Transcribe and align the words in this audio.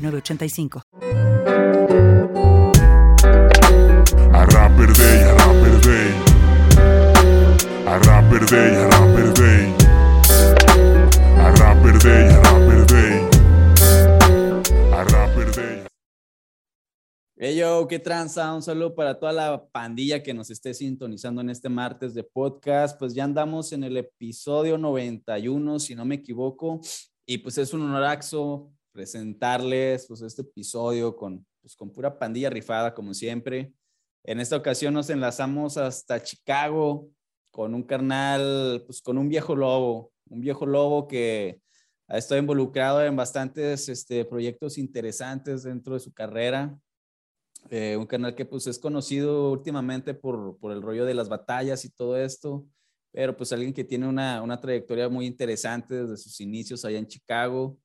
985. 0.00 0.82
A 4.32 4.46
rapper 4.46 4.92
day, 4.94 5.22
a 5.22 5.34
rapper 5.34 5.80
day. 5.80 6.14
A 7.86 7.98
rapper 7.98 8.46
day, 8.46 8.76
a 8.76 8.88
rapper 8.88 9.32
day. 9.34 9.74
A 11.36 11.52
rapper 11.52 11.98
day, 11.98 12.28
a 12.28 12.40
rapper 12.40 12.86
day. 12.86 13.28
A 14.92 15.04
rapper 15.04 15.50
day. 15.52 15.84
Hey 17.36 17.56
yo, 17.56 17.86
qué 17.88 17.98
tranza, 17.98 18.54
un 18.54 18.62
saludo 18.62 18.94
para 18.94 19.18
toda 19.18 19.32
la 19.32 19.66
pandilla 19.70 20.22
que 20.22 20.34
nos 20.34 20.50
esté 20.50 20.74
sintonizando 20.74 21.40
en 21.40 21.50
este 21.50 21.68
martes 21.68 22.14
de 22.14 22.22
podcast. 22.22 22.98
Pues 22.98 23.14
ya 23.14 23.24
andamos 23.24 23.72
en 23.72 23.84
el 23.84 23.96
episodio 23.96 24.78
91, 24.78 25.78
si 25.78 25.94
no 25.94 26.04
me 26.04 26.16
equivoco, 26.16 26.80
y 27.26 27.38
pues 27.38 27.58
es 27.58 27.72
un 27.72 27.82
honoraxo 27.82 28.70
presentarles 29.00 30.06
pues, 30.06 30.20
este 30.20 30.42
episodio 30.42 31.16
con, 31.16 31.46
pues, 31.62 31.74
con 31.74 31.90
pura 31.90 32.18
pandilla 32.18 32.50
rifada, 32.50 32.92
como 32.92 33.14
siempre. 33.14 33.72
En 34.24 34.40
esta 34.40 34.58
ocasión 34.58 34.92
nos 34.92 35.08
enlazamos 35.08 35.78
hasta 35.78 36.22
Chicago 36.22 37.08
con 37.50 37.74
un 37.74 37.82
carnal, 37.82 38.82
pues 38.84 39.00
con 39.00 39.16
un 39.16 39.30
viejo 39.30 39.56
lobo, 39.56 40.12
un 40.28 40.42
viejo 40.42 40.66
lobo 40.66 41.08
que 41.08 41.62
ha 42.08 42.18
estado 42.18 42.38
involucrado 42.38 43.02
en 43.02 43.16
bastantes 43.16 43.88
este, 43.88 44.26
proyectos 44.26 44.76
interesantes 44.76 45.62
dentro 45.62 45.94
de 45.94 46.00
su 46.00 46.12
carrera. 46.12 46.78
Eh, 47.70 47.96
un 47.96 48.06
canal 48.06 48.34
que 48.34 48.44
pues 48.44 48.66
es 48.66 48.78
conocido 48.78 49.50
últimamente 49.50 50.12
por, 50.12 50.58
por, 50.58 50.72
el 50.72 50.82
rollo 50.82 51.06
de 51.06 51.14
las 51.14 51.30
batallas 51.30 51.86
y 51.86 51.90
todo 51.90 52.18
esto, 52.18 52.66
pero 53.12 53.34
pues 53.34 53.50
alguien 53.50 53.72
que 53.72 53.84
tiene 53.84 54.06
una, 54.06 54.42
una 54.42 54.60
trayectoria 54.60 55.08
muy 55.08 55.24
interesante 55.24 56.02
desde 56.02 56.18
sus 56.18 56.38
inicios 56.40 56.84
allá 56.84 56.98
en 56.98 57.06
Chicago 57.06 57.78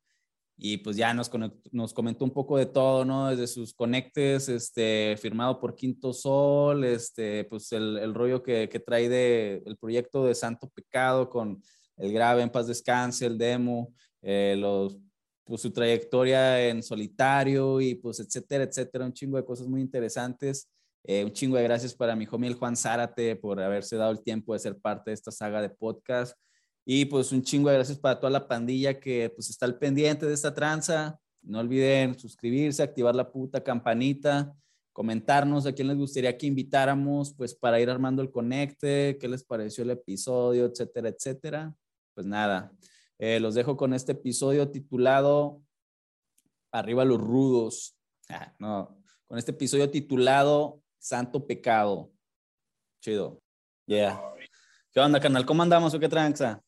y 0.58 0.78
pues 0.78 0.96
ya 0.96 1.14
nos, 1.14 1.30
nos 1.72 1.94
comentó 1.94 2.24
un 2.24 2.32
poco 2.32 2.58
de 2.58 2.66
todo, 2.66 3.04
¿no? 3.04 3.30
Desde 3.30 3.48
sus 3.48 3.74
conectes, 3.74 4.48
este, 4.48 5.18
firmado 5.20 5.60
por 5.60 5.76
Quinto 5.76 6.14
Sol, 6.14 6.86
este, 6.86 7.44
pues 7.46 7.72
el, 7.74 7.98
el 7.98 8.14
rollo 8.14 8.42
que, 8.42 8.70
que, 8.70 8.80
trae 8.80 9.10
de 9.10 9.62
el 9.66 9.78
proyecto 9.78 10.26
de 10.26 10.34
Santo 10.34 10.70
Pecado 10.70 11.30
con 11.30 11.62
el 11.98 12.14
grave 12.14 12.42
En 12.42 12.50
Paz 12.50 12.68
Descanse, 12.68 13.26
el 13.26 13.38
demo, 13.38 13.94
eh, 14.22 14.56
los, 14.58 14.98
pues 15.44 15.62
su 15.62 15.72
trayectoria 15.72 16.68
en 16.70 16.82
solitario 16.82 17.82
y 17.82 17.96
pues 17.96 18.20
etcétera, 18.20 18.64
etcétera, 18.64 19.06
un 19.06 19.14
chingo 19.14 19.38
de 19.38 19.46
cosas 19.46 19.68
muy 19.68 19.82
interesantes. 19.82 20.70
Eh, 21.04 21.24
un 21.24 21.32
chingo 21.32 21.56
de 21.56 21.64
gracias 21.64 21.94
para 21.94 22.16
mi 22.16 22.28
homie 22.32 22.50
el 22.50 22.56
Juan 22.56 22.76
Zárate 22.76 23.36
por 23.36 23.62
haberse 23.62 23.96
dado 23.96 24.12
el 24.12 24.24
tiempo 24.24 24.54
de 24.54 24.60
ser 24.60 24.80
parte 24.80 25.12
de 25.12 25.14
esta 25.14 25.32
saga 25.32 25.62
de 25.62 25.70
podcast. 25.70 26.36
Y 26.86 27.06
pues 27.06 27.32
un 27.32 27.42
chingo 27.42 27.70
de 27.70 27.76
gracias 27.76 27.98
para 27.98 28.20
toda 28.20 28.30
la 28.30 28.48
pandilla 28.48 29.00
que 29.00 29.32
pues 29.32 29.50
está 29.50 29.66
al 29.66 29.78
pendiente 29.78 30.28
de 30.28 30.34
esta 30.34 30.54
tranza. 30.54 31.20
No 31.42 31.60
olviden 31.60 32.18
suscribirse, 32.18 32.84
activar 32.84 33.16
la 33.16 33.32
puta 33.32 33.64
campanita, 33.64 34.56
comentarnos 34.94 35.66
a 35.66 35.74
quién 35.74 35.88
les 35.88 35.98
gustaría 35.98 36.38
que 36.38 36.46
invitáramos, 36.46 37.34
pues 37.34 37.56
para 37.56 37.80
ir 37.80 37.90
armando 37.90 38.22
el 38.22 38.32
conecte, 38.32 39.18
qué 39.20 39.28
les 39.28 39.44
pareció 39.44 39.84
el 39.84 39.92
episodio, 39.92 40.66
etcétera, 40.66 41.10
etcétera. 41.10 41.76
Pues 42.14 42.26
nada, 42.28 42.72
eh, 43.18 43.40
los 43.40 43.56
dejo 43.56 43.76
con 43.76 43.94
este 43.94 44.14
episodio 44.14 44.70
titulado 44.70 45.62
Arriba 46.72 47.06
los 47.06 47.22
rudos. 47.22 47.98
Ah, 48.28 48.54
no, 48.60 49.02
con 49.28 49.38
este 49.38 49.52
episodio 49.52 49.90
titulado 49.90 50.82
Santo 51.00 51.48
Pecado. 51.48 52.12
Chido. 53.02 53.42
Yeah. 53.86 54.22
¿Qué 54.92 55.00
onda, 55.00 55.22
canal? 55.22 55.46
¿Cómo 55.46 55.64
andamos 55.64 55.94
o 55.94 56.00
qué 56.00 56.10
tranza? 56.10 56.65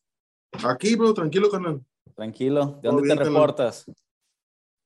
Aquí, 0.64 0.94
bro, 0.96 1.14
tranquilo, 1.14 1.50
carnal. 1.50 1.84
Tranquilo. 2.14 2.78
¿De 2.82 2.88
dónde 2.88 3.02
bien, 3.02 3.18
te 3.18 3.24
reportas? 3.24 3.84
Carnal. 3.84 4.02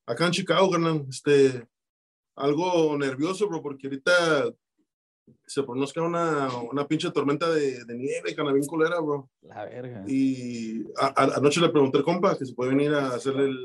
Acá 0.06 0.26
en 0.26 0.32
Chicago, 0.32 0.70
carnal. 0.70 1.06
Este, 1.08 1.66
algo 2.36 2.96
nervioso, 2.98 3.48
bro, 3.48 3.62
porque 3.62 3.86
ahorita 3.86 4.52
se 5.46 5.62
pronostica 5.62 6.02
una, 6.02 6.48
una 6.70 6.86
pinche 6.86 7.10
tormenta 7.10 7.48
de, 7.48 7.84
de 7.84 7.94
nieve, 7.94 8.34
carnal, 8.34 8.54
bien 8.54 8.66
culera, 8.66 9.00
bro. 9.00 9.30
La 9.42 9.64
verga. 9.64 10.04
Y 10.06 10.82
a, 10.96 11.06
a, 11.16 11.36
anoche 11.36 11.60
le 11.60 11.68
pregunté 11.68 11.98
al 11.98 12.04
compa 12.04 12.36
que 12.36 12.44
se 12.44 12.54
puede 12.54 12.70
venir 12.70 12.92
a 12.92 13.14
hacer 13.14 13.34
el, 13.36 13.56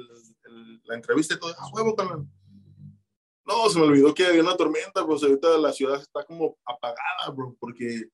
el, 0.45 0.81
la 0.85 0.95
entrevista 0.95 1.33
y 1.33 1.39
todo. 1.39 1.53
Ah, 1.57 1.69
huevo, 1.73 1.95
carnal. 1.95 2.25
No, 3.45 3.69
se 3.69 3.79
me 3.79 3.85
olvidó 3.85 4.13
que 4.13 4.25
había 4.25 4.41
una 4.41 4.57
tormenta, 4.57 5.01
bro. 5.03 5.15
ahorita 5.15 5.57
la 5.57 5.71
ciudad 5.71 6.01
está 6.01 6.23
como 6.25 6.57
apagada, 6.65 7.31
bro, 7.33 7.55
porque 7.59 8.09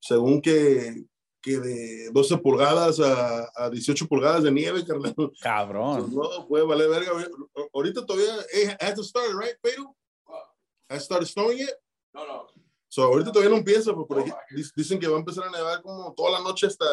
según 0.00 0.40
que, 0.40 1.04
que 1.46 1.60
de 1.60 2.10
12 2.10 2.38
pulgadas 2.38 2.98
a, 2.98 3.48
a 3.54 3.70
18 3.70 4.08
pulgadas 4.08 4.42
de 4.42 4.50
nieve, 4.50 4.84
carnal. 4.84 5.14
Cabrón. 5.40 6.12
No, 6.12 6.48
puede 6.48 6.66
valer 6.66 6.88
verga. 6.88 7.12
Ahorita 7.72 8.04
todavía, 8.04 8.34
hey, 8.52 8.74
has 8.80 8.94
to 8.94 9.04
start, 9.04 9.30
right, 9.40 9.54
Pedro? 9.62 9.94
Has 10.88 11.04
started 11.04 11.28
snowing 11.28 11.58
yet? 11.58 11.78
No, 12.12 12.26
no. 12.26 12.46
So, 12.88 13.04
ahorita 13.04 13.30
todavía 13.30 13.50
no 13.50 13.58
empieza, 13.58 13.92
porque 13.94 14.32
oh, 14.32 14.36
dicen 14.74 14.98
que 14.98 15.06
va 15.06 15.16
a 15.16 15.20
empezar 15.20 15.44
a 15.44 15.50
nevar 15.50 15.82
como 15.82 16.12
toda 16.14 16.32
la 16.32 16.40
noche 16.40 16.66
hasta 16.66 16.84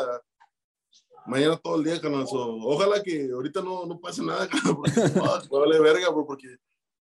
mañana 1.25 1.57
todo 1.57 1.77
el 1.77 1.83
día, 1.83 1.99
carnal. 1.99 2.27
So, 2.27 2.57
ojalá 2.61 3.01
que 3.01 3.31
ahorita 3.33 3.59
no, 3.61 3.87
no 3.87 3.99
pase 3.99 4.21
nada, 4.21 4.47
carnal, 4.49 4.75
porque 4.75 4.91
no, 5.49 5.59
vale 5.59 5.79
verga, 5.79 6.09
bro, 6.11 6.27
porque 6.27 6.57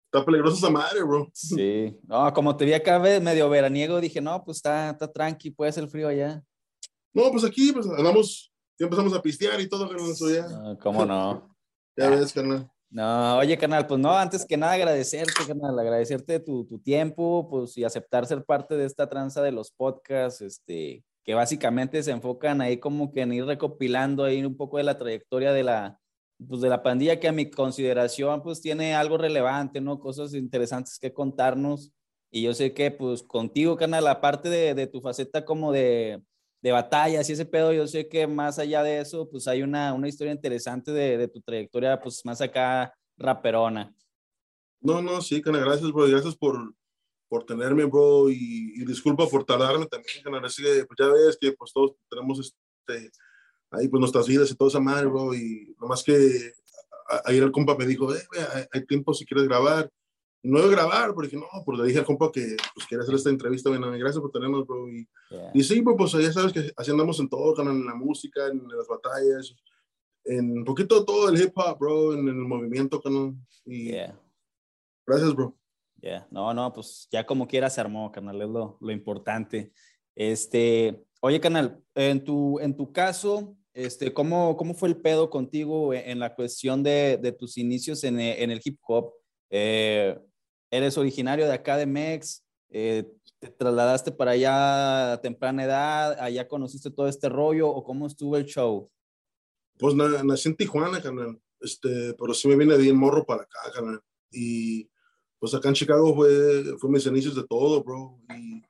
está 0.06 0.24
peligrosa 0.24 0.56
esa 0.56 0.70
madre, 0.70 1.04
bro. 1.04 1.30
Sí. 1.32 1.96
No, 2.08 2.32
como 2.32 2.56
te 2.56 2.64
vi 2.64 2.72
acá 2.72 2.98
medio 2.98 3.48
veraniego, 3.48 4.00
dije, 4.00 4.20
no, 4.20 4.42
pues 4.42 4.56
está, 4.56 4.90
está 4.90 5.12
tranqui, 5.12 5.52
puede 5.52 5.70
ser 5.70 5.86
frío 5.86 6.08
allá. 6.08 6.42
No, 7.16 7.30
pues 7.30 7.44
aquí, 7.44 7.72
pues 7.72 7.88
andamos, 7.88 8.52
ya 8.78 8.84
empezamos 8.84 9.14
a 9.14 9.22
pistear 9.22 9.58
y 9.58 9.66
todo, 9.66 9.88
carnal, 9.88 10.10
eso 10.10 10.30
ya. 10.30 10.46
No, 10.48 10.78
¿Cómo 10.78 11.06
no? 11.06 11.48
ya 11.96 12.10
ves, 12.10 12.30
carnal. 12.30 12.70
No, 12.90 13.38
oye, 13.38 13.56
canal, 13.56 13.86
pues 13.86 13.98
no, 13.98 14.12
antes 14.12 14.44
que 14.44 14.58
nada 14.58 14.74
agradecerte, 14.74 15.46
canal, 15.46 15.78
agradecerte 15.78 16.40
tu, 16.40 16.66
tu, 16.66 16.78
tiempo, 16.78 17.48
pues 17.48 17.78
y 17.78 17.84
aceptar 17.84 18.26
ser 18.26 18.44
parte 18.44 18.76
de 18.76 18.84
esta 18.84 19.08
tranza 19.08 19.40
de 19.40 19.50
los 19.50 19.72
podcasts, 19.72 20.42
este, 20.42 21.04
que 21.24 21.32
básicamente 21.32 22.02
se 22.02 22.10
enfocan 22.10 22.60
ahí 22.60 22.76
como 22.76 23.10
que 23.10 23.22
en 23.22 23.32
ir 23.32 23.46
recopilando 23.46 24.22
ahí 24.22 24.44
un 24.44 24.54
poco 24.54 24.76
de 24.76 24.84
la 24.84 24.98
trayectoria 24.98 25.54
de 25.54 25.62
la, 25.62 25.98
pues 26.46 26.60
de 26.60 26.68
la 26.68 26.82
pandilla 26.82 27.18
que 27.18 27.28
a 27.28 27.32
mi 27.32 27.50
consideración 27.50 28.42
pues 28.42 28.60
tiene 28.60 28.94
algo 28.94 29.16
relevante, 29.16 29.80
¿no? 29.80 29.98
Cosas 30.00 30.34
interesantes 30.34 30.98
que 30.98 31.14
contarnos. 31.14 31.92
Y 32.30 32.42
yo 32.42 32.52
sé 32.52 32.74
que 32.74 32.90
pues 32.90 33.22
contigo, 33.22 33.78
canal, 33.78 34.06
aparte 34.06 34.50
de, 34.50 34.74
de 34.74 34.86
tu 34.86 35.00
faceta 35.00 35.46
como 35.46 35.72
de, 35.72 36.22
de 36.66 36.72
batallas 36.72 37.30
y 37.30 37.32
ese 37.32 37.46
pedo, 37.46 37.72
yo 37.72 37.86
sé 37.86 38.08
que 38.08 38.26
más 38.26 38.58
allá 38.58 38.82
de 38.82 38.98
eso, 38.98 39.28
pues 39.30 39.46
hay 39.46 39.62
una, 39.62 39.92
una 39.94 40.08
historia 40.08 40.32
interesante 40.32 40.90
de, 40.90 41.16
de, 41.16 41.28
tu 41.28 41.40
trayectoria, 41.40 42.00
pues 42.00 42.24
más 42.24 42.40
acá 42.40 42.92
raperona. 43.16 43.94
No, 44.80 45.00
no, 45.00 45.22
sí, 45.22 45.40
canal, 45.40 45.64
gracias, 45.64 45.92
bro, 45.92 46.08
gracias 46.08 46.34
por, 46.34 46.74
por 47.28 47.46
tenerme, 47.46 47.84
bro, 47.84 48.28
y, 48.30 48.72
y 48.74 48.84
disculpa 48.84 49.28
por 49.28 49.44
tardarme 49.44 49.86
también, 49.86 50.24
canal, 50.24 50.44
así 50.44 50.60
que 50.60 50.84
pues 50.86 50.98
ya 50.98 51.06
ves 51.06 51.38
que 51.40 51.52
pues 51.52 51.72
todos 51.72 51.92
tenemos 52.10 52.40
este 52.40 53.12
ahí 53.70 53.86
pues 53.86 54.00
nuestras 54.00 54.26
vidas 54.26 54.50
y 54.50 54.56
toda 54.56 54.68
esa 54.68 54.80
madre, 54.80 55.06
bro, 55.06 55.34
y 55.34 55.72
nomás 55.80 56.02
que 56.02 56.52
ayer 57.26 57.44
el 57.44 57.52
compa 57.52 57.76
me 57.76 57.86
dijo, 57.86 58.12
eh, 58.12 58.26
hay, 58.72 58.84
tiempo 58.86 59.14
si 59.14 59.24
quieres 59.24 59.46
grabar. 59.46 59.88
No 60.46 60.62
de 60.62 60.70
grabar, 60.70 61.14
porque 61.14 61.36
no, 61.36 61.46
pues 61.64 61.78
le 61.78 61.86
dije 61.86 61.98
al 61.98 62.04
compa 62.04 62.30
que 62.30 62.56
pues, 62.74 62.86
quiere 62.86 63.02
hacer 63.02 63.14
esta 63.14 63.30
entrevista, 63.30 63.68
bueno, 63.70 63.90
gracias 63.90 64.20
por 64.20 64.30
tenernos, 64.30 64.66
bro. 64.66 64.88
Y, 64.88 65.08
yeah. 65.30 65.50
y 65.52 65.62
sí, 65.62 65.80
bro, 65.80 65.96
pues 65.96 66.12
ya 66.12 66.32
sabes 66.32 66.52
que 66.52 66.72
así 66.76 66.90
andamos 66.90 67.18
en 67.20 67.28
todo, 67.28 67.60
en 67.62 67.84
la 67.84 67.94
música, 67.94 68.46
en 68.46 68.62
las 68.68 68.86
batallas, 68.86 69.54
en 70.24 70.58
un 70.58 70.64
poquito 70.64 71.04
todo 71.04 71.28
el 71.28 71.40
hip 71.40 71.52
hop, 71.56 71.78
bro, 71.78 72.14
en, 72.14 72.28
el 72.28 72.34
movimiento, 72.34 73.00
canal. 73.00 73.34
Y 73.64 73.92
yeah. 73.92 74.18
gracias, 75.06 75.34
bro. 75.34 75.56
Yeah. 76.00 76.26
No, 76.30 76.52
no, 76.54 76.72
pues 76.72 77.08
ya 77.10 77.26
como 77.26 77.48
quiera 77.48 77.68
se 77.70 77.80
armó, 77.80 78.12
canal, 78.12 78.40
es 78.40 78.48
lo, 78.48 78.78
lo 78.80 78.92
importante. 78.92 79.72
Este, 80.14 81.04
oye, 81.20 81.40
canal, 81.40 81.82
en 81.94 82.22
tu, 82.22 82.58
en 82.60 82.76
tu 82.76 82.92
caso, 82.92 83.56
este, 83.76 84.12
¿cómo, 84.14 84.56
¿cómo 84.56 84.72
fue 84.72 84.88
el 84.88 84.96
pedo 84.96 85.28
contigo 85.28 85.92
en 85.92 86.18
la 86.18 86.34
cuestión 86.34 86.82
de, 86.82 87.18
de 87.18 87.32
tus 87.32 87.58
inicios 87.58 88.02
en, 88.04 88.18
en, 88.18 88.50
el 88.50 88.60
hip 88.64 88.78
hop? 88.86 89.12
Eh, 89.50 90.18
¿Eres 90.70 90.98
originario 90.98 91.46
de 91.46 91.52
acá 91.52 91.76
de 91.76 91.86
Mex? 91.86 92.44
Eh, 92.70 93.04
¿Te 93.38 93.48
trasladaste 93.48 94.12
para 94.12 94.32
allá 94.32 95.12
a 95.12 95.20
temprana 95.20 95.64
edad? 95.64 96.18
¿Allá 96.18 96.48
conociste 96.48 96.90
todo 96.90 97.08
este 97.08 97.28
rollo? 97.28 97.68
¿O 97.68 97.84
cómo 97.84 98.06
estuvo 98.06 98.36
el 98.36 98.46
show? 98.46 98.90
Pues 99.78 99.94
na, 99.94 100.22
nací 100.22 100.48
en 100.48 100.56
Tijuana, 100.56 101.00
canal. 101.00 101.40
Este, 101.60 102.14
pero 102.14 102.34
sí 102.34 102.48
me 102.48 102.56
vine 102.56 102.76
bien 102.76 102.96
morro 102.96 103.24
para 103.24 103.42
acá, 103.42 103.58
canal. 103.74 104.00
Y 104.30 104.88
pues 105.38 105.54
acá 105.54 105.68
en 105.68 105.74
Chicago 105.74 106.14
fue, 106.14 106.78
fue 106.78 106.90
mis 106.90 107.06
inicios 107.06 107.34
de 107.34 107.46
todo, 107.46 107.82
bro. 107.82 108.18
Y 108.36 108.62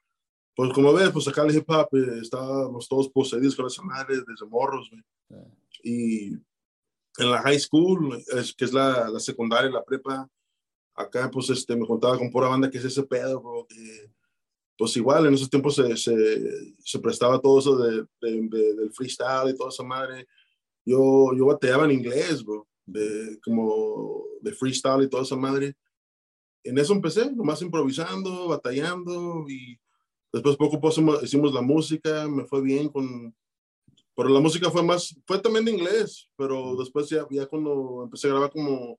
pues 0.55 0.73
como 0.73 0.93
ves, 0.93 1.11
pues 1.11 1.29
acá 1.29 1.43
el 1.43 1.55
hip 1.55 1.69
hop 1.69 1.89
eh, 1.93 2.19
estábamos 2.21 2.89
todos 2.89 3.09
poseídos 3.09 3.55
con 3.55 3.67
esa 3.67 3.83
madre 3.83 4.17
desde 4.17 4.47
morros, 4.47 4.91
güey. 4.91 5.03
Y 5.83 6.33
en 7.19 7.31
la 7.31 7.41
high 7.43 7.59
school, 7.59 8.23
es, 8.35 8.55
que 8.55 8.65
es 8.65 8.73
la, 8.73 9.09
la 9.09 9.21
secundaria, 9.21 9.71
la 9.71 9.85
prepa, 9.85 10.29
acá 10.97 11.31
pues 11.31 11.51
este, 11.51 11.77
me 11.77 11.87
contaba 11.87 12.19
con 12.19 12.31
pura 12.31 12.49
banda 12.49 12.71
que 12.71 12.79
es 12.79 12.85
ese 12.85 13.03
pedo, 13.03 13.41
bro. 13.41 13.67
Que, 13.69 14.11
pues 14.79 14.97
igual 14.97 15.27
en 15.27 15.35
esos 15.35 15.49
tiempos 15.49 15.75
se, 15.75 15.97
se, 15.97 16.75
se 16.79 16.99
prestaba 16.99 17.41
todo 17.41 17.59
eso 17.59 17.77
de, 17.79 18.07
de, 18.21 18.75
del 18.75 18.93
freestyle 18.93 19.51
y 19.51 19.57
toda 19.57 19.71
esa 19.71 19.83
madre. 19.83 20.27
Yo, 20.85 21.33
yo 21.37 21.47
bateaba 21.47 21.85
en 21.85 21.93
inglés, 21.93 22.45
bro, 22.45 22.67
de, 22.85 23.39
como 23.43 24.25
de 24.41 24.53
freestyle 24.53 25.05
y 25.05 25.09
toda 25.09 25.23
esa 25.23 25.37
madre. 25.37 25.75
En 26.63 26.79
eso 26.79 26.93
empecé, 26.93 27.31
nomás 27.33 27.63
improvisando, 27.63 28.49
batallando 28.49 29.47
y 29.49 29.79
después 30.33 30.57
poco 30.57 30.77
a 30.77 30.81
poco 30.81 31.23
hicimos 31.23 31.53
la 31.53 31.63
música, 31.63 32.29
me 32.29 32.45
fue 32.45 32.61
bien 32.61 32.89
con... 32.89 33.35
Pero 34.15 34.31
la 34.31 34.41
música 34.41 34.71
fue 34.71 34.83
más, 34.83 35.15
fue 35.27 35.39
también 35.39 35.67
de 35.67 35.73
inglés, 35.73 36.29
pero 36.37 36.75
después 36.77 37.09
ya, 37.09 37.27
ya 37.31 37.47
cuando 37.47 38.05
empecé 38.05 38.27
a 38.27 38.31
grabar 38.31 38.51
como 38.51 38.99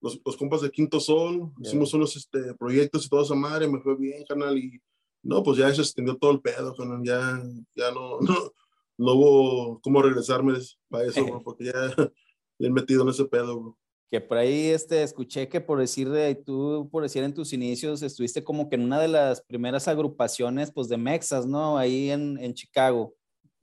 los, 0.00 0.20
los 0.24 0.36
compas 0.36 0.62
de 0.62 0.70
Quinto 0.70 1.00
Sol, 1.00 1.52
hicimos 1.60 1.92
unos 1.94 2.16
este, 2.16 2.54
proyectos 2.54 3.06
y 3.06 3.08
toda 3.08 3.22
esa 3.22 3.34
madre, 3.34 3.68
me 3.68 3.80
fue 3.80 3.96
bien, 3.96 4.24
canal, 4.24 4.56
y 4.56 4.80
no, 5.22 5.42
pues 5.42 5.58
ya 5.58 5.72
se 5.74 5.82
extendió 5.82 6.16
todo 6.16 6.30
el 6.30 6.40
pedo, 6.40 6.74
ya, 7.02 7.42
ya 7.74 7.90
no, 7.92 8.20
no, 8.20 8.52
no 8.98 9.12
hubo 9.12 9.80
cómo 9.80 10.02
regresarme 10.02 10.58
para 10.88 11.04
eso, 11.04 11.24
porque 11.44 11.64
ya 11.64 11.72
he 12.58 12.70
metido 12.70 13.02
en 13.02 13.08
ese 13.08 13.24
pedo. 13.24 13.76
Que 14.10 14.22
por 14.22 14.38
ahí 14.38 14.68
este, 14.68 15.02
escuché 15.02 15.48
que 15.48 15.60
por 15.60 15.78
decir, 15.78 16.08
de, 16.08 16.34
tú 16.34 16.88
por 16.90 17.02
decir 17.02 17.22
en 17.24 17.34
tus 17.34 17.52
inicios, 17.52 18.02
estuviste 18.02 18.42
como 18.42 18.68
que 18.68 18.76
en 18.76 18.84
una 18.84 18.98
de 18.98 19.08
las 19.08 19.42
primeras 19.42 19.86
agrupaciones 19.86 20.72
pues 20.72 20.88
de 20.88 20.96
Mexas, 20.96 21.46
¿no? 21.46 21.76
Ahí 21.76 22.10
en, 22.10 22.38
en 22.38 22.54
Chicago, 22.54 23.14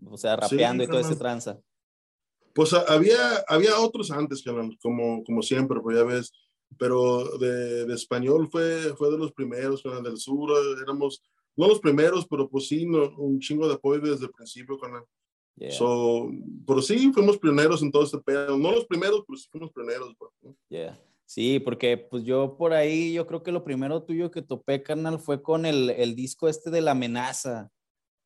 o 0.05 0.17
sea, 0.17 0.35
rapeando 0.35 0.83
y 0.83 0.87
todo 0.87 0.99
ese 0.99 1.15
tranza. 1.15 1.59
Pues 2.55 2.73
había, 2.73 3.43
había 3.47 3.79
otros 3.79 4.09
antes, 4.09 4.43
como, 4.81 5.23
como 5.23 5.43
siempre, 5.43 5.79
pues 5.81 5.97
ya 5.97 6.03
ves, 6.03 6.31
pero 6.79 7.37
de, 7.37 7.85
de 7.85 7.93
español 7.93 8.47
fue, 8.49 8.95
fue 8.97 9.11
de 9.11 9.17
los 9.19 9.31
primeros, 9.33 9.83
del 9.83 10.17
sur 10.17 10.51
éramos 10.81 11.21
no 11.57 11.67
los 11.67 11.79
primeros, 11.79 12.25
pero 12.27 12.49
pues 12.49 12.67
sí, 12.67 12.85
un 12.85 13.39
chingo 13.39 13.67
de 13.67 13.75
apoyo 13.75 14.01
desde 14.01 14.25
el 14.25 14.31
principio, 14.31 14.77
con 14.77 14.91
Yeah. 15.57 15.71
So, 15.71 16.29
pero 16.67 16.81
sí, 16.81 17.13
fuimos 17.13 17.37
pioneros 17.37 17.81
en 17.81 17.89
todo 17.89 18.03
este 18.03 18.17
pedo. 18.17 18.57
No 18.57 18.73
los 18.73 18.85
primeros, 18.87 19.23
pero 19.25 19.37
sí 19.37 19.47
fuimos 19.49 19.71
pioneros. 19.71 20.13
Pues, 20.17 20.53
yeah. 20.67 20.99
Sí, 21.23 21.61
porque 21.61 21.97
pues 21.97 22.25
yo 22.25 22.57
por 22.57 22.73
ahí, 22.73 23.13
yo 23.13 23.25
creo 23.25 23.41
que 23.41 23.53
lo 23.53 23.63
primero 23.63 24.03
tuyo 24.03 24.31
que 24.31 24.41
topé, 24.41 24.83
carnal, 24.83 25.17
fue 25.17 25.41
con 25.41 25.65
el, 25.65 25.91
el 25.91 26.13
disco 26.13 26.49
este 26.49 26.69
de 26.71 26.81
La 26.81 26.91
Amenaza. 26.91 27.71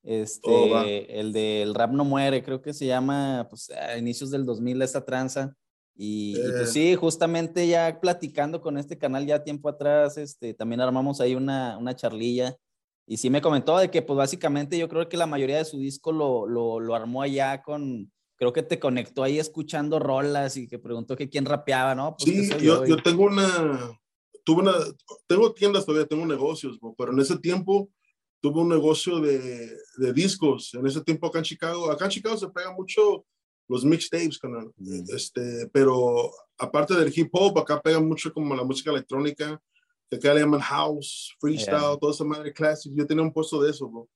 Este, 0.03 0.49
oh, 0.49 0.81
el 0.83 1.33
del 1.33 1.75
Rap 1.75 1.91
No 1.91 2.05
Muere, 2.05 2.43
creo 2.43 2.61
que 2.61 2.73
se 2.73 2.85
llama, 2.85 3.47
pues 3.49 3.69
a 3.69 3.97
inicios 3.97 4.31
del 4.31 4.45
2000 4.45 4.81
esta 4.81 5.03
tranza. 5.03 5.55
Y, 5.95 6.37
y, 6.37 6.51
pues 6.51 6.71
sí, 6.71 6.95
justamente 6.95 7.67
ya 7.67 7.99
platicando 7.99 8.61
con 8.61 8.77
este 8.77 8.97
canal 8.97 9.25
ya 9.25 9.43
tiempo 9.43 9.67
atrás, 9.67 10.17
este, 10.17 10.53
también 10.53 10.79
armamos 10.79 11.19
ahí 11.19 11.35
una, 11.35 11.77
una 11.77 11.95
charlilla 11.95 12.55
y 13.09 13.17
sí 13.17 13.31
me 13.31 13.41
comentó 13.41 13.75
de 13.79 13.89
que, 13.89 14.03
pues 14.03 14.15
básicamente 14.15 14.77
yo 14.77 14.87
creo 14.87 15.09
que 15.09 15.17
la 15.17 15.25
mayoría 15.25 15.57
de 15.57 15.65
su 15.65 15.79
disco 15.79 16.11
lo, 16.11 16.45
lo, 16.45 16.79
lo 16.79 16.93
armó 16.93 17.23
allá 17.23 17.63
con, 17.63 18.11
creo 18.35 18.53
que 18.53 18.61
te 18.61 18.79
conectó 18.79 19.23
ahí 19.23 19.39
escuchando 19.39 19.97
rolas 19.97 20.57
y 20.57 20.67
que 20.67 20.77
preguntó 20.77 21.15
que 21.15 21.27
quién 21.27 21.45
rapeaba, 21.45 21.95
¿no? 21.95 22.15
Pues 22.15 22.47
sí, 22.47 22.49
yo, 22.63 22.85
yo, 22.85 22.97
tengo 22.97 23.23
una, 23.23 23.97
tuve 24.45 24.61
una, 24.61 24.73
tengo 25.25 25.51
tiendas 25.53 25.87
todavía, 25.87 26.05
tengo 26.07 26.23
negocios, 26.23 26.77
pero 26.95 27.11
en 27.11 27.19
ese 27.19 27.39
tiempo 27.39 27.89
tuve 28.41 28.61
un 28.61 28.69
negocio 28.69 29.19
de, 29.19 29.77
de, 29.97 30.13
discos. 30.13 30.73
En 30.73 30.85
ese 30.87 31.01
tiempo 31.01 31.27
acá 31.27 31.39
en 31.39 31.45
Chicago, 31.45 31.91
acá 31.91 32.05
en 32.05 32.11
Chicago 32.11 32.37
se 32.37 32.49
pega 32.49 32.71
mucho 32.71 33.25
los 33.67 33.85
mixtapes, 33.85 34.39
canal. 34.39 34.71
Este, 35.13 35.67
pero 35.71 36.31
aparte 36.57 36.95
del 36.95 37.13
hip 37.15 37.29
hop, 37.33 37.59
acá 37.59 37.81
pega 37.81 37.99
mucho 37.99 38.33
como 38.33 38.55
la 38.55 38.63
música 38.63 38.91
electrónica 38.91 39.61
que 40.09 40.15
acá 40.15 40.33
le 40.33 40.41
llaman 40.41 40.59
house, 40.59 41.35
freestyle, 41.39 41.97
toda 41.99 42.11
esa 42.11 42.23
madre 42.23 42.51
classic. 42.51 42.91
Yo 42.95 43.05
tenía 43.05 43.23
un 43.23 43.31
puesto 43.31 43.61
de 43.61 43.69
eso, 43.69 43.87
bro. 43.87 44.09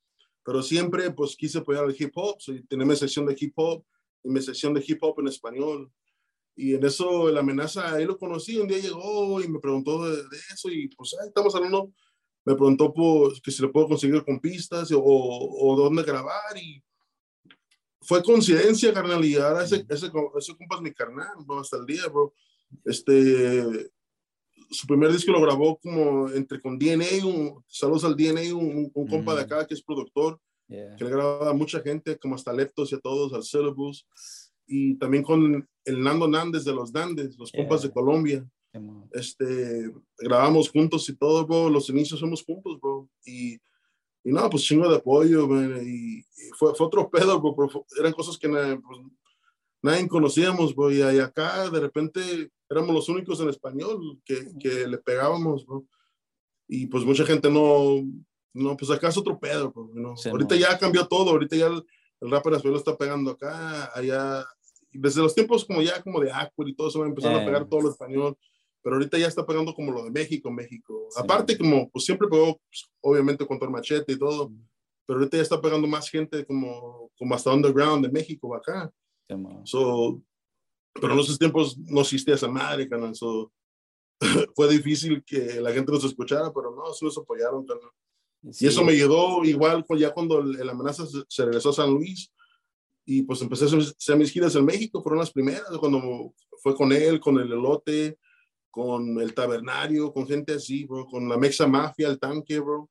Pero 0.43 0.63
siempre, 0.63 1.11
pues, 1.11 1.35
quise 1.35 1.59
apoyar 1.59 1.85
el 1.85 1.95
hip 1.97 2.11
hop. 2.15 2.41
So, 2.41 2.51
tenía 2.67 2.85
mi 2.85 2.95
sección 2.95 3.25
de 3.25 3.35
hip 3.39 3.53
hop 3.55 3.85
y 4.23 4.29
mi 4.29 4.41
sección 4.41 4.73
de 4.73 4.83
hip 4.85 4.97
hop 5.01 5.19
en 5.19 5.27
español. 5.27 5.91
Y 6.55 6.73
en 6.73 6.83
eso, 6.83 7.29
la 7.29 7.41
amenaza, 7.41 7.93
ahí 7.93 8.05
lo 8.05 8.17
conocí. 8.17 8.57
Un 8.57 8.67
día 8.67 8.79
llegó 8.79 9.39
y 9.41 9.47
me 9.47 9.59
preguntó 9.59 10.03
de, 10.09 10.21
eso. 10.51 10.69
Y 10.69 10.87
pues, 10.89 11.15
ahí 11.21 11.27
estamos 11.27 11.53
hablando. 11.55 11.91
Me 12.45 12.55
preguntó 12.55 12.93
pues, 12.93 13.41
que 13.41 13.51
si 13.51 13.61
le 13.61 13.69
puedo 13.69 13.87
conseguir 13.87 14.23
con 14.23 14.39
pistas 14.39 14.91
o, 14.91 15.01
o 15.01 15.75
dónde 15.75 16.03
grabar. 16.03 16.57
Y 16.61 16.83
fue 18.01 18.21
coincidencia, 18.23 18.93
carnal. 18.93 19.23
Y 19.23 19.35
ahora 19.35 19.63
ese, 19.63 19.85
ese, 19.89 20.11
ese 20.37 20.57
compa 20.57 20.75
es 20.75 20.81
mi 20.81 20.93
carnal, 20.93 21.35
bro, 21.45 21.59
hasta 21.59 21.77
el 21.77 21.85
día, 21.85 22.07
bro. 22.07 22.33
Este, 22.85 23.91
su 24.69 24.87
primer 24.87 25.11
disco 25.11 25.31
lo 25.31 25.41
grabó 25.41 25.77
como 25.77 26.29
entre 26.31 26.59
con 26.61 26.77
DNA, 26.77 27.25
un, 27.25 27.63
saludos 27.67 28.03
al 28.03 28.15
DNA, 28.15 28.53
un, 28.55 28.91
un 28.93 29.07
compa 29.07 29.35
de 29.35 29.41
acá 29.41 29.65
que 29.65 29.73
es 29.73 29.83
productor, 29.83 30.39
que 30.67 31.03
le 31.03 31.09
grababa 31.09 31.51
a 31.51 31.53
mucha 31.53 31.81
gente, 31.81 32.17
como 32.17 32.35
hasta 32.35 32.53
Leptos 32.53 32.91
y 32.91 32.95
a 32.95 32.99
todos, 32.99 33.33
al 33.33 33.43
Syllabus, 33.43 34.07
y 34.65 34.95
también 34.95 35.23
con 35.23 35.69
el 35.85 36.01
Nando 36.01 36.27
Nández 36.27 36.63
de 36.63 36.73
los 36.73 36.91
Nandes, 36.91 37.37
los 37.37 37.51
compas 37.51 37.83
de 37.83 37.91
Colombia. 37.91 38.45
Este, 39.11 39.91
grabamos 40.17 40.69
juntos 40.69 41.07
y 41.07 41.15
todo, 41.15 41.45
bro, 41.45 41.69
los 41.69 41.89
inicios 41.89 42.19
somos 42.19 42.43
juntos, 42.43 42.79
bro, 42.81 43.07
y, 43.23 43.53
y 44.23 44.31
no, 44.31 44.49
pues 44.49 44.63
chingo 44.63 44.89
de 44.89 44.97
apoyo, 44.97 45.47
y, 45.81 46.25
fue, 46.57 46.73
fue, 46.73 46.87
otro 46.87 47.09
pedo, 47.11 47.39
bro, 47.39 47.85
eran 47.99 48.13
cosas 48.13 48.37
que 48.37 48.49
pues, 48.49 48.99
nadie 49.83 50.07
conocíamos, 50.07 50.75
bro, 50.75 50.91
y 50.91 51.01
acá 51.01 51.69
de 51.69 51.79
repente 51.79 52.51
éramos 52.69 52.95
los 52.95 53.09
únicos 53.09 53.39
en 53.41 53.49
español 53.49 54.19
que, 54.25 54.47
que 54.59 54.87
le 54.87 54.97
pegábamos, 54.97 55.65
bro. 55.65 55.85
Y 56.67 56.87
pues 56.87 57.03
mucha 57.03 57.25
gente 57.25 57.51
no, 57.51 58.01
no, 58.53 58.75
pues 58.75 58.89
acá 58.89 59.09
es 59.09 59.17
otro 59.17 59.37
pedo, 59.39 59.71
bro, 59.71 59.91
¿no? 59.93 60.15
ahorita 60.31 60.55
ya 60.55 60.79
cambió 60.79 61.07
todo, 61.07 61.29
ahorita 61.29 61.55
ya 61.55 61.67
el, 61.67 61.85
el 62.21 62.31
rap 62.31 62.47
en 62.47 62.55
español 62.55 62.77
está 62.77 62.97
pegando 62.97 63.31
acá, 63.31 63.91
allá, 63.93 64.43
desde 64.91 65.21
los 65.21 65.35
tiempos 65.35 65.65
como 65.65 65.81
ya 65.81 66.01
como 66.01 66.19
de 66.19 66.31
Aqua 66.31 66.67
y 66.67 66.73
todo 66.73 66.87
eso 66.87 67.01
va 67.01 67.05
empezando 67.05 67.39
a 67.39 67.45
pegar 67.45 67.67
todo 67.67 67.81
lo 67.81 67.89
español, 67.89 68.35
pero 68.83 68.97
ahorita 68.97 69.17
ya 69.17 69.27
está 69.27 69.45
pegando 69.45 69.73
como 69.73 69.91
lo 69.91 70.03
de 70.03 70.11
México, 70.11 70.51
México. 70.51 71.07
Aparte 71.15 71.57
como, 71.57 71.89
pues 71.89 72.03
siempre 72.03 72.27
pegó, 72.27 72.59
pues, 72.67 72.91
obviamente 73.01 73.47
con 73.47 73.57
Machete 73.71 74.13
y 74.13 74.19
todo, 74.19 74.51
pero 75.05 75.19
ahorita 75.19 75.37
ya 75.37 75.43
está 75.43 75.61
pegando 75.61 75.87
más 75.87 76.09
gente 76.09 76.45
como, 76.45 77.09
como 77.17 77.33
hasta 77.33 77.53
underground 77.53 78.05
de 78.05 78.11
México 78.11 78.53
acá. 78.53 78.91
So, 79.63 80.21
pero 80.93 81.13
en 81.13 81.19
esos 81.19 81.39
tiempos 81.39 81.77
no 81.77 82.01
existía 82.01 82.35
esa 82.35 82.49
madre, 82.49 82.87
canal. 82.87 83.13
fue 84.55 84.69
difícil 84.69 85.23
que 85.23 85.61
la 85.61 85.71
gente 85.71 85.91
nos 85.91 86.03
escuchara, 86.03 86.51
pero 86.53 86.75
no, 86.75 86.93
sí 86.93 87.05
nos 87.05 87.17
apoyaron, 87.17 87.65
canal. 87.65 87.89
Y 88.43 88.67
eso 88.67 88.83
me 88.83 88.91
ayudó 88.91 89.45
igual 89.45 89.85
ya 89.97 90.13
cuando 90.13 90.39
el, 90.39 90.69
amenaza 90.69 91.05
se, 91.05 91.45
regresó 91.45 91.69
a 91.69 91.73
San 91.73 91.91
Luis 91.91 92.29
y 93.05 93.23
pues 93.23 93.41
empecé 93.41 93.63
a 93.63 93.67
hacer 93.67 94.17
mis 94.17 94.31
giras 94.31 94.55
en 94.55 94.65
México, 94.65 95.01
fueron 95.01 95.19
las 95.19 95.31
primeras, 95.31 95.63
cuando 95.79 96.33
fue 96.61 96.75
con 96.75 96.91
él, 96.91 97.21
con 97.21 97.39
el 97.39 97.51
elote, 97.51 98.17
con 98.73 99.21
el 99.21 99.35
tabernario, 99.35 100.11
con 100.11 100.25
gente 100.25 100.55
así, 100.55 100.83
bro, 100.85 101.05
con 101.05 101.29
la 101.29 101.37
Mexa 101.37 101.67
Mafia, 101.67 102.07
el 102.07 102.17
tanque, 102.17 102.59
bro. 102.59 102.89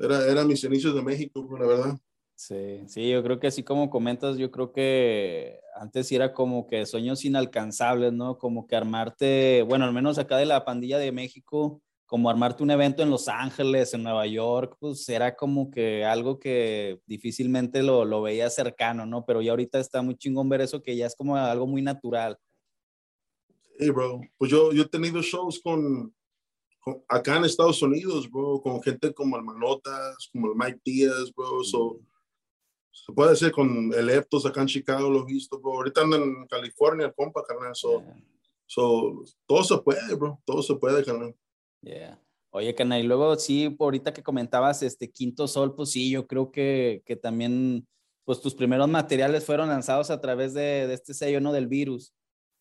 Era, 0.00 0.26
era 0.26 0.44
mis 0.44 0.64
inicios 0.64 0.92
de 0.92 1.02
México, 1.02 1.48
la 1.56 1.66
verdad. 1.66 1.98
Sí, 2.34 2.82
sí, 2.88 3.10
yo 3.10 3.22
creo 3.22 3.38
que 3.38 3.46
así 3.46 3.62
como 3.62 3.90
comentas, 3.90 4.36
yo 4.38 4.50
creo 4.50 4.72
que 4.72 5.60
antes 5.76 6.10
era 6.10 6.32
como 6.32 6.66
que 6.66 6.84
sueños 6.84 7.24
inalcanzables, 7.24 8.12
¿no? 8.12 8.38
Como 8.38 8.66
que 8.66 8.74
armarte, 8.74 9.62
bueno, 9.62 9.84
al 9.84 9.92
menos 9.92 10.18
acá 10.18 10.36
de 10.36 10.46
la 10.46 10.64
pandilla 10.64 10.98
de 10.98 11.12
México, 11.12 11.80
como 12.06 12.28
armarte 12.28 12.64
un 12.64 12.72
evento 12.72 13.04
en 13.04 13.10
Los 13.10 13.28
Ángeles, 13.28 13.94
en 13.94 14.02
Nueva 14.02 14.26
York, 14.26 14.76
pues 14.80 15.08
era 15.08 15.36
como 15.36 15.70
que 15.70 16.04
algo 16.04 16.40
que 16.40 16.98
difícilmente 17.06 17.84
lo, 17.84 18.04
lo 18.04 18.20
veía 18.20 18.50
cercano, 18.50 19.06
¿no? 19.06 19.24
Pero 19.24 19.42
ya 19.42 19.52
ahorita 19.52 19.78
está 19.78 20.02
muy 20.02 20.16
chingón 20.16 20.48
ver 20.48 20.62
eso 20.62 20.82
que 20.82 20.96
ya 20.96 21.06
es 21.06 21.14
como 21.14 21.36
algo 21.36 21.68
muy 21.68 21.82
natural. 21.82 22.36
Sí, 23.78 23.90
bro. 23.90 24.20
Pues 24.38 24.50
yo, 24.50 24.72
yo 24.72 24.82
he 24.82 24.88
tenido 24.88 25.20
shows 25.20 25.60
con, 25.60 26.14
acá 27.08 27.36
en 27.36 27.44
Estados 27.44 27.82
Unidos, 27.82 28.30
bro, 28.30 28.60
con 28.60 28.82
gente 28.82 29.12
como 29.12 29.36
el 29.36 29.42
Manotas, 29.42 30.28
como 30.32 30.48
el 30.48 30.54
Mike 30.56 30.80
Díaz, 30.84 31.32
bro. 31.34 31.64
So, 31.64 32.00
se 32.92 33.12
puede 33.12 33.32
hacer 33.32 33.52
con 33.52 33.92
el 33.92 34.10
Eptos 34.10 34.46
acá 34.46 34.60
en 34.60 34.68
Chicago, 34.68 35.10
lo 35.10 35.22
he 35.22 35.32
visto, 35.32 35.58
bro. 35.58 35.74
Ahorita 35.74 36.02
andan 36.02 36.22
en 36.22 36.46
California, 36.46 37.06
el 37.06 37.14
compa, 37.14 37.42
carnal. 37.42 37.74
So, 37.74 38.04
so, 38.66 39.24
todo 39.46 39.64
se 39.64 39.78
puede, 39.78 40.14
bro. 40.14 40.40
Todo 40.44 40.62
se 40.62 40.74
puede, 40.76 41.04
carnal. 41.04 41.34
Yeah. 41.80 42.20
Oye, 42.50 42.72
carnal, 42.74 43.00
y 43.00 43.06
luego 43.06 43.34
sí, 43.36 43.74
ahorita 43.78 44.12
que 44.12 44.22
comentabas 44.22 44.82
este 44.84 45.10
Quinto 45.10 45.48
Sol, 45.48 45.74
pues 45.74 45.90
sí, 45.90 46.10
yo 46.10 46.28
creo 46.28 46.52
que, 46.52 47.02
que 47.04 47.16
también, 47.16 47.88
pues 48.24 48.40
tus 48.40 48.54
primeros 48.54 48.88
materiales 48.88 49.44
fueron 49.44 49.68
lanzados 49.68 50.10
a 50.10 50.20
través 50.20 50.54
de, 50.54 50.86
de 50.86 50.94
este 50.94 51.14
sello, 51.14 51.40
¿no? 51.40 51.52
Del 51.52 51.66
virus. 51.66 52.14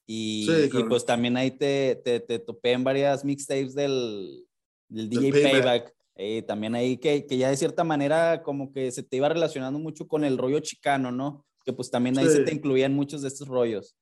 Y, 0.05 0.45
Sí, 0.45 0.63
y 0.65 0.69
claro. 0.69 0.89
pues 0.89 1.05
también 1.05 1.38
ahí 1.38 1.51
te, 1.51 1.95
te, 2.03 2.19
te 2.19 2.39
topé 2.39 2.72
en 2.74 2.83
varias 2.83 3.24
mixtapes 3.24 3.74
del, 3.74 4.45
del 4.89 5.10
DJ 5.10 5.31
Payback. 5.31 5.51
Payback. 5.53 5.95
Eh, 6.15 6.41
también 6.43 6.75
ahí 6.75 6.98
que, 6.98 7.25
que 7.25 7.38
ya 7.38 7.50
de 7.50 7.57
cierta 7.57 7.83
manera 7.83 8.43
como 8.43 8.72
que 8.72 8.91
se 8.91 9.01
te 9.01 9.17
iba 9.17 9.29
relacionando 9.29 9.79
mucho 9.79 10.07
con 10.07 10.24
el 10.24 10.38
rollo 10.38 10.60
chicano, 10.60 11.12
¿no? 11.12 11.45
Que 11.65 11.74
pues 11.74 11.89
también 11.89 12.17
ahí 12.19 12.27
se 12.27 12.38
Sí. 12.39 12.45
te 12.45 12.53
incluían 12.53 12.93
muchos 12.93 13.22
de 13.24 13.29
estos 13.29 13.48
rollos. 13.48 13.95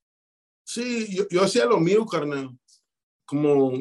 Sí, 0.65 1.07
yo, 1.15 1.23
yo 1.29 1.43
hacía 1.43 1.65
lo 1.65 1.79
mío, 1.79 2.05
carnal. 2.05 2.49
Como 3.25 3.71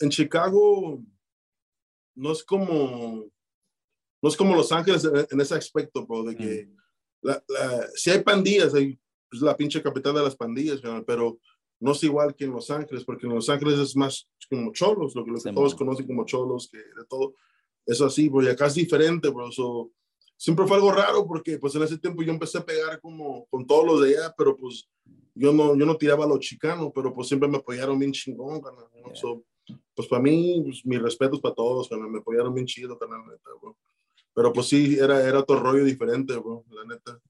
en 0.00 0.10
Chicago, 0.10 1.00
no 2.16 2.32
es 2.32 2.42
como, 2.42 3.24
no 4.22 4.28
es 4.28 4.36
como 4.36 4.56
Los 4.56 4.72
Ángeles 4.72 5.04
en, 5.04 5.26
en 5.30 5.40
ese 5.40 5.54
aspecto, 5.54 6.04
bro, 6.06 6.24
de 6.24 6.34
que 6.36 6.68
la, 7.22 7.42
la, 7.48 7.86
si 7.94 8.10
hay 8.10 8.22
pandillas, 8.22 8.74
hay, 8.74 8.98
es 9.30 9.40
la 9.40 9.56
pinche 9.56 9.82
capital 9.82 10.14
de 10.14 10.22
las 10.22 10.34
pandillas, 10.36 10.80
carnal, 10.80 11.04
pero 11.04 11.38
no 11.80 11.92
es 11.92 12.02
igual 12.04 12.34
que 12.34 12.44
en 12.44 12.52
Los 12.52 12.70
Ángeles, 12.70 13.04
porque 13.04 13.26
en 13.26 13.34
Los 13.34 13.48
Ángeles 13.48 13.78
es 13.78 13.96
más 13.96 14.28
como 14.48 14.72
cholos, 14.72 15.14
lo 15.14 15.24
que, 15.24 15.30
lo 15.30 15.40
que 15.40 15.52
todos 15.52 15.74
conocen 15.74 16.06
como 16.06 16.24
cholos, 16.24 16.68
que 16.70 16.78
de 16.78 17.04
todo. 17.08 17.34
Es 17.84 18.00
así, 18.00 18.28
bro, 18.28 18.42
y 18.42 18.48
acá 18.48 18.66
es 18.66 18.74
diferente, 18.74 19.28
bro. 19.28 19.50
So, 19.52 19.90
siempre 20.36 20.66
fue 20.66 20.76
algo 20.76 20.92
raro 20.92 21.26
porque 21.26 21.58
pues 21.58 21.74
en 21.74 21.82
ese 21.82 21.98
tiempo 21.98 22.22
yo 22.22 22.32
empecé 22.32 22.58
a 22.58 22.64
pegar 22.64 23.00
como 23.00 23.46
con 23.46 23.66
todos 23.66 23.86
los 23.86 24.02
de 24.02 24.16
allá, 24.16 24.34
pero 24.36 24.56
pues 24.56 24.88
yo 25.34 25.52
no, 25.52 25.76
yo 25.76 25.86
no 25.86 25.96
tiraba 25.96 26.24
a 26.24 26.28
los 26.28 26.40
chicanos, 26.40 26.90
pero 26.94 27.12
pues 27.14 27.28
siempre 27.28 27.48
me 27.48 27.58
apoyaron 27.58 27.98
bien 27.98 28.12
chingón, 28.12 28.60
¿no? 28.60 28.90
Yeah. 28.92 29.14
So, 29.14 29.44
pues 29.94 30.08
para 30.08 30.22
mí, 30.22 30.62
pues, 30.64 30.84
mis 30.84 31.00
respetos 31.00 31.40
para 31.40 31.54
todos, 31.54 31.90
me 31.90 32.18
apoyaron 32.18 32.54
bien 32.54 32.66
chido, 32.66 32.98
carnal, 32.98 33.22
neta, 33.26 33.50
bro. 33.60 33.76
Pero 34.34 34.52
pues 34.52 34.66
sí, 34.66 34.98
era, 34.98 35.26
era 35.26 35.40
otro 35.40 35.58
rollo 35.58 35.84
diferente, 35.84 36.36
bro, 36.36 36.64
la 36.70 36.84
neta. 36.84 37.20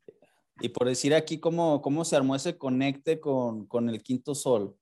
Y 0.60 0.68
por 0.70 0.86
decir 0.86 1.14
aquí 1.14 1.38
cómo, 1.38 1.82
cómo 1.82 2.04
se 2.04 2.16
armó 2.16 2.34
ese 2.34 2.56
conecte 2.56 3.20
con, 3.20 3.66
con 3.66 3.88
el 3.88 4.02
Quinto 4.02 4.34
Sol. 4.34 4.74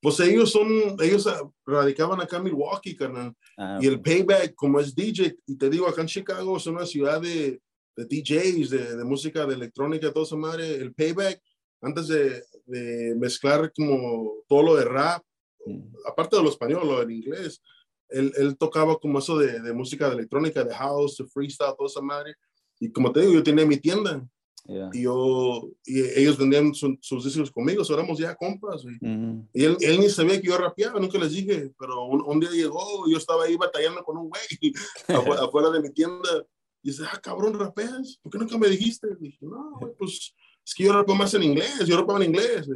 Pues 0.00 0.18
ellos 0.20 0.50
son, 0.50 0.68
ellos 1.00 1.26
ah, 1.26 1.48
radicaban 1.64 2.20
acá 2.20 2.38
en 2.38 2.44
Milwaukee, 2.44 2.96
carnal. 2.96 3.34
Ah, 3.56 3.78
Y 3.80 3.86
el. 3.86 4.00
Payback, 4.00 4.54
como 4.54 4.80
es 4.80 4.94
DJ, 4.94 5.36
y 5.46 5.56
te 5.56 5.70
digo, 5.70 5.86
acá 5.86 6.00
en 6.00 6.08
Chicago 6.08 6.56
es 6.56 6.66
una 6.66 6.84
ciudad 6.84 7.20
de, 7.20 7.60
de 7.96 8.04
DJs, 8.04 8.70
de, 8.70 8.96
de 8.96 9.04
música, 9.04 9.46
de 9.46 9.54
electrónica, 9.54 10.12
toda 10.12 10.26
esa 10.26 10.36
madre. 10.36 10.74
El 10.74 10.92
Payback, 10.92 11.40
antes 11.80 12.08
de, 12.08 12.42
de 12.66 13.14
mezclar 13.16 13.72
como 13.72 14.42
todo 14.48 14.62
lo 14.62 14.76
de 14.76 14.84
rap, 14.84 15.22
Mm, 15.64 15.94
aparte 16.06 16.36
de 16.36 16.42
lo 16.42 16.48
español, 16.48 16.86
lo 16.86 17.00
del 17.00 17.10
inglés, 17.10 17.62
él, 18.08 18.32
él 18.36 18.56
tocaba 18.56 18.98
como 18.98 19.18
eso 19.18 19.38
de, 19.38 19.60
de 19.60 19.72
música 19.72 20.08
de 20.08 20.14
electrónica, 20.14 20.64
de 20.64 20.74
house, 20.74 21.16
de 21.18 21.26
freestyle, 21.26 21.74
toda 21.76 21.88
esa 21.88 22.00
madre. 22.00 22.34
Y 22.80 22.90
como 22.90 23.12
te 23.12 23.20
digo, 23.20 23.32
yo 23.32 23.42
tenía 23.42 23.64
mi 23.64 23.76
tienda 23.76 24.26
yeah. 24.64 24.90
y 24.92 25.02
yo, 25.02 25.68
y 25.84 26.00
ellos 26.20 26.38
vendían 26.38 26.74
su- 26.74 26.98
sus 27.00 27.24
discos 27.24 27.50
conmigo, 27.50 27.84
so 27.84 27.94
éramos 27.94 28.18
ya 28.18 28.34
compas. 28.34 28.82
güey. 28.82 28.96
Mm, 29.00 29.48
Y 29.52 29.64
él, 29.64 29.76
él 29.80 30.00
ni 30.00 30.08
sabía 30.08 30.40
que 30.40 30.48
yo 30.48 30.56
rapeaba, 30.58 30.98
nunca 31.00 31.18
les 31.18 31.32
dije, 31.32 31.72
pero 31.78 32.04
un, 32.06 32.22
un 32.22 32.40
día 32.40 32.50
llegó, 32.50 33.06
y 33.08 33.12
yo 33.12 33.18
estaba 33.18 33.44
ahí 33.44 33.56
batallando 33.56 34.02
con 34.04 34.16
un 34.18 34.28
güey 34.28 34.42
afu- 35.08 35.38
afuera 35.48 35.70
de 35.70 35.80
mi 35.80 35.90
tienda. 35.90 36.46
Y 36.84 36.90
dice, 36.90 37.04
ah, 37.10 37.20
cabrón, 37.22 37.58
rapeas, 37.58 38.18
¿por 38.22 38.32
qué 38.32 38.38
nunca 38.38 38.58
me 38.58 38.68
dijiste? 38.68 39.06
Y 39.20 39.24
dije, 39.26 39.46
no, 39.46 39.76
güey, 39.78 39.92
pues 39.96 40.34
es 40.64 40.74
que 40.74 40.84
yo 40.84 40.92
rapeo 40.92 41.14
más 41.14 41.32
en 41.34 41.44
inglés, 41.44 41.86
yo 41.86 41.96
rapeaba 41.96 42.22
en 42.24 42.30
inglés. 42.30 42.68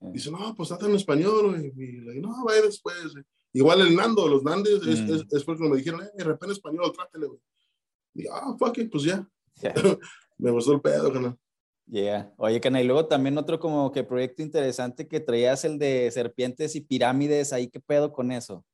Mm. 0.00 0.12
Dice, 0.12 0.30
no, 0.30 0.54
pues 0.54 0.68
trata 0.68 0.86
en 0.86 0.94
español, 0.94 1.50
güey. 1.50 1.72
Y 1.76 1.92
le 2.00 2.12
dije, 2.12 2.20
no, 2.20 2.44
vaya 2.44 2.62
después. 2.62 2.96
Igual 3.52 3.80
el 3.80 3.96
Nando, 3.96 4.28
los 4.28 4.44
Nandes, 4.44 4.80
es, 4.86 5.00
Mm. 5.00 5.14
es, 5.14 5.24
es 5.32 5.44
porque 5.44 5.68
me 5.68 5.76
dijeron, 5.76 6.02
eh, 6.02 6.22
rapea 6.22 6.46
en 6.46 6.52
español, 6.52 6.92
trátele, 6.94 7.26
güey. 7.26 7.40
Y 8.14 8.26
ah, 8.28 8.54
fuck 8.58 8.78
it, 8.78 8.90
pues 8.92 9.02
ya. 9.04 9.28
Yeah. 9.60 9.74
me 10.38 10.50
gustó 10.50 10.72
el 10.72 10.80
pedo, 10.80 11.12
carnal. 11.12 11.36
Yeah. 11.86 12.32
Oye, 12.36 12.60
Cana, 12.60 12.82
y 12.82 12.84
luego 12.84 13.06
también 13.06 13.38
otro 13.38 13.58
como 13.58 13.90
que 13.92 14.04
proyecto 14.04 14.42
interesante 14.42 15.08
que 15.08 15.20
traías 15.20 15.64
el 15.64 15.78
de 15.78 16.10
serpientes 16.10 16.76
y 16.76 16.80
pirámides, 16.82 17.52
ahí 17.52 17.68
qué 17.68 17.80
pedo 17.80 18.12
con 18.12 18.30
eso. 18.30 18.64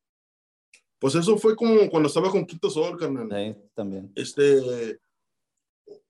Pues 0.98 1.14
eso 1.14 1.36
fue 1.38 1.54
como 1.54 1.88
cuando 1.90 2.08
estaba 2.08 2.30
con 2.30 2.44
Quinto 2.44 2.68
Sol, 2.70 2.98
carnal. 2.98 3.30
Ahí 3.32 3.56
también. 3.74 4.10
este 4.16 4.98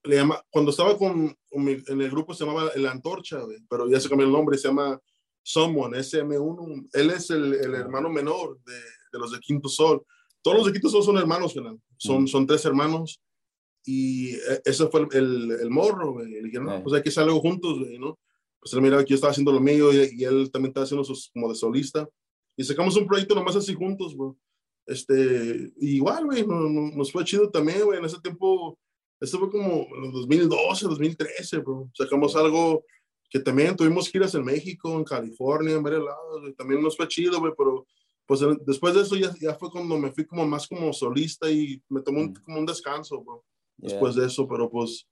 le 0.04 0.16
llama 0.16 0.40
cuando 0.50 0.70
estaba 0.70 0.96
con, 0.96 1.34
con 1.50 1.64
mi- 1.64 1.82
en 1.88 2.00
el 2.00 2.10
grupo 2.10 2.32
se 2.34 2.44
llamaba 2.44 2.70
el 2.74 2.86
Antorcha 2.86 3.38
pero 3.68 3.88
ya 3.88 3.98
se 3.98 4.08
cambió 4.08 4.26
el 4.26 4.32
nombre 4.32 4.56
se 4.58 4.68
llama 4.68 5.00
Someone 5.42 5.98
SM1 5.98 6.88
él 6.92 7.10
es 7.10 7.30
el, 7.30 7.54
el 7.54 7.74
hermano 7.74 8.08
menor 8.10 8.58
de, 8.64 8.72
de 8.74 9.18
los 9.18 9.32
de 9.32 9.38
Quinto 9.40 9.68
Sol 9.68 10.04
todos 10.42 10.58
los 10.58 10.66
de 10.66 10.72
Quinto 10.72 10.90
Sol 10.90 11.02
son 11.02 11.16
hermanos 11.16 11.54
carnal. 11.54 11.80
son 11.96 12.28
son 12.28 12.46
tres 12.46 12.64
hermanos 12.66 13.18
y 13.84 14.34
eh, 14.34 14.60
ese 14.64 14.86
fue 14.88 15.00
el, 15.02 15.08
el, 15.12 15.50
el 15.62 15.70
morro 15.70 16.12
güey. 16.14 16.28
le 16.30 16.42
dije 16.42 16.58
no 16.60 16.82
pues 16.82 16.94
hay 16.96 17.02
que 17.02 17.10
hacer 17.10 17.24
algo 17.24 17.40
juntos 17.40 17.78
güey, 17.78 17.98
no 17.98 18.18
pues 18.60 18.72
él 18.72 18.80
miraba 18.80 19.04
que 19.04 19.10
yo 19.10 19.14
estaba 19.16 19.30
haciendo 19.32 19.52
lo 19.52 19.60
mío 19.60 19.92
y, 19.92 20.10
y 20.16 20.24
él 20.24 20.50
también 20.50 20.70
estaba 20.70 20.84
haciendo 20.84 21.04
sus 21.04 21.28
como 21.34 21.50
de 21.50 21.54
solista. 21.54 22.08
Y 22.56 22.64
sacamos 22.64 22.96
un 22.96 23.06
proyecto 23.06 23.34
nomás 23.34 23.56
así 23.56 23.74
juntos 23.74 24.16
bro 24.16 24.36
este, 24.86 25.72
igual, 25.80 26.24
güey, 26.26 26.46
no- 26.46 26.68
no- 26.68 26.90
nos 26.96 27.10
fue 27.12 27.24
chido 27.24 27.50
también, 27.50 27.82
güey, 27.84 27.98
en 27.98 28.04
ese 28.04 28.20
tiempo, 28.20 28.78
esto 29.20 29.38
fue 29.38 29.50
como 29.50 29.86
en 29.96 30.04
el 30.04 30.12
2012, 30.12 30.86
2013, 30.86 31.58
bro, 31.58 31.90
sacamos 31.94 32.36
algo 32.36 32.84
que 33.30 33.40
también 33.40 33.74
tuvimos 33.76 34.08
giras 34.08 34.34
en 34.34 34.44
México, 34.44 34.92
en 34.96 35.04
California, 35.04 35.74
en 35.74 35.82
varios 35.82 36.04
lados, 36.04 36.40
güey, 36.42 36.52
también 36.54 36.82
nos 36.82 36.96
fue 36.96 37.08
chido, 37.08 37.40
güey, 37.40 37.52
pero 37.56 37.86
pues 38.26 38.40
después 38.66 38.94
de 38.94 39.02
eso 39.02 39.16
ya, 39.16 39.34
ya 39.40 39.54
fue 39.54 39.70
cuando 39.70 39.98
me 39.98 40.10
fui 40.12 40.24
como 40.26 40.46
más 40.46 40.66
como 40.68 40.92
solista 40.92 41.50
y 41.50 41.82
me 41.88 42.00
tomé 42.02 42.20
un, 42.22 42.28
Mm. 42.30 42.34
como 42.44 42.58
un 42.60 42.66
descanso, 42.66 43.22
bro, 43.22 43.42
Yeah. 43.78 43.90
después 43.90 44.14
de 44.14 44.26
eso, 44.26 44.46
pero 44.48 44.70
pues 44.70 45.06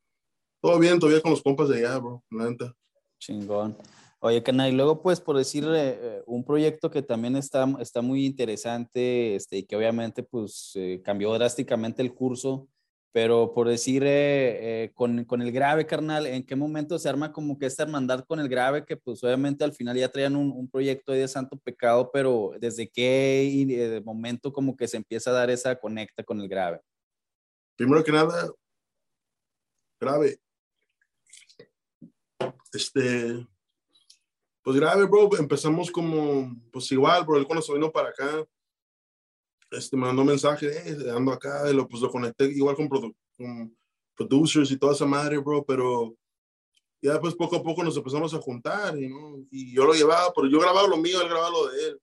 todo 0.61 0.79
bien, 0.79 0.99
todavía 0.99 1.21
con 1.21 1.33
los 1.33 1.43
compas 1.43 1.69
de 1.69 1.79
allá, 1.79 1.99
bro, 1.99 2.23
la 2.31 2.51
neta. 2.51 2.73
Chingón. 3.19 3.77
Oye, 4.21 4.41
Cana, 4.45 4.69
y 4.69 4.73
luego, 4.73 5.03
pues, 5.03 5.21
por 5.21 5.37
decir 5.37 5.65
eh, 5.65 5.99
eh, 6.01 6.23
un 6.27 6.45
proyecto 6.45 6.93
que 6.93 7.03
también 7.03 7.35
está, 7.35 7.67
está 7.81 8.03
muy 8.03 8.25
interesante, 8.25 9.35
este, 9.35 9.59
y 9.59 9.63
que 9.65 9.75
obviamente, 9.75 10.23
pues, 10.23 10.71
eh, 10.77 11.01
cambió 11.05 11.33
drásticamente 11.33 12.03
el 12.03 12.15
curso, 12.15 12.69
pero 13.11 13.53
por 13.53 13.69
decir, 13.69 14.05
eh, 14.05 14.85
eh, 14.85 14.91
con, 14.95 15.25
con 15.25 15.43
el 15.43 15.51
grave, 15.51 15.87
carnal, 15.87 16.27
¿en 16.27 16.47
qué 16.47 16.55
momento 16.55 17.01
se 17.01 17.09
arma 17.09 17.33
como 17.33 17.59
que 17.59 17.67
esta 17.67 17.83
hermandad 17.83 18.25
con 18.25 18.39
el 18.39 18.49
grave? 18.49 18.85
Que, 18.87 18.97
pues, 18.97 19.25
obviamente 19.25 19.65
al 19.65 19.73
final 19.73 19.97
ya 19.97 20.09
traían 20.09 20.37
un, 20.37 20.53
un 20.53 20.69
proyecto 20.69 21.11
de 21.11 21.27
santo 21.27 21.57
pecado, 21.57 22.09
pero 22.13 22.53
¿desde 22.61 22.89
qué 22.89 24.01
momento 24.05 24.53
como 24.53 24.77
que 24.77 24.87
se 24.87 24.99
empieza 24.99 25.31
a 25.31 25.35
dar 25.35 25.51
esa 25.51 25.75
conecta 25.75 26.23
con 26.23 26.41
el 26.41 26.49
grave? 26.49 26.81
Primero 27.83 28.05
que 28.05 28.13
nada, 28.13 28.49
grave. 30.01 30.39
Este, 32.73 33.45
pues 34.63 34.77
grave, 34.77 35.05
bro. 35.07 35.29
Empezamos 35.37 35.91
como, 35.91 36.55
pues 36.73 36.93
igual, 36.93 37.25
bro. 37.25 37.39
Él 37.39 37.47
cuando 37.47 37.61
se 37.61 37.73
vino 37.73 37.91
para 37.91 38.11
acá, 38.11 38.47
este, 39.73 39.97
me 39.97 40.07
mandó 40.07 40.25
mensaje, 40.25 40.69
eh, 40.69 41.11
ando 41.11 41.33
acá, 41.33 41.69
y 41.69 41.75
lo, 41.75 41.89
pues 41.89 42.01
lo 42.03 42.11
conecté 42.11 42.45
igual 42.47 42.77
con, 42.77 42.89
produ- 42.89 43.17
con 43.37 43.77
producers 44.15 44.71
y 44.71 44.77
toda 44.77 44.93
esa 44.93 45.07
madre, 45.07 45.39
bro. 45.39 45.65
Pero 45.65 46.15
ya 47.03 47.21
pues 47.21 47.35
poco 47.35 47.57
a 47.57 47.63
poco 47.65 47.83
nos 47.83 47.97
empezamos 47.97 48.33
a 48.33 48.39
juntar, 48.41 48.97
y, 48.97 49.09
¿no? 49.09 49.45
y 49.51 49.75
yo 49.75 49.85
lo 49.85 49.93
llevaba, 49.93 50.33
pero 50.33 50.47
yo 50.49 50.61
grababa 50.61 50.87
lo 50.87 50.99
mío, 50.99 51.21
él 51.21 51.29
grababa 51.29 51.51
lo 51.51 51.67
de 51.67 51.89
él. 51.89 52.01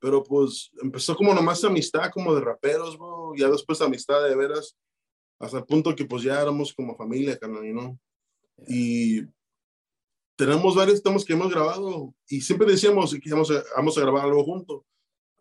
Pero 0.00 0.22
pues 0.22 0.70
empezó 0.82 1.16
como 1.16 1.34
nomás 1.34 1.64
amistad, 1.64 2.10
como 2.12 2.34
de 2.34 2.42
raperos, 2.42 2.98
bro. 2.98 3.32
Ya 3.36 3.48
después 3.48 3.80
amistad 3.80 4.22
de 4.22 4.36
veras 4.36 4.76
hasta 5.38 5.58
el 5.58 5.64
punto 5.64 5.94
que 5.94 6.04
pues 6.04 6.22
ya 6.22 6.40
éramos 6.40 6.72
como 6.72 6.96
familia, 6.96 7.38
carnal, 7.38 7.70
know? 7.70 7.98
Y 8.66 9.22
tenemos 10.36 10.74
varios 10.74 11.02
temas 11.02 11.24
que 11.24 11.32
hemos 11.32 11.50
grabado 11.50 12.14
y 12.28 12.40
siempre 12.40 12.70
decíamos 12.70 13.12
que 13.12 13.28
íbamos 13.28 13.50
a, 13.50 13.62
vamos 13.76 13.96
a 13.96 14.00
grabar 14.00 14.24
algo 14.24 14.44
juntos. 14.44 14.82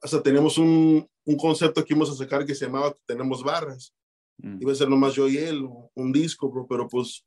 Hasta 0.01 0.21
teníamos 0.21 0.57
un, 0.57 1.07
un 1.25 1.37
concepto 1.37 1.83
que 1.83 1.93
íbamos 1.93 2.11
a 2.11 2.15
sacar 2.15 2.45
que 2.45 2.55
se 2.55 2.65
llamaba 2.65 2.95
Tenemos 3.05 3.43
Barras. 3.43 3.93
Mm, 4.37 4.61
Iba 4.61 4.71
a 4.71 4.75
ser 4.75 4.89
nomás 4.89 5.15
yo 5.15 5.27
y 5.27 5.37
él, 5.37 5.67
un 5.95 6.11
disco, 6.11 6.49
bro, 6.49 6.67
pero 6.67 6.87
pues 6.87 7.25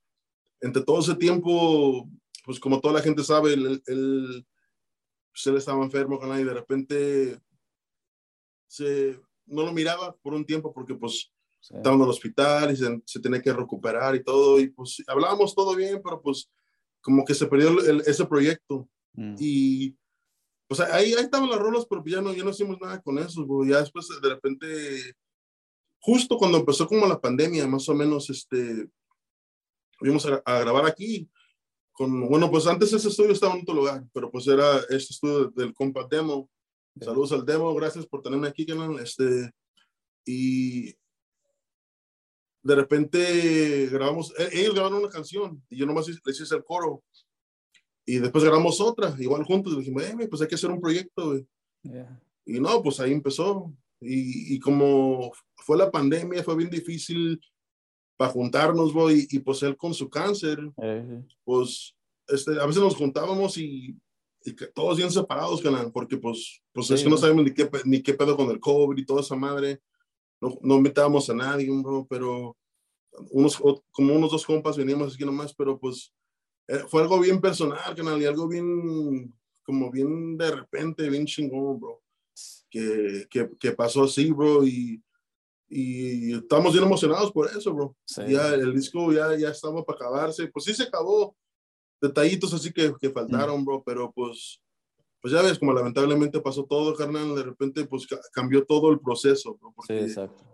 entre 0.61 0.83
todo 0.83 1.01
ese 1.01 1.17
tiempo, 1.17 2.09
pues 2.45 2.61
como 2.61 2.81
toda 2.81 2.95
la 2.95 3.03
gente 3.03 3.25
sabe, 3.25 3.55
él, 3.55 3.83
él, 3.87 4.47
pues, 5.33 5.47
él 5.47 5.57
estaba 5.57 5.83
enfermo, 5.85 6.19
carnal, 6.19 6.41
y 6.41 6.45
de 6.45 6.55
repente 6.55 7.41
se, 8.69 9.21
no 9.47 9.65
lo 9.65 9.73
miraba 9.73 10.15
por 10.23 10.35
un 10.35 10.45
tiempo 10.45 10.73
porque 10.73 10.95
pues 10.95 11.33
sí. 11.61 11.75
estaba 11.77 11.95
en 11.97 12.03
el 12.03 12.09
hospital 12.09 12.73
y 12.73 12.77
se, 12.77 13.01
se 13.05 13.21
tenía 13.21 13.41
que 13.43 13.53
recuperar 13.53 14.15
y 14.17 14.25
todo, 14.25 14.59
y 14.61 14.69
pues 14.71 15.03
hablábamos 15.07 15.55
todo 15.55 15.75
bien, 15.77 16.01
pero 16.03 16.21
pues 16.21 16.51
como 17.01 17.25
que 17.25 17.35
se 17.35 17.47
perdió 17.47 17.69
el- 17.81 18.03
ese 18.07 18.27
proyecto. 18.27 18.89
Mm, 19.15 19.37
Y 19.39 19.97
pues 20.69 20.81
ahí, 20.81 21.13
ahí 21.15 21.25
estaban 21.25 21.49
las 21.51 21.59
rolas, 21.59 21.85
pero 21.89 22.03
ya 22.07 22.21
no, 22.21 22.33
ya 22.33 22.45
no 22.45 22.51
hicimos 22.51 22.79
nada 22.81 23.01
con 23.03 23.19
eso, 23.19 23.45
bro. 23.47 23.65
Ya 23.65 23.81
después 23.81 24.07
de 24.23 24.29
repente, 24.29 25.15
justo 26.01 26.37
cuando 26.37 26.59
empezó 26.59 26.87
como 26.87 27.07
la 27.07 27.21
pandemia, 27.21 27.67
más 27.67 27.89
o 27.89 27.95
menos, 27.95 28.31
este, 28.31 28.89
fuimos 29.99 30.25
a, 30.27 30.41
a 30.45 30.61
grabar 30.61 30.87
aquí. 30.87 31.29
Con, 31.93 32.29
bueno, 32.29 32.51
pues 32.51 32.67
antes 32.67 32.93
ese 32.93 33.09
estudio 33.09 33.33
estaba 33.33 33.55
en 33.55 33.63
otro 33.63 33.75
lugar, 33.75 34.05
pero 34.15 34.31
pues 34.31 34.47
era 34.47 34.79
este 34.91 35.13
estudio 35.13 35.51
del 35.51 35.75
compa 35.75 36.07
Demo. 36.09 36.49
Saludos 37.01 37.33
al 37.33 37.45
Demo, 37.45 37.75
gracias 37.75 38.07
por 38.07 38.23
tenerme 38.23 38.49
aquí, 38.49 38.65
canal. 38.65 38.99
Este, 39.01 39.51
y 40.25 40.95
de 42.63 42.75
repente 42.75 43.89
grabamos, 43.91 44.33
e- 44.39 44.61
ellos 44.61 44.75
grabaron 44.75 44.99
una 45.01 45.09
canción 45.09 45.63
y 45.69 45.77
yo 45.77 45.87
nomás 45.87 46.07
les 46.09 46.41
hice 46.41 46.55
el 46.55 46.65
coro. 46.65 47.03
y 48.07 48.19
después 48.19 48.43
grabamos 48.43 48.81
otra, 48.81 49.15
igual 49.19 49.45
juntos, 49.45 49.79
dijimos, 49.79 50.03
eh, 50.03 50.27
pues 50.29 50.43
hay 50.43 50.49
que 50.49 50.57
hacer 50.57 50.71
un 50.71 50.81
proyecto, 50.81 51.29
güey. 51.29 51.47
Y 52.45 52.59
no, 52.61 52.83
pues 52.83 52.99
ahí 53.01 53.13
empezó. 53.13 53.73
Y, 54.01 54.55
y, 54.55 54.59
como 54.59 55.31
fue 55.57 55.77
la 55.77 55.91
pandemia, 55.91 56.43
fue 56.43 56.57
bien 56.57 56.71
difícil 56.71 57.39
para 58.17 58.33
juntarnos, 58.33 58.93
güey, 58.93 59.27
y, 59.31 59.39
pues 59.41 59.63
él 59.63 59.77
con 59.77 59.93
su 59.95 60.09
cáncer, 60.09 60.59
pues 61.45 61.95
este, 62.27 62.59
a 62.61 62.67
veces 62.67 62.83
nos 62.83 62.97
juntábamos 62.97 63.59
y, 63.59 63.95
y 64.45 64.53
todos 64.75 64.97
bien 64.97 65.11
separados, 65.11 65.61
canal, 65.61 65.93
porque 65.93 66.17
pues, 66.17 66.63
pues 66.73 66.91
es 66.91 67.03
que 67.03 67.11
no 67.11 67.17
sabemos 67.17 67.45
ni 67.45 67.53
qué, 67.53 67.71
ni 67.85 68.03
qué 68.03 68.15
pedo 68.15 68.37
con 68.37 68.51
el 68.51 68.59
COVID 68.59 68.97
y 68.97 69.05
toda 69.05 69.21
esa 69.21 69.37
madre. 69.37 69.81
No, 70.41 70.59
no 70.63 70.77
invitábamos 70.77 71.29
a 71.29 71.35
nadie, 71.35 71.69
bro, 71.83 72.07
pero 72.09 72.57
unos, 73.31 73.61
como 73.91 74.15
unos 74.15 74.31
dos 74.31 74.47
compas 74.47 74.77
veníamos 74.77 75.15
aquí 75.15 75.25
nomás, 75.25 75.55
pero 75.55 75.79
pues 75.79 76.13
eh, 76.69 76.85
fue 76.89 77.03
algo 77.03 77.19
bien 77.19 77.41
personal, 77.41 77.95
canal, 77.95 78.21
y 78.23 78.25
algo 78.25 78.49
bien, 78.49 79.35
como 79.65 79.91
bien 79.91 80.37
de 80.37 80.51
repente, 80.51 81.09
bien 81.09 81.27
chingón, 81.27 81.81
bro. 81.81 82.03
Que, 82.71 83.27
que, 83.29 83.51
que 83.59 83.73
pasó 83.73 84.05
así, 84.05 84.31
bro, 84.31 84.65
y, 84.65 85.03
y 85.69 86.35
estamos 86.35 86.73
bien 86.73 86.85
emocionados 86.85 87.33
por 87.33 87.49
eso, 87.49 87.75
bro. 87.75 87.97
Ya 88.29 88.55
el 88.55 88.73
disco 88.75 89.13
ya, 89.13 89.37
ya 89.37 89.51
estaba 89.51 89.85
para 89.85 89.97
acabarse, 89.97 90.47
pues 90.49 90.65
sí 90.65 90.75
se 90.75 90.85
acabó, 90.85 91.37
detallitos 92.01 92.55
así 92.55 92.73
que, 92.73 92.95
que 93.01 93.11
faltaron, 93.11 93.65
bro, 93.65 93.83
pero 93.85 94.13
pues, 94.13 94.61
pues 95.21 95.35
ya 95.35 95.43
ves, 95.43 95.59
como 95.59 95.73
lamentablemente 95.73 96.41
pasó 96.41 96.65
todo, 96.65 96.95
carnal, 96.95 97.35
de 97.35 97.43
repente 97.43 97.85
pues 97.85 98.07
cambió 98.33 98.65
todo 98.65 98.91
el 98.91 99.01
proceso, 99.01 99.57
bro. 99.61 99.75
Sí, 99.87 99.95
exacto. 99.95 100.45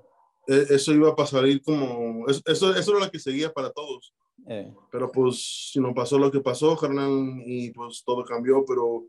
E, 0.47 0.67
eso 0.71 0.93
iba 0.93 1.11
a 1.11 1.17
pasar 1.17 1.45
como, 1.63 2.27
eso, 2.29 2.75
eso 2.75 2.97
era 2.97 3.07
lo 3.07 3.11
que 3.11 3.19
seguía 3.19 3.53
para 3.53 3.71
todos. 3.71 4.13
Eh. 4.49 4.73
Pero 4.91 5.11
pues, 5.11 5.71
si 5.73 5.81
no 5.81 5.95
pasó 5.95 6.19
lo 6.19 6.31
que 6.31 6.41
pasó, 6.41 6.77
carnal, 6.77 7.43
y 7.45 7.71
pues 7.71 8.03
todo 8.05 8.25
cambió, 8.25 8.65
pero, 8.65 9.07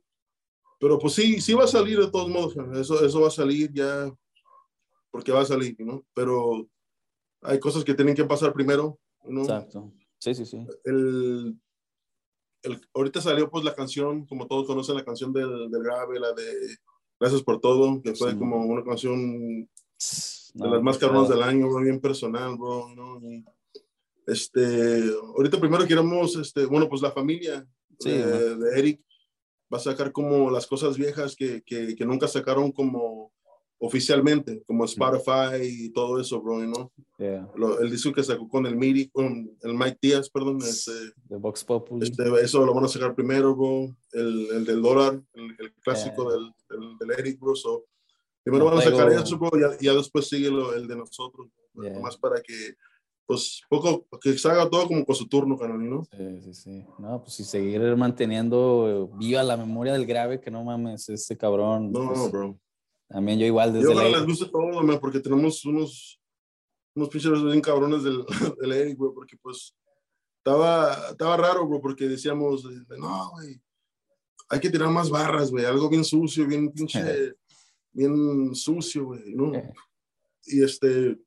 pero 0.80 0.98
pues 0.98 1.14
sí, 1.14 1.42
sí 1.42 1.54
va 1.54 1.66
a 1.66 1.68
salir 1.68 2.00
de 2.00 2.10
todos 2.10 2.30
modos, 2.30 2.56
Eso, 2.76 3.04
eso 3.06 3.22
va 3.22 3.28
a 3.28 3.32
salir 3.32 3.72
ya, 3.74 4.12
porque 5.12 5.32
va 5.32 5.42
a 5.42 5.46
salir, 5.46 5.76
¿no? 5.80 6.06
Pero 6.14 6.68
hay 7.42 7.60
cosas 7.60 7.84
que 7.84 7.94
tienen 7.94 8.16
que 8.16 8.26
pasar 8.26 8.54
primero, 8.54 9.00
¿no? 9.24 9.42
Exacto. 9.42 9.92
Sí, 10.20 10.34
sí, 10.34 10.46
sí. 10.46 10.66
El, 10.84 11.60
el, 12.64 12.82
ahorita 12.94 13.22
salió 13.22 13.50
pues 13.50 13.64
la 13.64 13.76
canción, 13.76 14.26
como 14.26 14.48
todos 14.48 14.68
conocen 14.68 14.96
la 14.96 15.06
canción 15.06 15.32
del, 15.34 15.70
del 15.70 15.84
grave, 15.84 16.20
la 16.20 16.34
de 16.34 16.78
Gracias 17.20 17.42
por 17.42 17.60
todo, 17.60 18.00
que 18.02 18.14
fue 18.14 18.38
como 18.38 18.58
una 18.66 18.84
canción 18.84 19.68
de 20.54 20.70
las 20.70 20.82
más 20.84 20.98
cabronas 21.00 21.30
del 21.30 21.42
año, 21.42 21.68
bro, 21.68 21.82
bien 21.82 22.00
personal, 22.00 22.56
bro, 22.56 22.90
¿no? 22.96 23.20
Y, 23.24 23.44
este, 24.28 25.04
ahorita 25.36 25.60
primero 25.60 25.88
queremos, 25.88 26.36
este, 26.36 26.66
bueno, 26.66 26.88
pues 26.88 27.02
la 27.02 27.12
familia 27.12 27.66
de, 28.00 28.56
de, 28.56 28.80
Eric 28.80 29.02
va 29.74 29.78
a 29.78 29.82
sacar 29.82 30.12
como 30.12 30.52
las 30.52 30.68
cosas 30.68 30.98
viejas 30.98 31.36
que, 31.36 31.64
que, 31.64 31.96
que 31.96 32.06
nunca 32.06 32.28
sacaron 32.28 32.72
como 32.72 33.32
oficialmente, 33.79 34.63
como 34.65 34.86
Spotify 34.86 35.62
y 35.62 35.89
todo 35.91 36.19
eso, 36.19 36.41
bro, 36.41 36.60
¿no? 36.60 36.91
Yeah. 37.17 37.48
El 37.79 37.91
disco 37.91 38.12
que 38.12 38.24
sacó 38.24 38.48
con 38.48 38.65
el 38.65 38.75
Miri, 38.75 39.10
con 39.10 39.51
el 39.62 39.74
Mike 39.74 40.00
Díaz, 40.01 40.29
perdón, 40.29 40.57
este, 40.62 40.91
de 41.25 41.38
Vox 41.38 41.63
Populi. 41.63 42.07
Este, 42.07 42.24
eso 42.41 42.65
lo 42.65 42.74
van 42.74 42.86
a 42.86 42.88
sacar 42.88 43.13
primero, 43.13 43.55
bro, 43.55 43.96
el, 44.13 44.48
el 44.51 44.65
del 44.65 44.81
dólar, 44.81 45.22
el, 45.34 45.55
el 45.60 45.74
clásico 45.84 46.29
yeah. 46.29 46.34
del, 46.34 46.53
del, 46.69 46.98
del, 46.98 47.19
Eric, 47.19 47.39
bro, 47.39 47.55
so, 47.55 47.86
primero 48.43 48.65
no 48.65 48.72
van 48.72 48.79
a 48.79 48.81
sacar 48.81 49.12
eso, 49.12 49.38
bro, 49.38 49.51
y 49.79 49.86
ya, 49.86 49.93
después 49.93 50.27
sigue 50.27 50.50
lo, 50.50 50.74
el 50.74 50.88
de 50.88 50.96
nosotros, 50.96 51.48
yeah. 51.75 52.00
más 52.00 52.17
para 52.17 52.41
que 52.41 52.75
pues 53.27 53.62
poco, 53.69 54.07
que 54.22 54.38
se 54.38 54.48
haga 54.48 54.69
todo 54.69 54.88
como 54.88 55.05
con 55.05 55.13
su 55.13 55.27
turno, 55.27 55.57
canal, 55.57 55.88
¿no? 55.88 56.05
Sí, 56.05 56.41
sí, 56.41 56.53
sí. 56.53 56.86
No, 56.98 57.22
pues 57.22 57.34
si 57.34 57.43
seguir 57.43 57.81
manteniendo 57.98 59.12
viva 59.17 59.43
la 59.43 59.57
memoria 59.57 59.91
del 59.91 60.05
grave, 60.05 60.39
que 60.39 60.50
no 60.50 60.63
mames, 60.63 61.10
ese 61.10 61.36
cabrón. 61.36 61.91
No, 61.91 62.13
pues, 62.13 62.31
bro. 62.31 62.57
También 63.08 63.40
yo 63.40 63.46
igual 63.46 63.74
desde 63.74 63.88
Yo 63.88 63.94
la... 63.94 64.10
les 64.10 64.26
gusta 64.26 64.50
todo, 64.50 64.84
man, 64.84 65.00
porque 65.00 65.20
tenemos 65.20 65.64
unos, 65.66 66.20
unos 66.96 67.10
pinches 67.10 67.44
bien 67.44 67.62
cabrones 67.62 68.03
del, 68.03 68.25
del 68.60 68.72
Eric, 68.72 68.98
güey, 68.98 69.14
porque 69.14 69.38
pues 69.38 69.74
estaba, 70.40 71.10
estaba 71.12 71.38
raro, 71.38 71.68
bro, 71.68 71.81
porque 71.81 72.08
decíamos, 72.08 72.64
no, 72.98 73.31
güey, 73.31 73.62
hay 74.50 74.60
que 74.60 74.70
tirar 74.70 74.90
más 74.90 75.10
barras, 75.10 75.51
güey, 75.51 75.66
algo 75.66 75.90
bien 75.90 76.05
sucio, 76.05 76.46
bien 76.48 76.72
pinche, 76.72 77.34
bien 77.92 78.55
sucio, 78.55 79.05
güey, 79.05 79.34
¿no? 79.34 79.51
Y 80.46 80.64
este, 80.64 81.18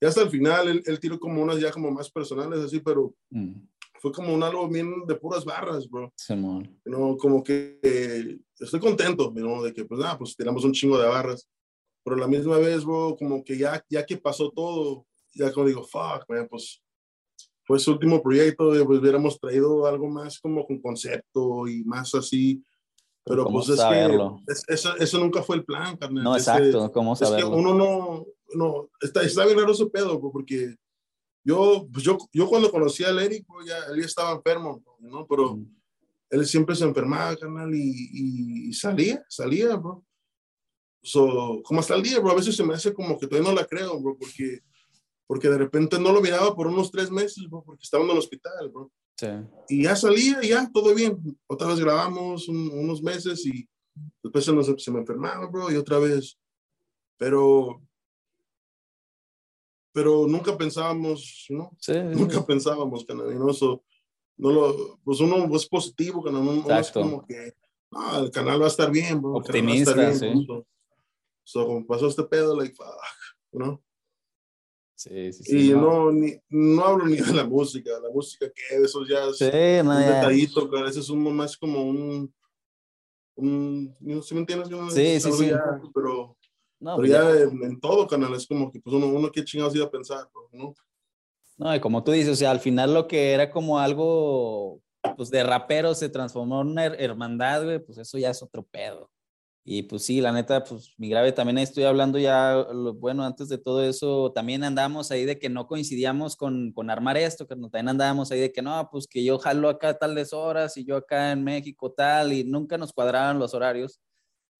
ya 0.00 0.08
hasta 0.08 0.22
el 0.22 0.30
final 0.30 0.68
él, 0.68 0.82
él, 0.86 1.00
tiró 1.00 1.18
como 1.18 1.42
unas 1.42 1.60
ya 1.60 1.72
como 1.72 1.90
más 1.90 2.10
personales 2.10 2.60
así, 2.60 2.80
pero 2.80 3.12
mm. 3.30 3.54
Fue 4.00 4.12
como 4.12 4.32
un 4.32 4.42
algo 4.42 4.66
bien 4.68 5.06
de 5.06 5.14
puras 5.14 5.44
barras, 5.44 5.88
bro. 5.88 6.12
Simón. 6.16 6.80
No, 6.84 7.16
como 7.16 7.42
que 7.44 7.78
eh, 7.82 8.38
estoy 8.58 8.80
contento, 8.80 9.30
¿no? 9.34 9.62
De 9.62 9.72
que 9.72 9.84
pues 9.84 10.00
nada, 10.00 10.16
pues 10.16 10.34
tiramos 10.34 10.64
un 10.64 10.72
chingo 10.72 10.98
de 10.98 11.06
barras. 11.06 11.48
Pero 12.02 12.16
a 12.16 12.20
la 12.20 12.26
misma 12.26 12.56
vez, 12.56 12.84
bro, 12.84 13.14
como 13.18 13.44
que 13.44 13.58
ya, 13.58 13.84
ya 13.90 14.04
que 14.06 14.16
pasó 14.16 14.50
todo, 14.50 15.06
ya 15.34 15.52
como 15.52 15.66
digo, 15.66 15.84
fuck, 15.84 16.24
man, 16.28 16.48
pues 16.48 16.82
fue 17.64 17.78
su 17.78 17.92
último 17.92 18.22
proyecto, 18.22 18.70
pues 18.84 19.00
hubiéramos 19.00 19.38
traído 19.38 19.86
algo 19.86 20.08
más 20.08 20.40
como 20.40 20.66
con 20.66 20.80
concepto 20.80 21.68
y 21.68 21.84
más 21.84 22.14
así. 22.14 22.64
Pero 23.22 23.46
pues 23.46 23.68
es 23.68 23.76
saberlo? 23.76 24.40
que 24.46 24.52
es, 24.54 24.64
eso, 24.66 24.96
eso, 24.96 25.18
nunca 25.18 25.42
fue 25.42 25.56
el 25.56 25.64
plan, 25.64 25.96
carnal. 25.98 26.24
No, 26.24 26.34
exacto, 26.34 26.90
¿cómo 26.90 27.14
saberlo? 27.14 27.38
Es 27.38 27.44
que 27.44 27.50
uno 27.50 27.74
no, 27.74 28.26
no, 28.54 28.88
está, 29.00 29.22
está 29.22 29.44
bien 29.44 29.58
raro 29.58 29.72
ese 29.72 29.86
pedo, 29.86 30.18
porque 30.18 30.74
yo, 31.42 31.88
pues 31.92 32.04
yo, 32.04 32.18
yo 32.32 32.46
cuando 32.48 32.70
conocí 32.70 33.04
a 33.04 33.10
Eric, 33.10 33.46
ya, 33.66 33.78
él 33.92 34.00
ya 34.00 34.06
estaba 34.06 34.32
enfermo, 34.32 34.82
¿no? 34.98 35.26
Pero 35.26 35.58
él 36.30 36.46
siempre 36.46 36.76
se 36.76 36.84
enfermaba, 36.84 37.36
carnal, 37.36 37.74
y, 37.74 38.68
y, 38.68 38.72
salía, 38.72 39.24
salía, 39.28 39.74
bro. 39.76 40.04
So, 41.02 41.62
como 41.64 41.80
hasta 41.80 41.94
el 41.94 42.02
día, 42.02 42.20
bro, 42.20 42.32
a 42.32 42.36
veces 42.36 42.54
se 42.54 42.64
me 42.64 42.74
hace 42.74 42.92
como 42.92 43.18
que 43.18 43.26
todavía 43.26 43.50
no 43.50 43.56
la 43.56 43.66
creo, 43.66 43.98
bro, 44.00 44.16
porque, 44.18 44.60
porque 45.26 45.48
de 45.48 45.58
repente 45.58 45.98
no 45.98 46.12
lo 46.12 46.20
miraba 46.20 46.54
por 46.54 46.66
unos 46.66 46.90
tres 46.90 47.10
meses, 47.10 47.48
bro, 47.48 47.62
porque 47.64 47.82
estaba 47.82 48.04
en 48.04 48.10
el 48.10 48.18
hospital, 48.18 48.68
bro. 48.68 48.92
Sí. 49.16 49.26
Y 49.68 49.82
ya 49.84 49.96
salía, 49.96 50.40
ya, 50.42 50.70
todo 50.72 50.94
bien. 50.94 51.18
Otra 51.46 51.68
vez 51.68 51.80
grabamos 51.80 52.48
un, 52.48 52.70
unos 52.70 53.02
meses 53.02 53.44
y 53.46 53.68
después 54.22 54.44
se, 54.44 54.52
nos, 54.52 54.66
se 54.82 54.90
me 54.90 55.00
enfermaba, 55.00 55.46
bro, 55.46 55.70
y 55.70 55.76
otra 55.76 55.98
vez. 55.98 56.38
Pero 57.18 57.82
pero 59.92 60.26
nunca 60.26 60.56
pensábamos, 60.56 61.46
¿no? 61.48 61.70
Sí, 61.78 61.94
nunca 61.94 62.44
pensábamos, 62.44 63.04
canadinoso. 63.04 63.82
No 64.36 64.50
lo, 64.50 64.98
pues 65.04 65.20
uno 65.20 65.54
es 65.54 65.66
positivo, 65.66 66.22
canal, 66.22 66.40
uno, 66.40 66.62
uno 66.64 66.78
es 66.78 66.90
como 66.90 67.26
que, 67.26 67.52
ah, 67.92 68.20
el 68.24 68.30
canal 68.30 68.60
va 68.60 68.64
a 68.64 68.68
estar 68.68 68.90
bien, 68.90 69.20
bro. 69.20 69.34
Optimista, 69.34 69.92
bien, 69.92 70.16
sí. 70.16 70.46
So, 70.46 70.66
so, 71.44 71.66
como 71.66 71.86
pasó 71.86 72.06
este 72.06 72.22
pedo, 72.22 72.58
like, 72.58 72.74
fuck, 72.74 72.86
¿no? 73.52 73.82
Sí, 74.94 75.32
sí, 75.32 75.44
sí. 75.44 75.70
Y 75.70 75.72
no, 75.72 75.80
no, 75.80 76.12
ni, 76.12 76.34
no 76.50 76.84
hablo 76.84 77.06
ni 77.06 77.16
de 77.16 77.32
la 77.32 77.44
música, 77.44 77.90
la 78.02 78.10
música 78.10 78.50
que 78.50 78.76
eso 78.76 79.04
ya 79.06 79.26
es 79.26 79.38
sí, 79.38 79.44
un 79.80 79.86
no, 79.86 79.98
detallito, 79.98 80.70
a 80.76 80.82
veces 80.82 81.04
es 81.04 81.10
un 81.10 81.34
más 81.34 81.56
como 81.56 81.82
un, 81.82 82.34
un, 83.36 84.22
¿sí 84.22 84.34
me 84.34 84.40
entiendes? 84.40 84.68
Sí, 84.92 85.20
sí, 85.20 85.32
sí. 85.32 85.46
Ya, 85.48 85.80
pero 85.94 86.36
no, 86.80 86.96
pero 86.96 87.08
ya, 87.08 87.22
ya 87.22 87.40
en, 87.42 87.62
en, 87.62 87.80
todo 87.80 88.06
canal 88.06 88.34
es 88.34 88.46
como 88.46 88.72
que 88.72 88.80
pues 88.80 88.94
uno, 88.94 89.06
uno 89.06 89.30
qué 89.30 89.44
chingados 89.44 89.76
iba 89.76 89.86
a 89.86 89.90
pensar, 89.90 90.28
¿no? 90.52 90.74
No, 91.58 91.74
y 91.74 91.80
como 91.80 92.02
tú 92.02 92.12
dices, 92.12 92.32
o 92.32 92.36
sea, 92.36 92.50
al 92.50 92.60
final 92.60 92.94
lo 92.94 93.06
que 93.06 93.32
era 93.32 93.50
como 93.50 93.78
algo 93.78 94.80
pues 95.16 95.30
de 95.30 95.42
rapero 95.42 95.94
se 95.94 96.08
transformó 96.08 96.62
en 96.62 96.68
una 96.68 96.86
hermandad, 96.86 97.64
güey, 97.64 97.78
pues 97.78 97.98
eso 97.98 98.16
ya 98.18 98.30
es 98.30 98.42
otro 98.42 98.62
pedo. 98.62 99.10
Y 99.62 99.82
pues 99.82 100.04
sí, 100.04 100.22
la 100.22 100.32
neta, 100.32 100.64
pues 100.64 100.94
mi 100.96 101.10
grave 101.10 101.32
también 101.32 101.58
estoy 101.58 101.84
hablando 101.84 102.18
ya, 102.18 102.66
bueno, 102.96 103.24
antes 103.24 103.48
de 103.50 103.58
todo 103.58 103.84
eso, 103.84 104.32
también 104.32 104.64
andábamos 104.64 105.10
ahí 105.10 105.26
de 105.26 105.38
que 105.38 105.50
no 105.50 105.66
coincidíamos 105.66 106.34
con, 106.34 106.72
con 106.72 106.88
armar 106.88 107.18
esto, 107.18 107.46
que 107.46 107.54
también 107.56 107.88
andábamos 107.88 108.30
ahí 108.32 108.40
de 108.40 108.52
que 108.52 108.62
no, 108.62 108.88
pues 108.90 109.06
que 109.06 109.22
yo 109.22 109.38
jalo 109.38 109.68
acá 109.68 109.98
tales 109.98 110.32
horas 110.32 110.78
y 110.78 110.84
yo 110.86 110.96
acá 110.96 111.32
en 111.32 111.44
México 111.44 111.92
tal, 111.92 112.32
y 112.32 112.42
nunca 112.44 112.78
nos 112.78 112.92
cuadraban 112.92 113.38
los 113.38 113.52
horarios. 113.52 114.00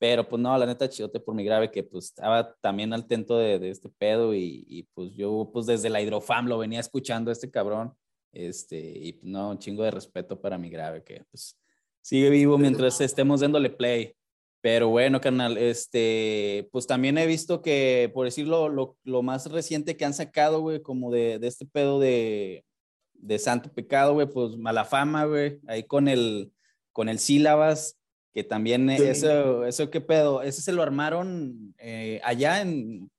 Pero 0.01 0.27
pues 0.27 0.41
no, 0.41 0.57
la 0.57 0.65
neta, 0.65 0.89
chidote 0.89 1.21
por 1.21 1.35
mi 1.35 1.45
grave, 1.45 1.71
que 1.71 1.83
pues 1.83 2.07
estaba 2.07 2.55
también 2.63 2.95
al 2.95 3.07
tento 3.07 3.37
de, 3.37 3.59
de 3.59 3.69
este 3.69 3.91
pedo 3.91 4.35
y, 4.35 4.65
y, 4.67 4.85
pues 4.95 5.13
yo 5.15 5.51
pues 5.53 5.67
desde 5.67 5.91
la 5.91 6.01
hidrofam 6.01 6.47
lo 6.47 6.57
venía 6.57 6.81
escuchando 6.81 7.31
a 7.31 7.33
este 7.35 7.51
cabrón. 7.51 7.93
Este, 8.33 8.79
y 8.79 9.13
pues 9.13 9.31
no, 9.31 9.51
un 9.51 9.59
chingo 9.59 9.83
de 9.83 9.91
respeto 9.91 10.41
para 10.41 10.57
mi 10.57 10.71
grave, 10.71 11.05
que 11.05 11.23
pues 11.31 11.61
sigue 12.01 12.31
vivo 12.31 12.57
mientras 12.57 12.99
estemos 13.03 13.41
dándole 13.41 13.69
play. 13.69 14.15
Pero 14.63 14.89
bueno, 14.89 15.21
carnal, 15.21 15.59
este, 15.59 16.67
pues 16.73 16.87
también 16.87 17.19
he 17.19 17.27
visto 17.27 17.61
que, 17.61 18.11
por 18.15 18.25
decirlo, 18.25 18.71
lo, 18.71 18.97
lo 19.05 19.23
más 19.23 19.51
reciente 19.51 19.99
que 19.99 20.07
han 20.07 20.15
sacado, 20.15 20.63
güey, 20.63 20.81
como 20.81 21.11
de, 21.11 21.39
de 21.39 21.47
este 21.47 21.67
pedo 21.67 22.01
de, 22.01 22.65
de 23.13 23.39
Santo 23.39 23.71
Pecado, 23.71 24.15
güey, 24.15 24.27
pues 24.27 24.57
mala 24.57 24.87
fama, 24.87 25.27
güey, 25.27 25.61
ahí 25.67 25.85
con 25.85 26.09
el, 26.09 26.53
con 26.93 27.11
el 27.11 27.19
sílabas, 27.19 28.00
que 28.33 28.45
también 28.45 28.89
sí. 28.97 29.03
eso, 29.05 29.65
eso 29.65 29.91
qué 29.91 30.01
pedo, 30.01 30.43
ese 30.43 30.63
se 30.63 30.73
lo 30.73 30.83
armaron 30.83 31.75
eh, 31.79 32.21
allá 32.25 32.61
en, 32.63 33.11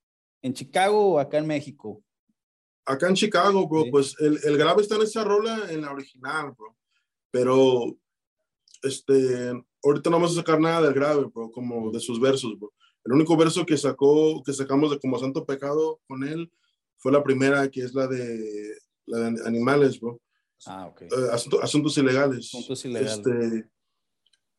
en, 0.41 0.53
Chicago 0.53 1.13
o 1.13 1.19
acá 1.19 1.37
en 1.37 1.47
México. 1.47 2.03
Acá 2.85 3.07
en 3.07 3.15
Chicago, 3.15 3.67
bro, 3.67 3.83
sí. 3.83 3.91
pues 3.91 4.15
el, 4.19 4.39
el, 4.43 4.57
grave 4.57 4.81
está 4.81 4.95
en 4.95 5.03
esa 5.03 5.23
rola 5.23 5.67
en 5.69 5.81
la 5.81 5.91
original, 5.91 6.53
bro, 6.57 6.75
pero 7.29 7.95
este, 8.83 9.51
ahorita 9.83 10.09
no 10.09 10.17
vamos 10.17 10.31
a 10.31 10.41
sacar 10.41 10.59
nada 10.59 10.81
del 10.81 10.93
grave, 10.93 11.25
bro, 11.33 11.51
como 11.51 11.91
de 11.91 11.99
sus 11.99 12.19
versos, 12.19 12.57
bro. 12.59 12.71
El 13.03 13.13
único 13.13 13.35
verso 13.35 13.65
que 13.65 13.77
sacó, 13.77 14.43
que 14.43 14.53
sacamos 14.53 14.91
de 14.91 14.99
Como 14.99 15.17
Santo 15.17 15.45
Pecado 15.45 15.99
con 16.07 16.23
él, 16.23 16.51
fue 16.97 17.11
la 17.11 17.23
primera, 17.23 17.67
que 17.69 17.81
es 17.81 17.93
la 17.95 18.07
de, 18.07 18.77
la 19.07 19.31
de 19.31 19.47
animales, 19.47 19.99
bro. 19.99 20.21
Ah, 20.67 20.85
ok. 20.87 21.01
Eh, 21.01 21.07
asunto- 21.31 21.61
asuntos 21.61 21.97
ilegales. 21.97 22.47
Asuntos 22.53 22.85
ilegales. 22.85 23.17
Este, 23.17 23.69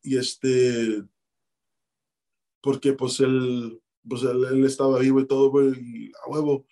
y 0.03 0.17
este, 0.17 1.03
porque 2.61 2.93
pues 2.93 3.19
él, 3.21 3.81
pues 4.07 4.23
él, 4.23 4.43
él 4.43 4.65
estaba 4.65 4.99
vivo 4.99 5.21
y 5.21 5.27
todo, 5.27 5.49
bro, 5.49 5.69
y 5.69 6.11
a 6.23 6.29
huevo. 6.29 6.65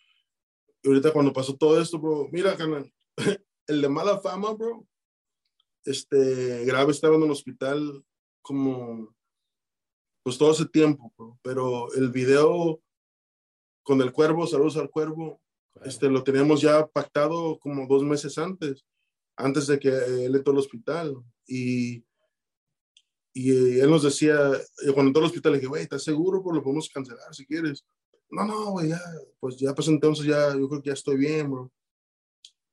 Y 0.83 0.89
ahorita 0.89 1.13
cuando 1.13 1.33
pasó 1.33 1.55
todo 1.55 1.79
esto, 1.81 1.97
bro, 1.97 2.27
mira, 2.31 2.55
canal, 2.57 2.91
el 3.67 3.81
de 3.81 3.89
mala 3.89 4.19
fama, 4.19 4.53
bro, 4.53 4.85
este, 5.85 6.65
grave 6.65 6.91
estaba 6.91 7.15
en 7.15 7.23
el 7.23 7.31
hospital 7.31 8.03
como, 8.41 9.15
pues 10.23 10.37
todo 10.37 10.51
ese 10.51 10.65
tiempo, 10.65 11.13
bro, 11.17 11.39
pero 11.41 11.91
el 11.93 12.11
video 12.11 12.81
con 13.83 14.01
el 14.01 14.11
cuervo, 14.11 14.45
saludos 14.45 14.77
al 14.77 14.89
cuervo, 14.89 15.41
este, 15.83 16.09
lo 16.09 16.23
teníamos 16.23 16.61
ya 16.61 16.85
pactado 16.85 17.57
como 17.59 17.87
dos 17.87 18.03
meses 18.03 18.37
antes, 18.37 18.85
antes 19.37 19.67
de 19.67 19.79
que 19.79 19.89
él 19.89 20.35
entró 20.35 20.51
al 20.51 20.59
hospital. 20.59 21.15
Y, 21.47 22.03
y 23.33 23.51
eh, 23.51 23.81
él 23.81 23.89
nos 23.89 24.03
decía, 24.03 24.37
cuando 24.93 25.09
entró 25.09 25.21
al 25.21 25.27
hospital, 25.27 25.53
le 25.53 25.57
dije, 25.59 25.69
güey, 25.69 25.83
¿estás 25.83 26.03
seguro? 26.03 26.41
Pues 26.43 26.55
lo 26.55 26.63
podemos 26.63 26.89
cancelar 26.89 27.33
si 27.33 27.45
quieres. 27.45 27.85
No, 28.29 28.45
no, 28.45 28.71
güey, 28.71 28.89
ya, 28.89 29.01
pues 29.39 29.57
ya 29.57 29.73
pues 29.73 29.87
entonces 29.87 30.25
ya, 30.25 30.55
yo 30.55 30.67
creo 30.69 30.81
que 30.81 30.89
ya 30.89 30.93
estoy 30.93 31.17
bien, 31.17 31.51
bro. 31.51 31.71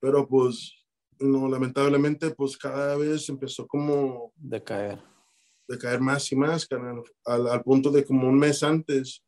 Pero 0.01 0.27
pues, 0.29 0.73
no, 1.19 1.49
lamentablemente, 1.49 2.31
pues 2.31 2.57
cada 2.57 2.97
vez 2.97 3.29
empezó 3.29 3.67
como 3.67 4.33
De 4.37 4.63
caer. 4.63 5.03
de 5.67 5.79
caer 5.79 6.01
más 6.01 6.31
y 6.31 6.37
más, 6.37 6.67
carnal, 6.67 7.03
al, 7.25 7.49
al 7.49 7.63
punto 7.63 7.91
de 7.91 8.05
como 8.05 8.29
un 8.29 8.39
mes 8.39 8.63
antes 8.63 9.25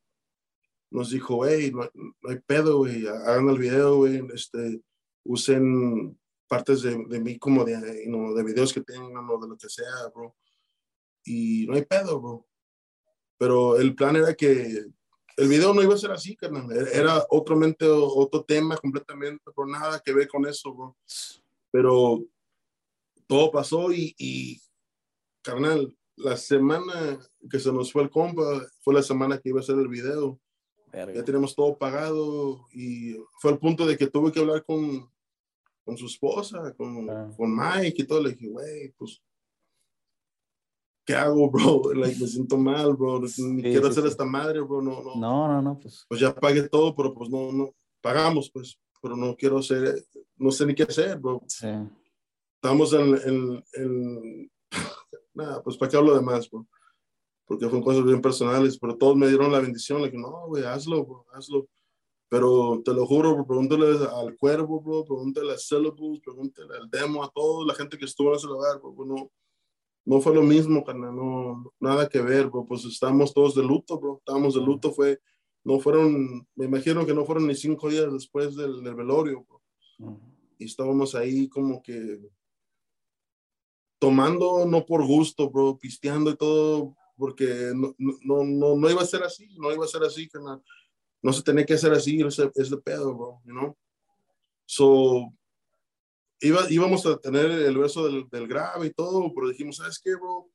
nos 0.91 1.11
dijo, 1.11 1.47
hey, 1.47 1.71
no, 1.73 1.89
no 1.95 2.31
hay 2.31 2.41
pedo, 2.41 2.79
güey, 2.79 3.07
hagan 3.07 3.49
el 3.49 3.59
video, 3.59 3.97
güey, 3.97 4.23
este, 4.35 4.83
usen 5.25 6.19
partes 6.49 6.83
de, 6.83 7.05
de 7.09 7.21
mí 7.21 7.39
como 7.39 7.65
de, 7.65 7.77
de 7.77 8.43
videos 8.43 8.73
que 8.73 8.81
tengan 8.81 9.29
o 9.29 9.39
de 9.39 9.49
lo 9.49 9.57
que 9.57 9.69
sea, 9.69 10.09
bro. 10.13 10.35
Y 11.25 11.67
no 11.67 11.75
hay 11.75 11.85
pedo, 11.85 12.21
bro. 12.21 12.47
Pero 13.39 13.77
el 13.77 13.95
plan 13.95 14.17
era 14.17 14.35
que 14.35 14.85
el 15.37 15.49
video 15.49 15.73
no 15.73 15.83
iba 15.83 15.95
a 15.95 15.99
ser 15.99 16.11
así, 16.11 16.37
carnal. 16.37 16.71
Era 16.93 17.25
otro, 17.31 17.57
mente, 17.57 17.87
otro 17.87 18.45
tema 18.45 18.77
completamente, 18.77 19.51
por 19.53 19.69
nada 19.69 20.01
que 20.05 20.13
ver 20.13 20.29
con 20.29 20.47
eso, 20.47 20.75
bro. 20.75 20.97
Pero 21.71 22.25
todo 23.27 23.51
pasó 23.51 23.93
y, 23.93 24.15
y 24.19 24.61
carnal, 25.43 25.97
la 26.17 26.37
semana 26.37 27.19
que 27.49 27.59
se 27.59 27.73
nos 27.73 27.93
fue 27.93 28.03
el 28.03 28.11
compa 28.11 28.43
fue 28.81 28.93
la 28.93 29.03
semana 29.03 29.39
que 29.39 29.49
iba 29.49 29.61
a 29.61 29.63
hacer 29.63 29.79
el 29.79 29.89
video. 29.89 30.39
Verga. 30.93 31.15
Ya 31.15 31.25
tenemos 31.25 31.55
todo 31.55 31.79
pagado 31.79 32.67
y 32.73 33.15
fue 33.39 33.53
al 33.53 33.59
punto 33.59 33.87
de 33.87 33.97
que 33.97 34.09
tuve 34.09 34.33
que 34.33 34.41
hablar 34.41 34.65
con, 34.65 35.09
con 35.85 35.97
su 35.97 36.07
esposa, 36.07 36.75
con, 36.77 37.09
Ah. 37.09 37.31
con 37.37 37.57
Mike 37.57 38.03
y 38.03 38.07
todo. 38.07 38.21
Le 38.23 38.31
dije, 38.31 38.49
güey, 38.49 38.93
pues, 38.99 39.23
¿qué 41.11 41.17
hago, 41.17 41.51
bro? 41.51 41.83
Like, 41.95 42.21
me 42.21 42.27
siento 42.27 42.57
mal, 42.57 42.95
bro. 42.95 43.21
Ni 43.21 43.29
Sí, 43.29 43.63
quiero 43.63 43.87
sí, 43.87 43.91
hacer 43.91 44.03
sí. 44.05 44.09
esta 44.11 44.25
madre, 44.25 44.61
bro. 44.61 44.81
No, 44.83 45.03
no, 45.03 45.15
No, 45.17 45.49
no, 45.49 45.63
no, 45.63 45.79
pues. 45.79 46.05
Pues 46.09 46.21
ya 46.21 46.35
pagué 46.35 46.69
todo, 46.69 46.95
pero 46.95 47.13
pues 47.15 47.29
no, 47.31 47.53
no. 47.53 47.75
Pagamos, 48.01 48.51
pues, 48.53 48.79
pero 49.03 49.17
no 49.17 49.35
quiero 49.37 49.59
hacer, 49.59 50.05
no 50.37 50.51
sé 50.51 50.65
ni 50.67 50.75
qué 50.75 50.85
hacer, 50.85 51.19
bro. 51.19 51.43
Sí. 51.49 51.67
Estamos 52.63 52.93
en, 52.93 53.15
en, 53.27 53.65
en- 53.75 54.51
nada, 55.35 55.63
pues 55.63 55.77
para 55.77 55.91
qué 55.91 55.97
hablo 55.97 56.15
de 56.15 56.21
más, 56.23 56.49
bro. 56.51 56.67
Porque 57.47 57.65
fueron 57.67 57.83
cosas 57.83 58.05
bien 58.05 58.21
personales, 58.21 58.79
pero 58.79 58.97
todos 58.97 59.17
me 59.17 59.27
dieron 59.27 59.51
la 59.51 59.59
bendición, 59.61 60.01
le 60.01 60.09
dije, 60.11 60.19
no, 60.23 60.47
güey, 60.47 60.65
hazlo, 60.65 61.05
bro, 61.05 61.27
hazlo. 61.33 61.67
Pero 62.29 62.81
te 62.85 62.93
lo 62.95 63.07
juro, 63.07 63.35
bro, 63.35 63.45
pregúntale 63.47 63.87
al 64.07 64.37
cuervo, 64.37 64.81
bro, 64.81 65.05
pregúntale 65.05 65.53
a 65.55 65.59
Syllables, 65.59 66.21
pregúntale 66.25 66.77
al 66.77 66.89
demo, 66.89 67.25
a 67.25 67.31
toda 67.35 67.67
la 67.67 67.75
gente 67.75 67.99
que 67.99 68.05
estuvo 68.05 68.29
en 68.31 68.37
ese 68.37 68.47
lugar, 68.47 68.79
bro, 68.81 68.95
no, 69.05 69.31
no 70.05 70.21
fue 70.21 70.35
lo 70.35 70.43
mismo, 70.43 70.85
carnal, 70.85 71.15
no, 71.15 71.73
nada 71.79 72.09
que 72.09 72.21
ver, 72.21 72.49
bro, 72.49 72.65
pues 72.67 72.85
estamos 72.85 73.33
todos 73.35 73.55
de 73.55 73.63
luto, 73.63 73.99
bro, 73.99 74.19
estábamos 74.19 74.55
de 74.55 74.61
luto, 74.61 74.93
fue, 74.93 75.21
no 75.65 75.79
fueron, 75.79 76.47
me 76.55 76.65
imagino 76.65 77.05
que 77.07 77.15
no 77.15 77.25
fueron 77.25 77.47
ni 77.47 77.55
cinco 77.55 77.89
días 77.89 78.13
después 78.13 78.57
del, 78.57 78.83
del 78.83 78.95
velorio, 78.95 79.45
bro 79.49 79.63
Ujú. 79.99 80.21
y 80.59 80.65
estábamos 80.65 81.15
ahí 81.15 81.49
como 81.49 81.83
que 81.83 82.21
tomando, 84.01 84.65
no 84.67 84.85
por 84.85 85.07
gusto, 85.07 85.51
bro, 85.51 85.79
pisteando 85.79 86.31
y 86.31 86.37
todo, 86.37 86.97
porque 87.17 87.73
no, 87.75 87.95
no, 87.99 88.45
no, 88.45 88.75
no 88.75 88.91
iba 88.91 89.03
a 89.03 89.07
ser 89.07 89.23
así, 89.23 89.47
no 89.59 89.71
iba 89.73 89.85
a 89.85 89.89
ser 89.89 90.03
así, 90.03 90.27
carnal. 90.27 90.63
No 91.23 91.35
se 91.35 91.43
tenía 91.43 91.67
que 91.67 91.75
hacer 91.75 91.93
así, 91.93 92.19
ese, 92.23 92.51
ese 92.55 92.77
pedo, 92.79 93.15
bro, 93.15 93.43
you 93.45 93.53
know? 93.53 93.77
So, 94.65 95.33
iba, 96.41 96.61
íbamos 96.71 97.05
a 97.07 97.19
tener 97.19 97.51
el 97.51 97.77
verso 97.79 98.05
del, 98.07 98.29
del 98.31 98.47
grave 98.49 98.87
y 98.89 98.91
todo, 98.93 99.33
pero 99.35 99.49
dijimos, 99.49 99.77
¿sabes 99.77 100.01
qué, 100.03 100.15
bro? 100.15 100.49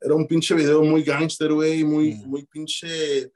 Era 0.00 0.14
un 0.14 0.26
pinche 0.26 0.54
video 0.54 0.82
muy 0.82 1.02
gangster, 1.02 1.52
güey, 1.52 1.84
muy, 1.84 2.14
Mm. 2.14 2.28
muy 2.28 2.46
pinche, 2.46 3.30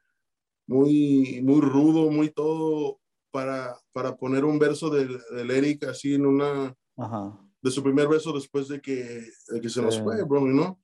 muy, 0.67 1.41
muy 1.43 1.61
rudo, 1.61 2.09
muy 2.11 2.29
todo, 2.29 2.99
para, 3.31 3.75
para 3.93 4.15
poner 4.17 4.43
un 4.45 4.57
verso 4.59 4.89
del, 4.89 5.17
del 5.31 5.51
Eric 5.51 5.83
así 5.85 6.13
en 6.15 6.25
una, 6.25 6.75
Ajá. 6.97 7.39
de 7.61 7.71
su 7.71 7.83
primer 7.83 8.07
verso 8.07 8.31
después 8.33 8.67
de 8.67 8.81
que, 8.81 9.23
de 9.49 9.61
que 9.61 9.69
se 9.69 9.81
nos 9.81 9.95
Sí. 9.95 10.01
fue, 10.01 10.23
bro, 10.23 10.41
¿no? 10.41 10.79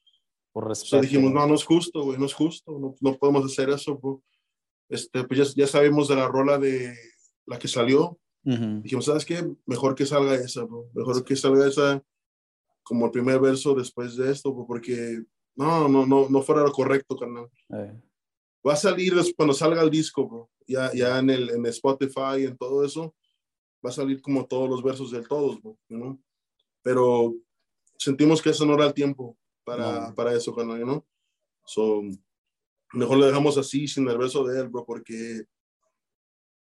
Por 0.51 0.65
O 0.65 0.67
respeto. 0.69 0.89
sea, 0.91 1.01
dijimos, 1.01 1.31
no, 1.31 1.45
no 1.47 1.55
es 1.55 1.63
justo, 1.63 2.03
güey, 2.03 2.17
no 2.19 2.25
es 2.27 2.33
justo, 2.33 2.77
no, 2.79 2.95
no 3.01 3.17
podemos 3.17 3.45
hacer 3.45 3.69
eso, 3.69 3.97
bro. 3.97 4.21
Este, 4.89 5.23
pues 5.23 5.39
ya, 5.55 5.63
ya 5.63 5.67
sabemos 5.67 6.07
de 6.07 6.15
la 6.15 6.27
rola 6.27 6.57
de 6.59 6.95
la 7.47 7.57
que 7.57 7.67
salió. 7.67 8.19
Ujú. 8.45 8.81
Dijimos, 8.81 9.05
¿sabes 9.05 9.25
qué? 9.25 9.45
Mejor 9.65 9.95
que 9.95 10.05
salga 10.05 10.35
esa, 10.35 10.63
bro. 10.63 10.89
Mejor 10.93 11.23
que 11.23 11.35
salga 11.35 11.67
esa 11.67 12.03
como 12.83 13.05
el 13.05 13.11
primer 13.11 13.39
verso 13.39 13.73
después 13.73 14.15
de 14.17 14.29
esto, 14.31 14.53
bro, 14.53 14.65
porque 14.67 15.23
no, 15.55 15.87
no, 15.87 16.05
no, 16.05 16.27
no 16.29 16.41
fuera 16.41 16.61
lo 16.63 16.71
correcto, 16.71 17.15
carnal. 17.17 17.49
Eh, 17.69 17.93
Va 18.65 18.73
a 18.73 18.77
salir 18.77 19.13
cuando 19.35 19.53
salga 19.53 19.81
el 19.81 19.89
disco, 19.89 20.27
bro. 20.27 20.49
Ya, 20.67 20.93
ya 20.93 21.19
en, 21.19 21.29
el, 21.29 21.49
en 21.49 21.65
Spotify, 21.67 22.45
en 22.45 22.57
todo 22.57 22.83
eso, 22.85 23.13
va 23.85 23.89
a 23.89 23.93
salir 23.93 24.21
como 24.21 24.45
todos 24.45 24.69
los 24.69 24.81
versos 24.81 25.11
del 25.11 25.27
todos, 25.27 25.61
bro, 25.61 25.77
¿no? 25.89 26.21
Pero 26.81 27.35
sentimos 27.97 28.41
que 28.41 28.49
eso 28.49 28.65
no 28.65 28.75
era 28.75 28.85
el 28.87 28.93
tiempo 28.93 29.37
para, 29.65 30.09
No. 30.09 30.15
para 30.15 30.33
eso, 30.33 30.55
carnal, 30.55 30.85
¿no? 30.85 31.05
So, 31.65 32.01
mejor 32.93 33.17
lo 33.17 33.25
dejamos 33.25 33.57
así, 33.57 33.87
sin 33.87 34.07
el 34.07 34.17
verso 34.17 34.43
de 34.45 34.61
él, 34.61 34.69
bro, 34.69 34.85
porque, 34.85 35.43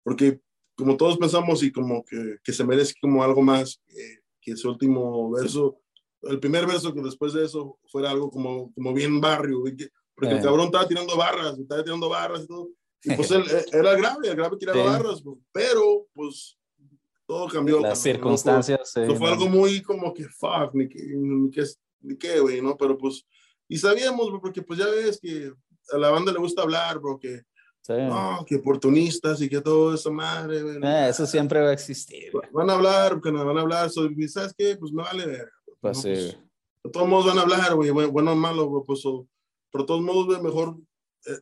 porque 0.02 0.40
como 0.80 0.96
todos 0.96 1.16
pensamos 1.18 1.62
y 1.62 1.70
como 1.70 2.04
que, 2.04 2.38
que 2.42 2.52
se 2.52 2.64
merece 2.64 2.94
como 3.00 3.22
algo 3.22 3.42
más 3.42 3.80
que, 3.86 4.18
que 4.40 4.52
ese 4.52 4.66
último 4.66 5.30
verso, 5.30 5.80
el 6.22 6.40
primer 6.40 6.66
verso 6.66 6.92
que 6.92 7.00
después 7.02 7.32
de 7.32 7.44
eso 7.44 7.78
fuera 7.86 8.10
algo 8.10 8.30
como, 8.30 8.72
como 8.74 8.92
bien 8.92 9.20
barrio, 9.20 9.62
que- 9.76 9.88
porque 10.14 10.32
el 10.34 10.38
Eh. 10.40 10.42
cabrón 10.42 10.66
estaba 10.66 10.86
tirando 10.88 11.16
barras, 11.16 11.58
estaba 11.58 11.82
tirando 11.84 12.08
barras 12.08 12.42
y 12.44 12.46
todo. 12.46 12.68
Y 13.02 13.14
pues 13.14 13.30
él, 13.30 13.42
él 13.48 13.64
era 13.72 13.94
grave, 13.96 14.28
el 14.28 14.36
grave 14.36 14.56
tiraba 14.58 14.78
Sí. 14.82 14.86
barras, 14.86 15.22
bro, 15.22 15.38
pero 15.52 16.06
pues 16.12 16.58
todo 17.26 17.48
cambió. 17.48 17.80
Las 17.80 17.98
¿no? 17.98 18.02
circunstancias. 18.02 18.90
Fue, 18.92 19.06
sí, 19.06 19.14
fue 19.16 19.28
no. 19.28 19.32
algo 19.34 19.48
muy 19.48 19.80
como 19.80 20.12
que 20.12 20.24
fuck, 20.28 20.74
ni 20.74 20.88
qué, 20.88 21.00
ni 21.16 21.50
qué, 21.50 21.62
ni 22.00 22.16
qué, 22.18 22.40
güey, 22.40 22.60
¿no? 22.60 22.76
Pero 22.76 22.98
pues, 22.98 23.24
y 23.68 23.78
sabíamos, 23.78 24.30
bro, 24.30 24.40
porque 24.40 24.60
pues 24.62 24.78
ya 24.78 24.86
ves 24.88 25.18
que 25.20 25.50
a 25.92 25.96
la 25.98 26.10
banda 26.10 26.32
le 26.32 26.38
gusta 26.38 26.62
hablar, 26.62 26.98
bro, 26.98 27.18
que 27.18 27.42
Sí. 27.82 27.94
no, 27.94 28.44
que 28.46 28.56
oportunistas 28.56 29.40
y 29.40 29.48
que 29.48 29.60
todo 29.60 29.94
eso, 29.94 30.12
madre, 30.12 30.62
güey. 30.62 30.76
Eh, 30.82 31.08
eso 31.08 31.26
siempre 31.26 31.60
va 31.60 31.70
a 31.70 31.72
existir. 31.72 32.30
güey. 32.32 32.48
Van 32.52 32.68
a 32.70 32.74
hablar, 32.74 33.12
porque 33.14 33.32
nos 33.32 33.44
van 33.44 33.56
a 33.58 33.62
hablar, 33.62 33.90
so, 33.90 34.08
¿sabes 34.28 34.54
qué? 34.56 34.76
Pues 34.76 34.92
me 34.92 35.02
vale 35.02 35.26
ver. 35.26 35.50
Pues 35.80 35.96
¿no? 35.96 36.02
sí. 36.02 36.08
Pues, 36.10 36.38
de 36.84 36.90
todos 36.90 37.08
modos 37.08 37.26
van 37.26 37.38
a 37.38 37.42
hablar, 37.42 37.74
güey, 37.74 37.90
bueno, 37.90 38.10
bueno 38.10 38.32
o 38.32 38.36
malo, 38.36 38.68
bro, 38.68 38.84
pues, 38.84 39.00
so, 39.00 39.26
pero 39.72 39.84
de 39.84 39.86
todos 39.88 40.02
modos, 40.02 40.26
güey, 40.26 40.40
mejor. 40.42 40.76
eh, 41.26 41.38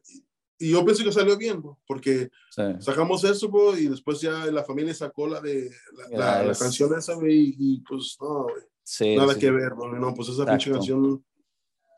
y 0.60 0.70
yo 0.72 0.84
pienso 0.84 1.04
que 1.04 1.12
salió 1.12 1.36
bien, 1.36 1.62
bro, 1.62 1.78
porque 1.86 2.30
sí. 2.50 2.62
sacamos 2.80 3.22
eso, 3.24 3.48
bro, 3.48 3.78
y 3.78 3.86
después 3.88 4.20
ya 4.20 4.46
la 4.46 4.64
familia 4.64 4.92
sacó 4.92 5.28
la 5.28 5.40
de 5.40 5.70
la, 6.10 6.18
la- 6.18 6.42
la 6.44 6.54
canción 6.54 6.96
esa, 6.98 7.14
güey, 7.14 7.54
y 7.58 7.80
pues 7.88 8.16
no, 8.20 8.42
güey, 8.44 8.54
Sí, 8.82 9.14
nada 9.16 9.34
sí. 9.34 9.40
que 9.40 9.50
ver, 9.52 9.74
bro, 9.74 9.92
no, 9.96 10.14
pues 10.14 10.28
esa 10.30 10.44
pinche 10.46 10.72
canción 10.72 11.24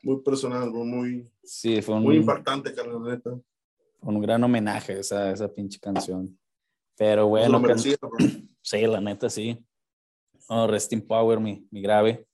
muy 0.03 0.21
personal, 0.21 0.69
bro, 0.69 0.83
muy, 0.83 1.27
Sí, 1.43 1.81
fue 1.81 1.95
un, 1.95 2.03
muy 2.03 2.17
impactante, 2.17 2.73
carnal, 2.73 3.01
neta. 3.03 3.31
Un 4.01 4.21
gran 4.21 4.43
homenaje 4.43 4.99
esa, 4.99 5.31
esa 5.31 5.47
pinche 5.47 5.79
canción. 5.79 6.37
Pero 6.97 7.23
Se 7.23 7.27
bueno, 7.29 7.61
sí, 8.61 8.81
la 8.85 9.01
neta 9.01 9.29
sí. 9.29 9.57
Oh, 10.49 10.67
rest 10.67 10.91
in 10.93 11.05
power, 11.05 11.39
mi, 11.39 11.65
mi 11.71 11.81
grave. 11.81 12.27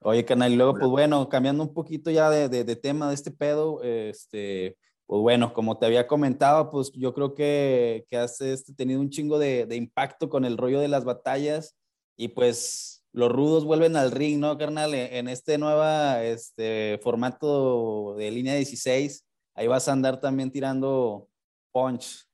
Oye, 0.00 0.24
canal, 0.24 0.52
y 0.52 0.56
luego, 0.56 0.74
pues 0.74 0.88
bueno, 0.88 1.26
cambiando 1.28 1.62
un 1.62 1.72
poquito 1.72 2.10
ya 2.10 2.28
de, 2.28 2.48
de, 2.48 2.62
de 2.62 2.76
tema 2.76 3.08
de 3.08 3.14
este 3.14 3.30
pedo, 3.30 3.82
este, 3.82 4.76
pues 5.06 5.20
bueno, 5.22 5.54
como 5.54 5.78
te 5.78 5.86
había 5.86 6.06
comentado, 6.06 6.70
pues 6.70 6.92
yo 6.92 7.14
creo 7.14 7.34
que, 7.34 8.04
que 8.10 8.18
has 8.18 8.38
este, 8.42 8.74
tenido 8.74 9.00
un 9.00 9.08
chingo 9.08 9.38
de, 9.38 9.64
de 9.64 9.76
impacto 9.76 10.28
con 10.28 10.44
el 10.44 10.58
rollo 10.58 10.80
de 10.80 10.88
las 10.88 11.04
batallas 11.04 11.74
y 12.18 12.28
pues 12.28 13.04
los 13.12 13.32
rudos 13.32 13.64
vuelven 13.64 13.96
al 13.96 14.10
ring, 14.10 14.40
¿no, 14.40 14.58
carnal? 14.58 14.92
En, 14.92 15.14
en 15.14 15.28
este 15.28 15.56
nuevo 15.56 15.82
este, 16.20 17.00
formato 17.02 18.14
de 18.16 18.30
línea 18.30 18.56
16, 18.56 19.23
ahí 19.54 19.66
vas 19.66 19.88
a 19.88 19.92
andar 19.92 20.20
también 20.20 20.50
tirando 20.50 21.28
punch. 21.72 22.26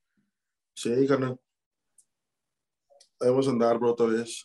Sí, 0.73 1.07
carnal. 1.07 1.39
Ahí 3.19 3.29
vamos 3.29 3.47
a 3.47 3.51
andar, 3.51 3.77
bro, 3.77 3.91
otra 3.91 4.07
vez. 4.07 4.43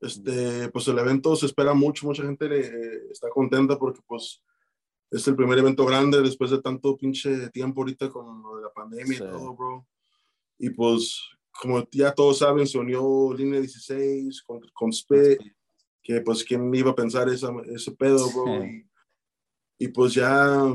Este, 0.00 0.68
pues 0.70 0.88
el 0.88 0.98
evento 0.98 1.36
se 1.36 1.46
espera 1.46 1.74
mucho, 1.74 2.06
mucha 2.06 2.24
gente 2.24 2.46
eh, 2.46 3.02
está 3.10 3.28
contenta 3.30 3.78
porque 3.78 4.00
pues 4.06 4.42
es 5.10 5.28
el 5.28 5.36
primer 5.36 5.58
evento 5.58 5.84
grande 5.86 6.20
después 6.22 6.50
de 6.50 6.60
tanto 6.60 6.96
pinche 6.96 7.50
tiempo 7.50 7.82
ahorita 7.82 8.08
con 8.08 8.42
lo 8.42 8.56
de 8.56 8.62
la 8.62 8.72
pandemia 8.72 9.06
Sí. 9.18 9.22
y 9.22 9.26
todo, 9.26 9.54
bro. 9.54 9.86
Y 10.58 10.70
pues, 10.70 11.20
como 11.60 11.86
ya 11.90 12.12
todos 12.14 12.38
saben, 12.38 12.66
se 12.66 12.78
unió 12.78 13.32
Línea 13.34 13.60
16 13.60 14.42
con, 14.42 14.60
con 14.72 14.92
SPE, 14.92 15.38
que 16.02 16.20
pues 16.20 16.42
quién 16.44 16.74
iba 16.74 16.92
a 16.92 16.96
pensar 16.96 17.28
esa, 17.28 17.50
ese 17.66 17.92
pedo, 17.92 18.28
bro. 18.32 18.64
Y, 18.64 18.88
y, 19.78 19.88
pues 19.88 20.14
ya, 20.14 20.72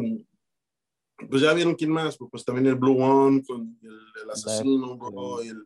pues 1.30 1.41
ya 1.41 1.53
vieron 1.53 1.75
quién 1.75 1.91
más, 1.91 2.17
pues 2.17 2.45
también 2.45 2.67
el 2.67 2.75
Blue 2.75 3.01
One 3.01 3.43
con 3.43 3.77
el, 3.82 3.99
el 4.23 4.30
asesino, 4.30 4.97
bro, 4.97 5.43
y 5.43 5.47
el, 5.47 5.63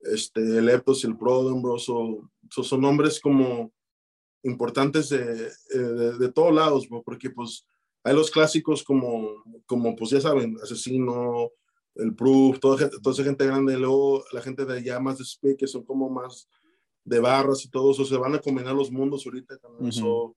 este, 0.00 0.40
el 0.40 0.68
Eptos 0.68 1.04
y 1.04 1.06
el 1.06 1.16
Prodom, 1.16 1.62
bro. 1.62 1.78
So, 1.78 2.30
so 2.50 2.62
son 2.62 2.80
nombres 2.80 3.20
como 3.20 3.72
importantes 4.42 5.10
de, 5.10 5.46
eh, 5.46 5.78
de, 5.78 6.18
de 6.18 6.32
todos 6.32 6.54
lados, 6.54 6.88
bro, 6.88 7.02
porque 7.02 7.30
pues 7.30 7.66
hay 8.02 8.14
los 8.14 8.30
clásicos 8.30 8.82
como, 8.82 9.44
como 9.66 9.94
pues 9.94 10.10
ya 10.10 10.20
saben, 10.20 10.56
Asesino, 10.62 11.50
el 11.96 12.14
Proof, 12.14 12.58
toda, 12.58 12.88
toda 12.88 13.12
esa 13.12 13.24
gente 13.24 13.46
grande, 13.46 13.76
luego 13.78 14.24
la 14.32 14.40
gente 14.40 14.64
de 14.64 14.78
allá 14.78 15.00
más 15.00 15.18
de 15.18 15.24
Speed, 15.24 15.56
que 15.56 15.66
son 15.66 15.84
como 15.84 16.08
más 16.08 16.48
de 17.04 17.20
barras 17.20 17.64
y 17.64 17.70
todo 17.70 17.90
eso, 17.90 18.04
se 18.04 18.16
van 18.16 18.34
a 18.34 18.40
combinar 18.40 18.74
los 18.74 18.90
mundos 18.90 19.26
ahorita. 19.26 19.58
carnal. 19.58 19.82
Ujú. 19.82 19.92
so, 19.92 20.36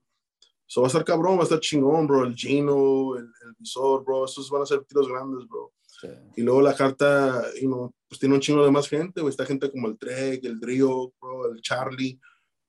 so 0.73 0.81
va 0.81 0.87
a 0.87 0.89
estar 0.89 1.03
cabrón, 1.05 1.35
va 1.37 1.41
a 1.41 1.43
estar 1.43 1.59
chingón, 1.59 2.07
bro, 2.07 2.23
el 2.25 2.35
Gino, 2.35 3.15
el, 3.15 3.25
el 3.25 3.53
Visor, 3.59 4.03
bro, 4.03 4.25
esos 4.25 4.49
van 4.49 4.63
a 4.63 4.65
ser 4.65 4.83
tiros 4.85 5.07
grandes, 5.07 5.47
bro. 5.47 5.71
Sí. 5.85 6.07
Y 6.37 6.41
luego 6.41 6.61
la 6.63 6.73
carta, 6.75 7.43
you 7.61 7.67
know, 7.67 7.91
pues 8.09 8.19
tiene 8.19 8.33
un 8.35 8.41
chingo 8.41 8.65
de 8.65 8.71
más 8.71 8.87
gente, 8.89 9.21
güey. 9.21 9.29
Está 9.29 9.45
gente 9.45 9.69
como 9.71 9.87
el 9.87 9.97
Trek, 9.99 10.43
el 10.43 10.59
Drio, 10.59 11.13
bro, 11.21 11.51
el 11.53 11.61
Charlie, 11.61 12.19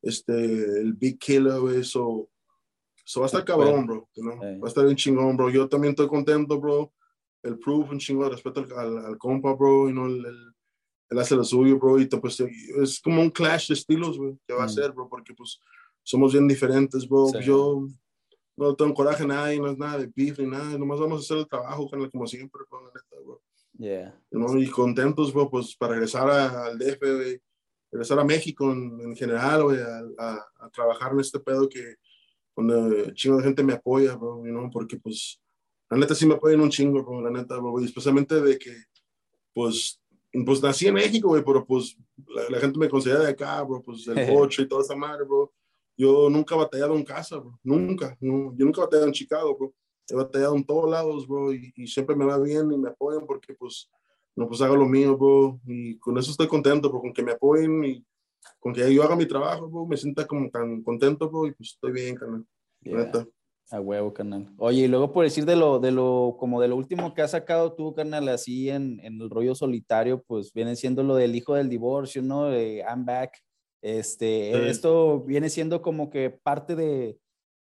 este, 0.03 0.35
el 0.35 0.93
Big 0.93 1.19
Killer, 1.19 1.59
güey. 1.61 1.83
So, 1.83 2.29
so 3.05 3.21
va 3.21 3.27
a 3.27 3.29
estar 3.29 3.45
cabrón, 3.45 3.87
bro. 3.87 4.09
you 4.14 4.23
know, 4.23 4.35
Sí. 4.40 4.59
Va 4.61 4.67
a 4.67 4.69
estar 4.69 4.85
bien 4.85 4.97
chingón, 4.97 5.37
bro. 5.37 5.49
Yo 5.51 5.67
también 5.69 5.93
estoy 5.93 6.07
contento, 6.09 6.61
bro. 6.61 6.93
El 7.43 7.59
Proof, 7.59 7.90
un 7.90 7.99
chingo 7.99 8.25
de 8.25 8.31
respeto 8.31 8.61
al, 8.61 8.73
al, 8.79 8.99
al 9.07 9.19
compa, 9.19 9.55
bro. 9.55 9.87
You 9.88 9.93
know, 9.93 10.07
el, 10.07 10.25
el- 10.27 10.53
él 11.11 11.19
hace 11.19 11.37
lo 11.37 11.45
suyo, 11.45 11.79
bro. 11.79 11.99
Y 11.99 12.07
to- 12.09 12.21
pues 12.21 12.38
es 12.40 13.01
como 13.01 13.21
un 13.23 13.31
clash 13.31 13.69
de 13.69 13.75
estilos, 13.75 14.17
güey, 14.19 14.37
que 14.47 14.55
va 14.55 14.64
a 14.64 14.67
Mm. 14.67 14.71
ser, 14.71 14.93
bro. 14.93 15.09
Porque 15.09 15.35
pues 15.35 15.59
somos 16.05 16.33
bien 16.33 16.47
diferentes, 16.47 17.09
bro. 17.09 17.27
Sí. 17.29 17.38
Yo 17.43 17.88
no 18.57 18.77
tengo 18.77 18.95
coraje 18.95 19.25
a 19.25 19.27
nadie, 19.27 19.59
no 19.59 19.69
es 19.71 19.77
nada 19.79 19.99
de 19.99 20.12
beef 20.14 20.38
ni 20.38 20.47
nada. 20.47 20.79
Nomás 20.79 21.01
vamos 21.01 21.19
a 21.19 21.23
hacer 21.25 21.38
el 21.38 21.49
trabajo, 21.49 21.90
carnal, 21.90 22.11
como 22.12 22.27
siempre, 22.29 22.61
bro, 22.71 22.83
la 22.83 22.88
neta, 22.88 23.17
bro. 23.25 23.43
Yeah. 23.77 24.23
¿no? 24.31 24.57
Y 24.57 24.69
contentos, 24.71 25.33
bro, 25.33 25.51
pues 25.51 25.75
para 25.77 25.95
regresar 25.95 26.31
a- 26.31 26.67
al 26.67 26.79
DF, 26.79 26.99
güey, 27.01 27.43
regresar 27.90 28.19
a 28.21 28.25
México 28.25 28.71
en, 28.71 29.01
en 29.01 29.17
general, 29.17 29.64
güey, 29.64 29.79
a, 29.81 29.99
a- 30.19 30.47
a 30.61 30.71
trabajar 30.71 31.12
en 31.12 31.21
este 31.21 31.40
pedo 31.40 31.69
que 31.69 31.97
donde 32.57 33.12
chingo 33.14 33.38
de 33.38 33.43
gente 33.45 33.64
me 33.64 33.73
apoya, 33.73 34.14
bro, 34.14 34.40
porque 34.73 34.97
pues 34.99 35.40
la 35.90 35.97
neta 35.99 36.14
sí 36.14 36.25
me 36.25 36.35
apoyan 36.35 36.61
un 36.61 36.71
chingo, 36.71 37.03
bro, 37.03 37.21
la 37.21 37.31
neta, 37.31 37.57
bro, 37.59 37.81
y 37.81 37.85
especialmente 37.87 38.40
de 38.40 38.57
que, 38.59 38.77
pues, 39.53 40.01
pues 40.47 40.62
nací 40.62 40.87
en 40.87 40.95
México, 40.95 41.29
güey, 41.29 41.43
pero 41.45 41.64
pues 41.67 41.97
la, 42.29 42.49
la 42.51 42.61
gente 42.61 42.79
me 42.79 42.88
considera 42.88 43.21
de 43.21 43.31
acá, 43.31 43.61
bro, 43.62 43.83
pues 43.83 44.07
el 44.07 44.33
coche 44.33 44.62
y 44.62 44.69
toda 44.69 44.83
esa 44.83 44.95
madre, 44.95 45.25
bro. 45.25 45.53
Yo 45.97 46.29
nunca 46.31 46.55
he 46.55 46.59
batallado 46.59 46.97
en 46.97 47.05
casa, 47.05 47.39
bro, 47.39 47.59
nunca, 47.63 48.17
no, 48.21 48.55
yo 48.57 48.65
nunca 48.65 48.81
he 48.81 48.85
batallado 48.85 49.07
en 49.09 49.13
Chicago, 49.13 49.57
bro. 49.57 49.75
He 50.09 50.15
batallado 50.15 50.57
en 50.57 50.65
todos 50.65 50.91
lados, 50.91 51.27
bro, 51.27 51.53
y, 51.53 51.73
y 51.77 51.87
siempre 51.87 52.15
me 52.15 52.25
va 52.25 52.39
bien 52.39 52.71
y 52.71 52.77
me 52.77 52.91
apoyan 52.91 53.27
porque, 53.27 53.55
pues, 53.55 53.91
no, 54.37 54.49
pues 54.49 54.61
hago 54.61 54.77
lo 54.77 54.87
mío, 54.87 55.17
bro, 55.17 55.61
y 55.67 55.99
con 55.99 56.19
eso 56.19 56.31
estoy 56.31 56.49
contento, 56.49 56.91
bro, 56.91 57.01
con 57.01 57.13
que 57.13 57.23
me 57.23 57.33
apoyen 57.33 57.85
y 57.85 58.05
con 58.59 58.75
que 58.75 58.93
yo 58.93 59.03
haga 59.03 59.17
mi 59.17 59.27
trabajo, 59.27 59.69
bro, 59.69 59.87
me 59.87 59.97
sienta 59.97 60.27
como 60.27 60.51
tan 60.51 60.83
contento, 60.83 61.31
bro, 61.31 61.47
y 61.47 61.53
pues 61.53 61.71
estoy 61.71 61.93
bien, 61.93 62.17
carnal, 62.17 62.45
la 62.83 63.11
Yeah. 63.11 63.27
A 63.71 63.81
huevo, 63.81 64.13
carnal. 64.13 64.53
Oye, 64.59 64.83
y 64.83 64.89
luego 64.89 65.11
por 65.11 65.25
decir 65.25 65.47
de 65.47 65.57
lo, 65.57 65.79
de 65.79 65.91
lo, 65.91 66.37
como 66.39 66.61
de 66.61 66.69
lo 66.69 66.77
último 66.77 67.15
que 67.15 67.23
has 67.23 67.31
sacado 67.31 67.73
tú, 67.73 67.95
carnal, 67.95 68.29
así 68.29 68.69
en, 68.69 69.01
en 69.01 69.21
el 69.21 69.31
rollo 69.31 69.55
solitario, 69.55 70.23
pues 70.23 70.53
viene 70.53 70.77
siendo 70.77 71.03
lo 71.03 71.17
del 71.17 71.35
hijo 71.35 71.55
del 71.55 71.71
divorcio, 71.71 72.21
¿no? 72.21 72.45
De 72.45 72.85
I'm 72.87 73.07
back. 73.07 73.43
Este, 73.85 74.51
Sí. 74.55 74.68
esto 74.70 75.20
viene 75.20 75.51
siendo 75.51 75.83
como 75.83 76.09
que 76.09 76.31
parte 76.31 76.75
de 76.75 77.18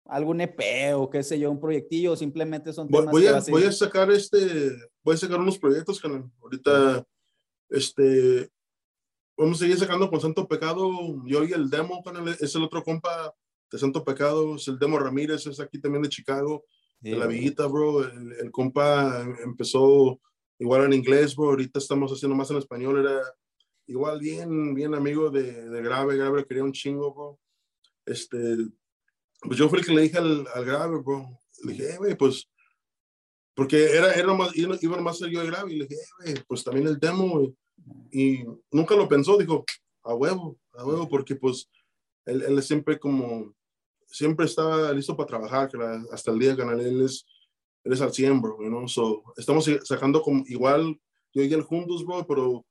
algún 0.06 0.42
EP 0.42 0.96
o 0.96 1.08
qué 1.08 1.22
sé 1.22 1.38
yo, 1.40 1.52
un 1.52 1.60
proyectillo, 1.60 2.16
simplemente 2.16 2.74
son 2.74 2.88
Voy, 2.88 3.02
temas 3.02 3.12
voy 3.12 3.22
que 3.22 3.30
a, 3.30 3.40
voy 3.52 3.64
a 3.66 3.72
sacar 3.72 4.10
este, 4.10 4.40
voy 5.04 5.14
a 5.14 5.18
sacar 5.18 5.40
unos 5.40 5.60
proyectos, 5.60 6.00
carnal. 6.00 6.26
Ahorita, 6.42 7.06
este, 7.70 8.50
vamos 9.38 9.58
a 9.58 9.60
seguir 9.60 9.78
sacando 9.78 10.10
con 10.10 10.20
Santo 10.20 10.48
Pecado. 10.48 10.90
Yo 11.28 11.44
y 11.44 11.52
el 11.54 11.70
demo, 11.70 12.02
carnal, 12.04 12.36
es 12.40 12.56
el 12.56 12.64
otro 12.64 12.84
compa 12.84 13.32
de 13.72 13.78
Santo 13.78 14.04
Pecado, 14.04 14.56
es 14.56 14.68
el 14.68 14.80
demo 14.80 14.98
Ramírez, 14.98 15.46
es 15.46 15.60
aquí 15.60 15.80
también 15.80 16.02
de 16.02 16.10
Chicago, 16.10 16.66
Sí, 17.04 17.12
de 17.12 17.18
la. 17.18 17.28
Villita, 17.28 17.68
bro. 17.68 18.04
El, 18.04 18.34
el 18.34 18.50
compa 18.52 19.24
empezó 19.46 20.20
igual 20.58 20.86
en 20.86 20.94
inglés, 20.94 21.36
bro. 21.36 21.50
Ahorita 21.50 21.78
estamos 21.78 22.12
haciendo 22.12 22.36
más 22.36 22.50
en 22.50 22.58
español. 22.58 23.00
Era 23.00 23.22
igual 23.90 24.20
bien, 24.20 24.74
bien 24.74 24.94
amigo 24.94 25.30
de, 25.30 25.68
de 25.70 25.82
Grave. 25.82 26.16
Grave 26.16 26.46
quería 26.46 26.64
un 26.64 26.72
chingo, 26.72 27.14
bro. 27.14 27.40
Este, 28.06 28.38
pues 29.42 29.58
yo 29.58 29.68
fui 29.68 29.80
el 29.80 29.86
que 29.86 29.94
le 29.94 30.02
dije 30.04 30.18
al, 30.18 30.48
al 30.54 30.66
Grave, 30.66 31.00
bro. 31.00 31.28
Le 31.64 31.74
dije, 31.74 31.94
eh, 31.94 31.98
güey, 31.98 32.16
pues, 32.16 32.48
porque 33.56 33.92
era, 33.92 34.14
era 34.14 34.34
más, 34.34 34.56
iba 34.56 34.78
iba 34.80 35.02
más 35.02 35.20
yo 35.20 35.42
de 35.42 35.48
Grave. 35.48 35.74
Y 35.74 35.80
le 35.80 35.86
dije, 35.86 36.02
eh, 36.02 36.34
güey, 36.34 36.44
pues 36.48 36.64
también 36.64 36.88
el 36.88 37.00
demo, 37.00 37.30
güey. 37.30 37.56
Y 38.12 38.44
nunca 38.72 38.96
lo 38.96 39.08
pensó, 39.08 39.38
dijo, 39.38 39.66
a 40.04 40.14
huevo, 40.14 40.58
a 40.74 40.86
huevo, 40.86 41.10
porque 41.10 41.36
pues 41.36 41.70
él, 42.26 42.44
él 42.44 42.62
siempre 42.62 43.00
como, 43.00 43.56
siempre 44.06 44.46
estaba 44.46 44.92
listo 44.94 45.16
para 45.16 45.28
trabajar, 45.28 45.70
hasta 46.12 46.32
el 46.32 46.40
día 46.40 46.56
que 46.56 46.62
él 46.62 47.02
es, 47.02 47.26
él 47.84 47.94
es 47.94 48.02
al 48.02 48.14
100, 48.14 48.42
bro, 48.42 48.88
so, 48.88 49.24
estamos 49.38 49.70
sacando 49.84 50.22
como, 50.22 50.44
igual, 50.48 51.00
yo 51.34 51.44
y 51.44 51.54
él 51.54 51.62
juntos, 51.62 52.06
bro, 52.06 52.26
pero 52.28 52.66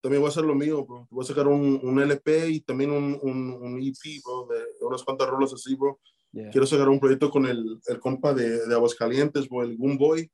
también 0.00 0.20
voy 0.22 0.28
a 0.28 0.30
hacer 0.30 0.44
lo 0.44 0.54
mío, 0.54 0.84
bro, 0.84 1.06
voy 1.10 1.24
a 1.24 1.28
sacar 1.28 1.46
un, 1.48 1.80
un 1.82 2.00
LP 2.00 2.48
y 2.50 2.60
también 2.60 2.90
un, 2.90 3.18
un, 3.22 3.52
un 3.52 3.80
EP, 3.82 4.22
bro, 4.24 4.46
de, 4.46 4.84
unas 4.86 5.02
cuantas 5.02 5.28
rolas 5.28 5.52
así, 5.52 5.74
bro, 5.74 5.98
Yeah. 6.30 6.50
quiero 6.50 6.66
sacar 6.66 6.90
un 6.90 7.00
proyecto 7.00 7.30
con 7.30 7.46
el, 7.46 7.80
el 7.86 7.98
compa 8.00 8.34
de, 8.34 8.66
de 8.66 8.74
Aguascalientes, 8.74 9.48
bro, 9.48 9.62
el 9.62 9.78
Goon 9.78 9.96
Boy. 9.96 10.30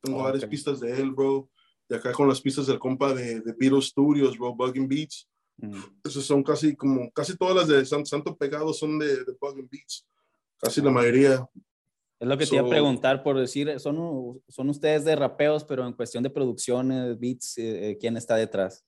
Tengo 0.00 0.20
Oh, 0.20 0.22
varias 0.22 0.44
ok. 0.44 0.50
pistas 0.50 0.78
de 0.78 0.92
él, 1.00 1.10
bro. 1.10 1.50
Y 1.90 1.94
acá 1.94 2.12
con 2.12 2.28
las 2.28 2.40
pistas 2.40 2.68
del 2.68 2.78
compa 2.78 3.12
de, 3.12 3.40
de 3.40 3.52
Beatles 3.58 3.86
Studios, 3.86 4.38
bro, 4.38 4.54
Bugging 4.54 4.86
Beats. 4.86 5.28
Mm. 5.56 5.74
Esas 6.04 6.22
son 6.26 6.44
casi 6.44 6.76
como, 6.76 7.10
casi 7.10 7.36
todas 7.36 7.56
las 7.56 7.66
de 7.66 7.84
San- 7.84 8.06
Santo 8.06 8.36
Pegado 8.36 8.72
son 8.72 9.00
de, 9.00 9.24
de 9.24 9.36
Bugging 9.40 9.68
Beats. 9.68 10.06
Casi 10.58 10.80
la 10.80 10.92
mayoría. 10.92 11.44
Es 12.20 12.28
lo 12.28 12.38
que 12.38 12.46
te 12.46 12.54
iba 12.54 12.62
a 12.62 12.66
So- 12.66 12.70
preguntar 12.70 13.24
por 13.24 13.36
decir, 13.36 13.80
son, 13.80 14.40
son 14.48 14.68
ustedes 14.70 15.04
de 15.04 15.16
rapeos, 15.16 15.64
pero 15.64 15.84
en 15.84 15.92
cuestión 15.92 16.22
de 16.22 16.30
producciones, 16.30 17.18
beats, 17.18 17.58
eh, 17.58 17.90
eh, 17.90 17.98
¿quién 17.98 18.16
está 18.16 18.36
detrás? 18.36 18.84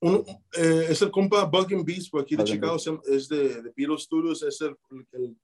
Uno, 0.00 0.24
eh, 0.56 0.86
es 0.90 1.00
el 1.02 1.10
compa 1.10 1.44
Bugging 1.44 1.84
Beats, 1.84 2.10
bro, 2.10 2.20
aquí 2.20 2.36
de 2.36 2.42
Buggin' 2.42 2.54
Chicago, 2.54 2.76
es 3.06 3.28
de, 3.28 3.62
de 3.62 3.72
Beatles 3.76 4.02
Studios, 4.02 4.42
es 4.42 4.60
el, 4.60 4.76
el- 5.12 5.36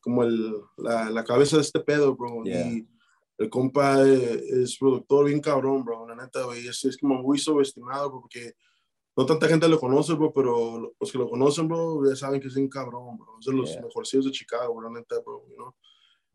como 0.00 0.22
el, 0.22 0.54
la, 0.76 1.10
la 1.10 1.24
cabeza 1.24 1.56
de 1.56 1.62
este 1.62 1.80
pedo, 1.80 2.14
bro. 2.14 2.44
Yeah. 2.44 2.64
Y 2.70 2.86
el 3.38 3.50
compa 3.50 4.06
eh, 4.06 4.40
es 4.62 4.78
productor 4.78 5.26
bien 5.26 5.40
cabrón, 5.40 5.84
bro, 5.84 6.06
la 6.06 6.14
neta, 6.14 6.44
güey. 6.44 6.66
Es, 6.68 6.84
es 6.84 6.96
como 6.96 7.20
muy 7.20 7.38
subestimado, 7.38 8.10
bro, 8.10 8.20
porque 8.20 8.52
no 9.16 9.26
tanta 9.26 9.48
gente 9.48 9.66
lo 9.68 9.80
conoce, 9.80 10.12
bro, 10.12 10.32
pero 10.32 10.94
los 11.00 11.10
que 11.10 11.18
lo 11.18 11.28
conocen, 11.28 11.66
bro, 11.66 12.08
ya 12.08 12.14
saben 12.14 12.40
que 12.40 12.46
es 12.48 12.56
un 12.56 12.68
cabrón, 12.68 13.16
bro. 13.18 13.38
Es 13.40 13.46
de 13.46 13.52
los 13.52 13.70
Yeah. 13.72 13.82
mejorcillos 13.82 14.26
de 14.26 14.30
Chicago, 14.30 14.74
bro, 14.76 14.88
la 14.92 15.00
neta, 15.00 15.16
bro, 15.24 15.44
you 15.48 15.54
know? 15.56 15.74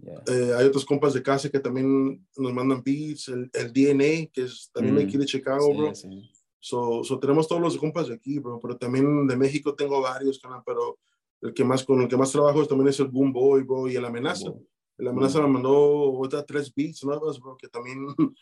Yeah. 0.04 0.24
Eh, 0.28 0.54
hay 0.58 0.66
otros 0.66 0.84
compas 0.84 1.14
de 1.14 1.22
casa 1.24 1.48
que 1.50 1.60
también 1.60 2.28
nos 2.36 2.54
mandan 2.54 2.82
beats, 2.84 3.30
el, 3.30 3.50
el 3.54 3.72
DNA, 3.72 4.30
que 4.34 4.42
es 4.44 4.70
también 4.74 4.96
Mm. 4.96 5.08
aquí 5.08 5.18
de 5.18 5.26
Chicago, 5.26 5.74
bro. 5.74 5.96
Sí, 5.96 6.10
sí. 6.10 6.32
So, 6.62 7.04
so 7.04 7.20
tenemos 7.20 7.48
todos 7.48 7.62
los 7.62 7.76
compas 7.78 8.08
de 8.08 8.14
aquí, 8.14 8.38
bro, 8.38 8.60
pero 8.60 8.78
también 8.78 9.26
de 9.26 9.36
México 9.36 9.74
tengo 9.74 10.00
varios, 10.00 10.40
canal, 10.40 10.62
pero 10.64 11.00
el 11.42 11.56
que 11.56 11.66
más, 11.66 11.84
con 11.84 12.02
el 12.02 12.08
que 12.08 12.16
más 12.16 12.32
trabajo 12.32 12.66
también 12.68 12.90
es 12.90 13.00
el 13.00 13.08
Boom 13.08 13.34
Boy, 13.34 13.64
bro, 13.64 13.90
y 13.90 13.96
el 13.96 14.06
Amenaza. 14.06 14.54
El 14.96 15.08
Amenaza 15.08 15.42
me 15.42 15.48
mandó 15.48 15.72
ahorita 15.72 16.46
tres 16.46 16.72
beats 16.74 17.04
nuevas, 17.04 17.40
bro, 17.40 17.58
que 17.58 17.68
también 17.68 18.06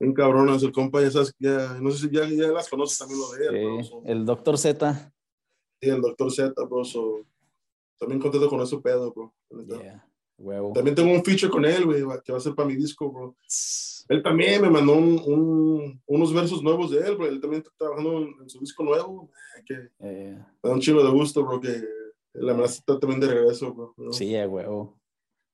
en 0.00 0.12
cabronas, 0.12 0.64
el 0.64 0.72
compa, 0.72 1.00
ya 1.00 1.12
sabes, 1.12 1.32
ya, 1.38 1.78
no 1.80 1.92
sé 1.92 2.08
si 2.08 2.14
ya, 2.14 2.28
ya 2.28 2.48
las 2.48 2.68
conoces 2.68 2.98
también 2.98 3.20
lo 3.20 3.30
de 3.30 3.46
él, 3.46 3.64
bro, 3.64 3.82
Sí, 3.82 3.88
so, 3.88 4.02
El 4.04 4.26
Doctor 4.26 4.58
Z. 4.58 5.12
y 5.80 5.88
el 5.88 6.00
Doctor 6.00 6.32
Z, 6.32 6.52
bro, 6.64 6.84
so, 6.84 7.24
también 8.00 8.20
contento 8.20 8.48
con 8.48 8.60
ese 8.62 8.78
pedo, 8.78 9.12
bro. 9.12 9.32
Yeah. 9.68 10.04
Huevo. 10.36 10.72
También 10.74 10.94
tengo 10.96 11.12
un 11.12 11.24
feature 11.24 11.50
con 11.50 11.64
él, 11.64 11.84
güey, 11.84 12.02
que 12.24 12.32
va 12.32 12.38
a 12.38 12.40
ser 12.40 12.54
para 12.54 12.68
mi 12.68 12.74
disco, 12.76 13.10
bro. 13.10 13.36
Él 14.08 14.22
también 14.22 14.60
me 14.60 14.68
mandó 14.68 14.94
un- 14.94 15.22
un- 15.24 16.02
unos 16.06 16.34
versos 16.34 16.62
nuevos 16.62 16.90
de 16.90 16.98
él, 17.06 17.16
bro. 17.16 17.26
Él 17.26 17.40
también 17.40 17.62
está 17.62 17.72
trabajando 17.78 18.18
en, 18.42 18.50
su 18.50 18.58
disco 18.60 18.82
nuevo, 18.82 19.30
eh, 19.58 19.62
que 19.66 19.74
Eh, 20.00 20.38
da 20.62 20.70
un 20.72 20.80
chingo 20.80 21.02
de 21.04 21.10
gusto, 21.10 21.44
bro, 21.44 21.60
que 21.60 21.82
la 22.34 22.52
amenaza 22.52 22.74
está 22.80 22.98
también 22.98 23.20
de 23.20 23.28
regreso, 23.28 23.72
bro. 23.72 23.94
Sí, 24.12 24.34
a 24.36 24.46
huevo. 24.48 24.98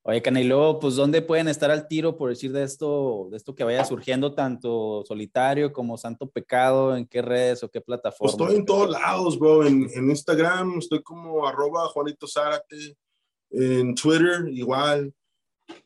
Oye, 0.02 0.22
Canelo, 0.22 0.78
pues 0.80 0.96
¿dónde 0.96 1.20
pueden 1.20 1.46
estar 1.46 1.70
al 1.70 1.86
tiro 1.86 2.16
por 2.16 2.30
decir 2.30 2.50
de 2.52 2.62
esto, 2.62 3.28
de 3.30 3.36
esto 3.36 3.54
que 3.54 3.64
vaya 3.64 3.84
surgiendo 3.84 4.34
tanto 4.34 5.04
solitario 5.06 5.74
como 5.74 5.98
Santo 5.98 6.26
Pecado? 6.26 6.96
¿En 6.96 7.06
qué 7.06 7.20
redes 7.20 7.62
o 7.62 7.68
qué 7.68 7.82
Pues 7.82 7.84
plataformas? 7.84 8.32
estoy 8.40 8.56
en 8.56 8.64
todos 8.64 8.88
lados, 8.88 9.38
bro. 9.38 9.66
En, 9.66 9.86
en 9.94 10.08
Instagram 10.10 10.78
estoy 10.78 11.02
como 11.02 11.46
arroba 11.46 11.86
Juanito 11.88 12.26
Zárate. 12.26 12.96
En 13.50 13.94
Twitter 13.94 14.48
igual. 14.48 15.12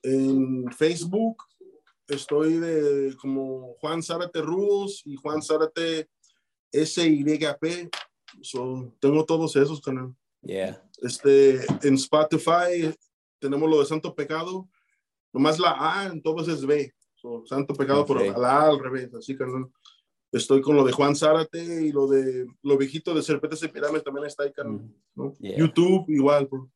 En 0.02 0.70
Facebook 0.72 1.42
estoy 2.08 2.54
de 2.58 3.14
como 3.20 3.74
Juan 3.80 4.02
Zárate 4.02 4.40
Rudos 4.42 5.02
y 5.04 5.16
Juan 5.16 5.42
Zárate 5.42 6.08
SYP. 6.72 7.90
So, 8.42 8.92
tengo 9.00 9.24
todos 9.24 9.54
esos, 9.56 9.80
canal. 9.80 10.14
Yeah. 10.42 10.82
Este, 11.02 11.60
en 11.86 11.94
Spotify 11.94 12.94
tenemos 13.38 13.68
lo 13.70 13.80
de 13.80 13.86
Santo 13.86 14.14
Pecado. 14.14 14.68
Nomás 15.32 15.58
la 15.58 15.74
A 15.78 16.06
en 16.06 16.22
todos 16.22 16.48
es 16.48 16.64
B. 16.66 16.92
So, 17.14 17.44
Santo 17.46 17.74
Pecado, 17.74 18.02
Ok. 18.02 18.08
pero 18.18 18.38
la 18.40 18.60
A 18.62 18.68
al 18.68 18.78
revés. 18.78 19.14
Así 19.14 19.36
que 19.36 19.44
no. 19.46 19.72
Estoy 20.32 20.60
con 20.62 20.74
lo 20.76 20.84
de 20.84 20.92
Juan 20.92 21.14
Zárate 21.14 21.86
y 21.86 21.92
lo 21.92 22.08
de 22.08 22.46
lo 22.62 22.76
viejito 22.76 23.14
de 23.14 23.22
Serpentes 23.22 23.62
y 23.62 23.68
Pirámides 23.68 24.02
también 24.02 24.26
está 24.26 24.42
ahí, 24.42 24.52
carnal, 24.52 24.80
Mm, 24.82 24.94
¿no? 25.14 25.32
Yeah. 25.38 25.56
YouTube 25.58 26.06
igual, 26.08 26.46
bro. 26.46 26.68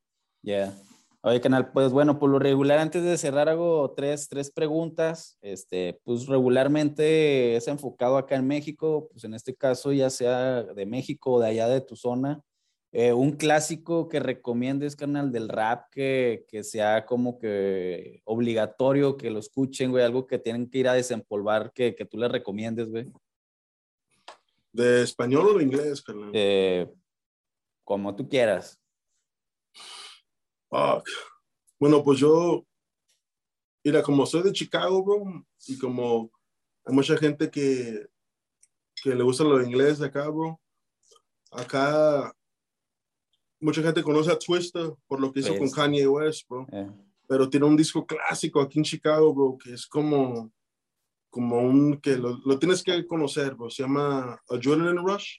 Yeah. 0.48 0.72
Oye, 1.20 1.42
canal, 1.42 1.72
pues 1.72 1.92
bueno, 1.92 2.18
por 2.18 2.30
lo 2.30 2.38
regular, 2.38 2.78
antes 2.78 3.04
de 3.04 3.18
cerrar, 3.18 3.50
hago 3.50 3.92
tres, 3.94 4.28
tres 4.30 4.50
preguntas. 4.50 5.37
Este, 5.42 6.00
pues 6.04 6.24
regularmente 6.24 7.54
es 7.54 7.68
enfocado 7.68 8.16
acá 8.16 8.37
en 8.37 8.46
México, 8.46 9.11
pues 9.12 9.24
en 9.24 9.34
este 9.34 9.54
caso, 9.54 9.92
ya 9.92 10.08
sea 10.08 10.62
de 10.62 10.87
México 10.87 11.32
o 11.32 11.40
de 11.40 11.48
allá 11.48 11.68
de 11.68 11.82
tu 11.82 11.96
zona. 11.96 12.40
Eh, 12.92 13.12
un 13.12 13.32
clásico 13.32 14.08
que 14.08 14.20
recomiendes, 14.20 14.96
canal, 14.96 15.32
del 15.32 15.50
rap 15.50 15.90
que, 15.90 16.46
que 16.48 16.64
sea 16.64 17.04
como 17.04 17.38
que 17.38 18.22
obligatorio 18.24 19.18
que 19.18 19.28
lo 19.28 19.40
escuchen, 19.40 19.90
güey, 19.90 20.02
algo 20.02 20.26
que 20.26 20.38
tienen 20.38 20.70
que 20.70 20.78
ir 20.78 20.88
a 20.88 20.94
desempolvar, 20.94 21.72
que, 21.74 21.94
que 21.94 22.06
tú 22.06 22.16
les 22.16 22.32
recomiendes, 22.32 22.88
güey. 22.88 23.06
¿De 24.72 25.02
español 25.02 25.48
o 25.48 25.58
de 25.58 25.64
inglés, 25.64 26.00
carnal? 26.00 26.30
Eh, 26.32 26.90
como 27.84 28.16
tú 28.16 28.26
quieras. 28.26 28.80
Fuck. 30.70 31.09
Bueno, 31.81 32.02
pues 32.02 32.18
yo, 32.18 32.64
mira, 33.85 34.02
como 34.02 34.26
soy 34.26 34.42
de 34.42 34.52
Chicago, 34.52 35.02
bro, 35.04 35.46
y 35.66 35.78
como 35.78 36.31
hay 36.85 36.94
mucha 36.94 37.16
gente 37.16 37.50
que, 37.50 38.07
que 39.02 39.14
le 39.14 39.22
gusta 39.22 39.44
lo 39.44 39.59
de 39.59 39.66
inglés 39.66 39.98
de 39.98 40.07
acá, 40.07 40.28
bro, 40.28 40.61
acá 41.52 42.35
mucha 43.61 43.83
gente 43.83 44.02
conoce 44.02 44.31
a 44.31 44.38
Twista 44.38 44.92
por 45.07 45.20
lo 45.20 45.33
que 45.33 45.40
hizo 45.40 45.48
Pues. 45.57 45.59
con 45.59 45.70
Kanye 45.70 46.07
West, 46.07 46.48
bro, 46.48 46.66
Eh, 46.72 46.90
pero 47.28 47.48
tiene 47.48 47.66
un 47.66 47.76
disco 47.76 48.07
clásico 48.07 48.61
aquí 48.61 48.78
en 48.78 48.85
Chicago, 48.85 49.33
bro, 49.35 49.59
que 49.62 49.72
es 49.74 49.87
como, 49.87 50.52
como 51.31 51.59
un, 51.61 52.00
que 52.00 52.16
lo, 52.16 52.38
lo 52.44 52.59
tienes 52.59 52.83
que 52.83 53.07
conocer, 53.07 53.54
bro, 53.54 53.70
se 53.70 53.83
llama 53.83 54.40
Adrenaline 54.48 55.02
Rush, 55.02 55.38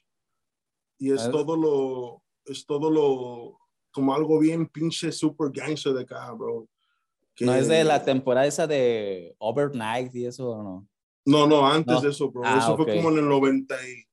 y 1.00 1.12
es 1.12 1.22
Ah. 1.22 1.32
todo 1.32 1.56
lo, 1.58 2.24
es 2.46 2.66
todo 2.66 2.90
lo, 2.92 3.60
como 3.92 4.14
algo 4.14 4.40
bien 4.40 4.68
pinche 4.68 5.12
super 5.12 5.50
gangster 5.52 5.94
de 5.94 6.02
acá, 6.04 6.32
bro. 6.34 6.68
Que- 7.36 7.46
¿No 7.46 7.54
es 7.54 7.68
de 7.68 7.84
la 7.84 8.04
temporada 8.04 8.46
esa 8.46 8.68
de 8.68 9.36
Overnight 9.40 10.14
y 10.16 10.26
eso 10.26 10.50
o 10.50 10.64
no? 10.64 10.88
No, 11.26 11.48
no, 11.48 11.66
antes 11.66 11.96
No. 11.96 12.02
de 12.02 12.10
eso, 12.10 12.32
bro. 12.32 12.42
Ah, 12.46 12.58
eso 12.60 12.74
ok. 12.74 12.84
fue 12.84 12.96
como 12.98 13.10
en 13.12 13.20
el 13.20 13.30
90 13.30 13.76
y- 13.88 14.04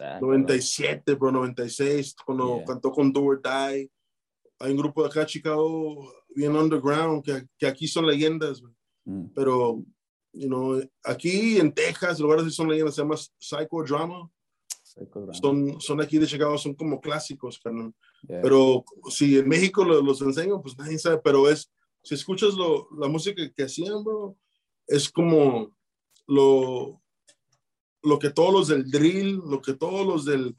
Ah, 0.00 0.18
97, 0.20 1.14
bro, 1.14 1.30
96, 1.30 2.16
cuando 2.26 2.56
Yeah. 2.56 2.64
cantó 2.66 2.90
con 2.90 3.12
Do 3.12 3.22
or 3.22 3.40
Die. 3.40 3.90
Hay 4.58 4.70
un 4.72 4.76
grupo 4.76 5.02
de 5.02 5.08
acá, 5.08 5.24
Chicago, 5.24 6.12
bien 6.34 6.56
underground, 6.56 7.24
que, 7.24 7.46
que 7.56 7.66
aquí 7.66 7.86
son 7.86 8.06
leyendas. 8.06 8.60
Mm, 9.04 9.26
pero, 9.34 9.82
you 10.32 10.48
know, 10.48 10.80
aquí 11.04 11.58
en 11.58 11.72
Texas, 11.72 12.18
lugares 12.18 12.44
así 12.44 12.54
son 12.56 12.68
leyendas, 12.68 12.94
se 12.96 13.02
llama 13.02 13.16
Psychodrama. 13.38 14.28
Psycho 14.82 15.20
Drama. 15.20 15.34
Son, 15.34 15.80
son 15.80 16.00
aquí 16.00 16.18
de 16.18 16.26
Chicago, 16.26 16.58
son 16.58 16.74
como 16.74 17.00
clásicos, 17.00 17.58
carnal. 17.60 17.94
Yeah. 18.28 18.40
Pero 18.42 18.84
si 19.10 19.38
en 19.38 19.48
México 19.48 19.84
lo- 19.84 20.00
los 20.02 20.20
enseño, 20.22 20.60
pues 20.62 20.76
nadie 20.78 20.98
sabe, 20.98 21.20
pero 21.24 21.48
es, 21.48 21.70
si 22.02 22.14
escuchas 22.14 22.54
lo, 22.54 22.88
la 22.98 23.08
música 23.08 23.42
que 23.54 23.62
hacían, 23.64 24.02
bro, 24.04 24.36
es 24.86 25.08
como 25.10 25.74
lo, 26.26 27.00
lo 28.02 28.18
que 28.18 28.30
todos 28.30 28.52
los 28.52 28.68
del 28.68 28.90
drill, 28.90 29.40
lo 29.48 29.60
que 29.60 29.74
todos 29.74 30.06
los 30.06 30.24
del, 30.24 30.54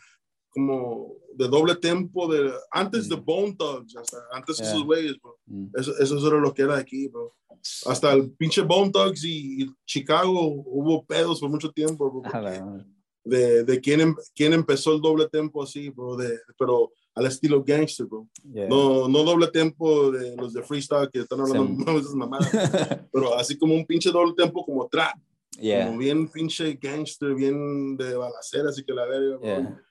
como 0.50 1.16
de 1.36 1.48
doble 1.48 1.76
tempo, 1.76 2.32
de, 2.32 2.52
antes 2.72 3.10
de 3.10 3.16
Mm. 3.18 3.26
Bone 3.26 3.56
Thugs, 3.58 3.96
hasta 3.96 4.18
antes 4.32 4.58
Yeah. 4.58 4.70
esos 4.70 4.84
güeyes, 4.84 5.20
bro. 5.22 5.40
Mm. 5.46 5.68
Eso, 5.76 5.98
eso 6.00 6.28
era 6.28 6.40
lo 6.40 6.54
que 6.54 6.62
era 6.64 6.78
aquí, 6.78 7.08
bro. 7.08 7.34
Hasta 7.86 8.12
el 8.14 8.30
pinche 8.32 8.62
Bone 8.62 8.92
Thugs 8.92 9.24
y, 9.24 9.64
y 9.64 9.72
Chicago 9.86 10.32
hubo 10.66 11.06
pedos 11.06 11.40
por 11.40 11.50
mucho 11.50 11.72
tiempo, 11.72 12.12
bro, 12.12 12.84
de, 13.26 13.64
de 13.64 13.80
quién, 13.80 14.02
em- 14.02 14.16
quién 14.36 14.52
empezó 14.52 14.94
el 14.94 15.02
doble 15.02 15.30
tempo 15.30 15.64
así, 15.64 15.90
bro, 15.90 16.18
de, 16.18 16.40
pero 16.58 16.92
al 17.16 17.26
estilo 17.26 17.64
gangster, 17.64 18.06
bro. 18.06 18.28
Yeah. 18.52 18.68
No, 18.68 19.08
no 19.08 19.24
doble 19.24 19.48
tempo 19.48 20.12
de 20.12 20.36
los 20.36 20.54
de 20.54 20.64
freestyle 20.64 21.10
que 21.12 21.20
están 21.20 21.40
hablando 21.42 21.86
de 21.94 22.00
esas 22.00 22.16
mamadas, 22.16 22.50
pero 23.14 23.36
así 23.36 23.58
como 23.58 23.76
un 23.76 23.86
pinche 23.86 24.12
doble 24.12 24.34
tempo 24.36 24.66
como 24.66 24.88
trap, 24.88 25.16
Yeah. 25.60 25.86
como 25.86 26.00
bien 26.00 26.28
pinche 26.30 26.80
gangster, 26.82 27.36
bien 27.36 27.96
de 27.96 28.16
balacera, 28.16 28.70
así 28.70 28.84
que 28.84 28.92
la 28.92 29.06
verga, 29.06 29.38
bro. 29.38 29.42
Yeah. 29.42 29.84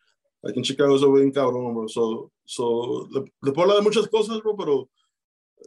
Aquí 0.44 0.58
en 0.58 0.64
Chicago 0.64 0.96
eso 0.96 1.12
bien 1.12 1.30
cabrón, 1.30 1.72
bro. 1.72 1.88
So, 1.88 2.32
so, 2.44 3.08
le, 3.12 3.20
le 3.20 3.52
puedo 3.52 3.62
hablar 3.62 3.76
de 3.76 3.84
muchas 3.84 4.08
cosas, 4.08 4.40
bro, 4.42 4.56
pero 4.56 4.90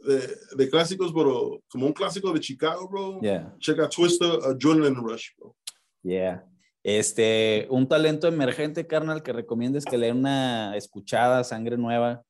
de, 0.04 0.36
de 0.54 0.70
clásicos, 0.70 1.12
pero 1.14 1.62
como 1.68 1.86
un 1.86 1.94
clásico 1.94 2.30
de 2.32 2.40
Chicago, 2.40 2.86
bro. 2.88 3.20
Yeah. 3.20 3.56
Checa 3.58 3.88
Twister, 3.88 4.38
Adrenaline 4.44 4.96
Rush, 4.96 5.30
bro. 5.38 5.56
Yeah. 6.02 6.46
Este, 6.88 7.66
un 7.68 7.88
talento 7.88 8.28
emergente, 8.28 8.86
carnal, 8.86 9.24
que 9.24 9.32
recomiendes 9.32 9.84
que 9.84 9.98
le 9.98 10.06
den 10.06 10.18
una 10.18 10.76
escuchada, 10.76 11.42
sangre 11.42 11.76
nueva. 11.76 12.22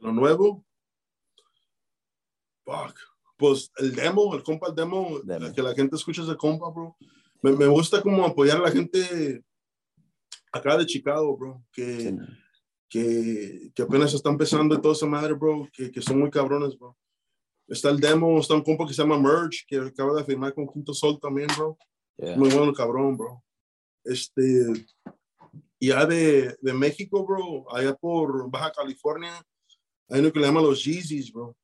Lo 0.00 0.10
nuevo. 0.12 0.64
Fuck. 2.64 2.98
Pues 3.36 3.70
el 3.76 3.94
demo, 3.94 4.34
el 4.34 4.42
compa, 4.42 4.70
el 4.70 4.74
demo, 4.74 5.20
Demo. 5.22 5.54
que 5.54 5.62
la 5.62 5.72
gente 5.72 5.94
escuche 5.94 6.20
ese 6.20 6.34
compa, 6.36 6.68
bro. 6.70 6.96
Me, 7.42 7.52
me 7.52 7.68
gusta 7.68 8.02
como 8.02 8.24
apoyar 8.26 8.56
a 8.56 8.62
la 8.62 8.72
gente 8.72 9.44
acá 10.50 10.76
de 10.76 10.86
Chicago, 10.86 11.36
bro, 11.36 11.64
que, 11.72 11.96
Sí. 12.00 12.16
que, 12.88 13.70
que 13.72 13.82
apenas 13.82 14.14
está 14.14 14.30
empezando 14.30 14.74
y 14.74 14.80
toda 14.80 14.94
esa 14.94 15.06
madre, 15.06 15.34
bro, 15.34 15.68
que, 15.72 15.92
que 15.92 16.02
son 16.02 16.18
muy 16.18 16.28
cabrones, 16.30 16.76
bro. 16.76 16.98
Está 17.68 17.90
el 17.90 18.00
demo, 18.00 18.40
está 18.40 18.54
un 18.54 18.64
compa 18.64 18.84
que 18.84 18.94
se 18.94 19.02
llama 19.02 19.16
Merge, 19.16 19.62
que 19.64 19.76
acaba 19.78 20.16
de 20.16 20.24
firmar 20.24 20.52
con 20.52 20.66
Quinto 20.66 20.92
Sol 20.92 21.20
también, 21.20 21.46
bro. 21.56 21.78
Yeah. 22.18 22.36
Muy 22.36 22.50
bueno 22.50 22.70
el 22.70 22.76
cabrón, 22.76 23.16
bro. 23.16 23.42
Este, 24.04 24.64
ya 25.80 26.06
de, 26.06 26.56
de 26.60 26.72
México, 26.72 27.24
bro, 27.26 27.66
allá 27.74 27.94
por 27.94 28.50
Baja 28.50 28.72
California, 28.72 29.32
hay 30.08 30.20
uno 30.20 30.32
que 30.32 30.38
le 30.40 30.46
llaman 30.46 30.64
los 30.64 30.84
Yeezys, 30.84 31.32
bro, 31.32 31.56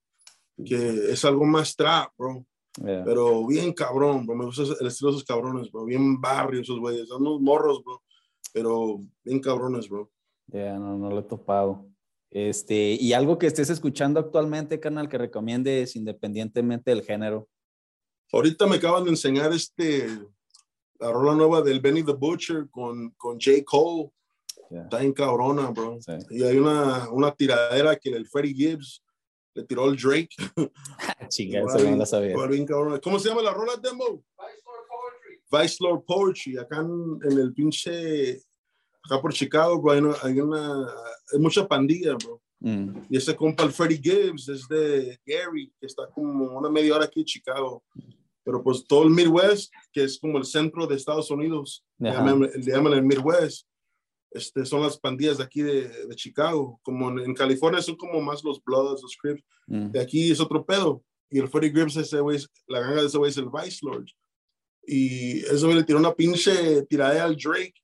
que 0.64 1.12
es 1.12 1.24
algo 1.24 1.44
más 1.44 1.74
trap, 1.76 2.12
bro, 2.16 2.44
Yeah. 2.80 3.02
pero 3.04 3.44
bien 3.44 3.72
cabrón, 3.72 4.24
bro. 4.24 4.36
Me 4.36 4.44
gusta 4.44 4.62
el 4.62 4.86
estilo 4.86 5.10
de 5.10 5.16
esos 5.16 5.24
cabrones, 5.26 5.68
bro, 5.72 5.84
bien 5.84 6.20
barrio 6.20 6.60
esos 6.60 6.78
güeyes, 6.78 7.08
son 7.08 7.22
unos 7.22 7.40
morros, 7.40 7.82
bro, 7.82 8.04
pero 8.52 9.00
bien 9.24 9.40
cabrones, 9.40 9.88
bro. 9.88 10.08
Yeah, 10.46 10.78
no, 10.78 10.96
no 10.96 11.10
lo 11.10 11.18
he 11.18 11.22
topado. 11.24 11.86
Este, 12.30 12.96
y 13.00 13.14
algo 13.14 13.36
que 13.36 13.48
estés 13.48 13.70
escuchando 13.70 14.20
actualmente, 14.20 14.78
carnal, 14.78 15.08
que 15.08 15.18
recomiendes 15.18 15.96
independientemente 15.96 16.90
del 16.92 17.02
género. 17.02 17.48
Ahorita 18.32 18.66
me 18.66 18.76
acaban 18.76 19.02
de 19.04 19.10
enseñar 19.10 19.52
este, 19.52 20.06
la 20.98 21.12
rola 21.12 21.34
nueva 21.34 21.62
del 21.62 21.80
Benny 21.80 22.02
the 22.02 22.12
Butcher 22.12 22.68
con, 22.70 23.10
con 23.16 23.38
J. 23.40 23.62
Cole. 23.64 24.10
Yeah. 24.70 24.82
Está 24.82 24.98
bien 24.98 25.12
cabrona, 25.12 25.70
bro. 25.70 25.98
Sí. 26.00 26.12
Y 26.30 26.42
hay 26.42 26.58
una, 26.58 27.08
una 27.10 27.32
tiradera 27.32 27.96
que 27.96 28.10
el 28.10 28.26
Freddie 28.26 28.54
Gibbs 28.54 29.02
le 29.54 29.64
tiró 29.64 29.84
al 29.84 29.96
Drake. 29.96 30.30
Igual 31.38 31.76
eso 31.76 31.90
no 31.90 31.96
lo 31.96 32.06
sabía. 32.06 32.34
¿Cómo 33.02 33.18
se 33.18 33.28
llama 33.28 33.42
la 33.42 33.52
rola, 33.52 33.72
Demo? 33.76 34.22
Vice 35.50 35.76
Lord 35.80 36.04
Poetry. 36.04 36.58
Acá 36.58 36.78
en, 36.78 37.18
en 37.22 37.38
el 37.38 37.52
pinche, 37.54 38.42
acá 39.02 39.20
por 39.20 39.32
Chicago, 39.32 39.80
bro, 39.80 39.92
hay, 39.92 40.00
una, 40.00 40.16
hay 40.22 40.40
una, 40.40 40.86
hay 41.32 41.38
mucha 41.38 41.66
pandilla, 41.66 42.14
bro. 42.14 42.40
Mm, 42.60 43.04
Y 43.08 43.16
ese 43.16 43.36
compa, 43.36 43.62
el 43.64 43.72
Freddie 43.72 44.00
Gibbs, 44.02 44.48
es 44.48 44.68
de 44.68 45.18
Gary, 45.24 45.72
que 45.80 45.86
está 45.86 46.08
como 46.08 46.58
una 46.58 46.68
media 46.68 46.96
hora 46.96 47.04
aquí 47.04 47.20
en 47.20 47.26
Chicago. 47.26 47.82
Pero 48.48 48.62
pues 48.62 48.86
todo 48.86 49.02
el 49.04 49.10
Midwest, 49.10 49.70
que 49.92 50.04
es 50.04 50.18
como 50.18 50.38
el 50.38 50.46
centro 50.46 50.86
de 50.86 50.96
Estados 50.96 51.30
Unidos, 51.30 51.84
le 51.98 52.10
llaman, 52.10 52.40
le 52.40 52.72
llaman 52.72 52.92
el 52.94 53.02
Midwest, 53.02 53.66
este, 54.30 54.64
son 54.64 54.80
las 54.80 54.96
pandillas 54.98 55.36
de 55.36 55.44
aquí 55.44 55.60
de, 55.60 55.86
de 56.06 56.14
Chicago. 56.16 56.80
Como 56.82 57.10
en, 57.10 57.18
en 57.18 57.34
California 57.34 57.82
son 57.82 57.96
como 57.96 58.22
más 58.22 58.42
los 58.42 58.62
Bloods, 58.64 59.02
los 59.02 59.16
Crips. 59.20 59.42
mm. 59.66 59.90
De 59.90 60.00
aquí 60.00 60.30
es 60.30 60.40
otro 60.40 60.64
pedo. 60.64 61.04
Y 61.28 61.38
el 61.40 61.48
Freddie 61.48 61.72
Gibbs, 61.72 61.96
ese 61.98 62.20
es- 62.32 62.48
la 62.68 62.80
ganga 62.80 63.02
de 63.02 63.08
ese 63.08 63.18
güey 63.18 63.30
es 63.30 63.36
el 63.36 63.50
Vice 63.50 63.80
Lord. 63.84 64.06
Y 64.86 65.40
ese 65.40 65.64
güey 65.66 65.74
le 65.76 65.84
tiró 65.84 65.98
una 65.98 66.14
pinche 66.14 66.82
tiradera 66.86 67.24
al 67.24 67.36
Drake. 67.36 67.74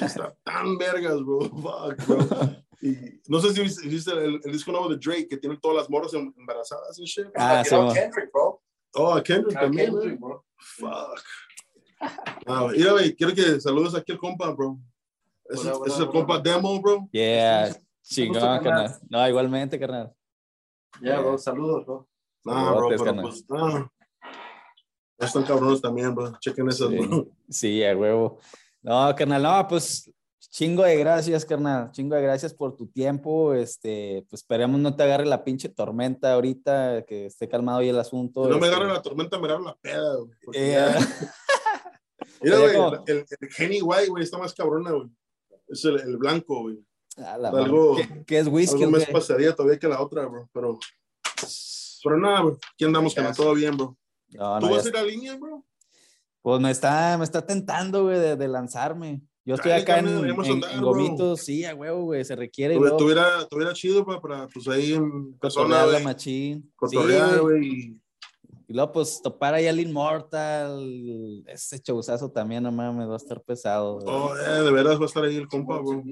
Está 0.00 0.34
tan 0.42 0.78
vergas, 0.78 1.22
bro. 1.22 1.40
Fuck, 1.50 2.06
bro. 2.06 2.56
Y 2.80 2.94
no 3.26 3.40
sé 3.40 3.52
si 3.52 3.88
viste, 3.88 4.12
el, 4.12 4.40
el 4.42 4.52
disco 4.52 4.70
nuevo 4.72 4.88
de 4.88 4.96
Drake 4.96 5.28
que 5.28 5.36
tiene 5.36 5.58
todas 5.60 5.76
las 5.76 5.90
morras 5.90 6.14
em- 6.14 6.32
embarazadas 6.38 6.98
y 6.98 7.04
shit. 7.04 7.26
Ah, 7.34 7.62
sí. 7.64 7.70
Kendrick, 7.94 8.32
bro. 8.32 8.62
Oh, 8.94 9.12
a 9.14 9.22
Kendrick 9.22 9.56
A 9.56 9.60
también, 9.62 9.90
Kendrick, 9.92 10.20
bro. 10.20 10.44
Fuck. 10.56 11.20
Ah, 12.46 12.68
mira, 12.72 12.92
güey, 12.92 13.14
quiero 13.14 13.34
que 13.34 13.60
saludes 13.60 13.94
aquí 13.94 14.12
al 14.12 14.18
compa, 14.18 14.50
bro. 14.50 14.78
Ese, 15.50 15.68
Hola, 15.68 15.78
hola, 15.78 15.86
es 15.92 15.96
el 15.96 16.02
hola. 16.02 16.12
compa 16.12 16.38
Demo, 16.38 16.80
bro. 16.80 17.08
Yeah, 17.12 17.66
gusto, 17.68 17.82
chingón, 18.02 18.40
carnal. 18.40 18.62
carnal. 18.62 18.98
No, 19.08 19.28
igualmente, 19.28 19.78
carnal. 19.78 20.12
Ya, 21.02 21.20
bro, 21.20 21.38
saludos, 21.38 21.86
bro. 21.86 22.08
Ah, 22.46 22.72
bro, 22.76 22.88
pero 22.88 23.04
carnal. 23.04 23.24
pues, 23.24 23.44
ah. 23.50 23.90
Están 25.18 25.42
cabrones 25.44 25.80
también, 25.80 26.14
bro. 26.14 26.36
Chequen 26.40 26.68
esas, 26.68 26.88
Sí. 26.88 26.96
bro. 26.96 27.28
Sí, 27.48 27.84
a 27.84 27.96
huevo. 27.96 28.38
No, 28.82 29.14
carnal, 29.16 29.42
no, 29.42 29.68
pues 29.68 30.10
chingo 30.50 30.82
de 30.82 30.96
gracias, 30.96 31.44
carnal. 31.44 31.90
Chingo 31.92 32.14
de 32.16 32.22
gracias 32.22 32.54
por 32.54 32.76
tu 32.76 32.86
tiempo. 32.86 33.54
Este, 33.54 34.24
pues 34.28 34.42
esperemos 34.42 34.80
no 34.80 34.94
te 34.96 35.02
agarre 35.02 35.26
la 35.26 35.44
pinche 35.44 35.68
tormenta 35.68 36.32
ahorita, 36.32 37.04
que 37.06 37.26
esté 37.26 37.48
calmado 37.48 37.78
ahí 37.78 37.88
el 37.88 37.98
asunto. 37.98 38.44
Si 38.44 38.50
no 38.50 38.58
me 38.58 38.66
este. 38.66 38.76
agarra 38.76 38.92
la 38.94 39.02
tormenta, 39.02 39.38
me 39.38 39.46
agarra 39.46 39.64
la 39.64 39.76
peda, 39.76 40.16
güey. 40.16 40.30
Eh, 40.54 40.72
ya- 40.72 40.98
Mira, 42.42 42.58
güey, 42.58 42.76
como- 42.76 43.04
el, 43.06 43.24
el 43.40 43.48
Henny 43.56 43.82
White, 43.82 44.08
güey, 44.08 44.24
está 44.24 44.38
más 44.38 44.54
cabrona, 44.54 44.92
güey. 44.92 45.08
Es 45.68 45.84
el, 45.84 46.00
el 46.00 46.16
blanco, 46.16 46.62
güey. 46.62 46.78
algo-. 47.16 47.96
¿Qué, 47.96 48.24
qué 48.26 48.38
es 48.38 48.48
whisky? 48.48 48.82
Algo 48.84 48.92
más 48.92 49.06
qué? 49.06 49.12
pasaría 49.12 49.54
todavía 49.54 49.78
que 49.78 49.88
la 49.88 50.00
otra, 50.00 50.26
bro. 50.26 50.48
Pero, 50.52 50.78
pero 52.02 52.18
nada, 52.18 52.42
bro. 52.42 52.58
Aquí 52.72 52.84
andamos, 52.84 53.14
que 53.14 53.22
todo 53.36 53.54
bien, 53.54 53.76
bro. 53.76 53.96
No, 54.30 54.58
¿Tú 54.60 54.66
no, 54.66 54.72
vas 54.72 54.84
a 54.84 54.88
ir 54.88 54.96
a 54.96 55.02
línea, 55.02 55.36
bro? 55.36 55.64
Pues 56.42 56.60
me 56.60 56.70
está, 56.70 57.16
me 57.18 57.24
está 57.24 57.44
tentando, 57.44 58.04
güey, 58.04 58.18
de, 58.18 58.36
de 58.36 58.48
lanzarme. 58.48 59.22
Yo 59.48 59.54
estoy 59.54 59.70
Dale, 59.70 59.82
acá 59.82 59.98
en, 60.00 60.08
en- 60.08 60.14
andar, 60.30 60.72
en 60.72 60.80
bro. 60.80 60.88
gomitos, 60.90 61.40
sí, 61.40 61.64
a 61.64 61.74
huevo, 61.74 62.02
güey, 62.04 62.22
se 62.22 62.36
requiere. 62.36 62.74
y 62.74 62.76
Tuviera, 62.76 62.90
luego 62.96 63.02
tuviera, 63.02 63.48
tuviera 63.48 63.72
chido, 63.72 64.04
pa, 64.04 64.20
para, 64.20 64.46
pues 64.46 64.68
ahí 64.68 64.92
en 64.92 65.32
persona, 65.38 65.86
güey. 65.86 66.04
machín. 66.04 66.62
Sí, 66.64 66.72
Cotorrear, 66.76 67.40
güey. 67.40 67.58
güey. 67.60 68.00
y- 68.68 68.74
luego, 68.74 68.92
pues, 68.92 69.22
topar 69.22 69.54
ahí 69.54 69.66
al 69.66 69.80
Immortal. 69.80 71.42
Ese 71.46 71.78
showzazo 71.82 72.30
también, 72.30 72.62
no 72.62 72.70
mames, 72.70 73.08
va 73.08 73.14
a 73.14 73.16
estar 73.16 73.40
pesado. 73.42 74.00
güey. 74.00 74.06
Oh, 74.14 74.36
eh, 74.36 74.62
de 74.64 74.70
veras 74.70 74.98
va 74.98 75.04
a 75.04 75.06
estar 75.06 75.24
ahí 75.24 75.36
el 75.36 75.48
compa, 75.48 75.78
bro. 75.80 76.02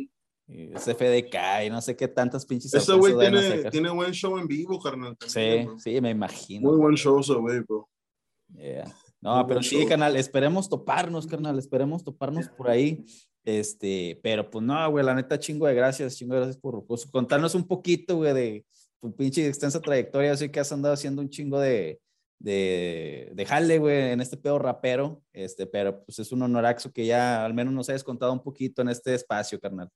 Y 0.49 0.73
ese 0.75 0.95
FDK 0.95 1.67
y 1.67 1.69
no 1.71 1.83
sé 1.83 1.95
qué 1.95 2.09
tantas 2.09 2.47
pinches 2.47 2.73
Ese 2.73 2.95
güey 2.95 3.19
tiene, 3.19 3.65
tiene 3.71 3.91
buen 3.91 4.13
show 4.13 4.39
en 4.39 4.47
vivo, 4.47 4.81
carnal. 4.81 5.15
Sí, 5.27 5.35
también, 5.35 5.67
bro. 5.67 5.79
sí, 5.79 6.01
me 6.01 6.09
imagino. 6.11 6.71
Muy 6.71 6.79
buen 6.79 6.95
show 6.97 7.19
ese 7.21 7.35
güey, 7.35 7.61
bro. 7.61 7.87
Yeah. 8.55 8.91
No, 9.27 9.45
pero 9.45 9.61
sí, 9.61 9.85
canal, 9.87 10.15
esperemos 10.15 10.69
toparnos, 10.69 11.27
carnal, 11.27 11.59
esperemos 11.59 12.05
toparnos 12.05 12.49
por 12.49 12.71
ahí. 12.71 13.05
Este, 13.45 14.21
pero 14.23 14.49
pues 14.49 14.65
no, 14.65 14.89
güey, 14.89 15.05
la 15.05 15.17
neta, 15.17 15.37
chingo 15.37 15.67
de 15.67 15.75
gracias, 15.75 16.17
chingo 16.17 16.35
de 16.35 16.43
gracias 16.43 16.59
por 16.59 16.87
pues, 16.87 17.07
contarnos 17.07 17.57
un 17.57 17.67
poquito, 17.67 18.19
güey, 18.19 18.33
de 18.33 18.67
tu 19.01 19.13
pinche 19.17 19.45
extensa 19.49 19.81
trayectoria. 19.81 20.31
Así 20.31 20.49
que 20.49 20.61
has 20.61 20.71
andado 20.71 20.95
haciendo 20.95 21.23
un 21.23 21.29
chingo 21.29 21.59
de, 21.59 22.01
de, 22.39 23.33
de 23.35 23.47
jale, 23.47 23.81
güey, 23.81 24.13
en 24.13 24.21
este 24.21 24.37
pedo 24.37 24.61
rapero. 24.61 25.21
Este, 25.33 25.67
pero 25.67 26.05
pues 26.05 26.21
es 26.21 26.31
un 26.31 26.43
honoraxo 26.43 26.93
que 26.93 27.05
ya 27.05 27.45
al 27.45 27.53
menos 27.53 27.75
nos 27.75 27.89
hayas 27.89 28.05
contado 28.05 28.33
un 28.33 28.45
poquito 28.45 28.81
en 28.83 28.91
este 28.91 29.13
espacio, 29.13 29.59
carnal. 29.59 29.89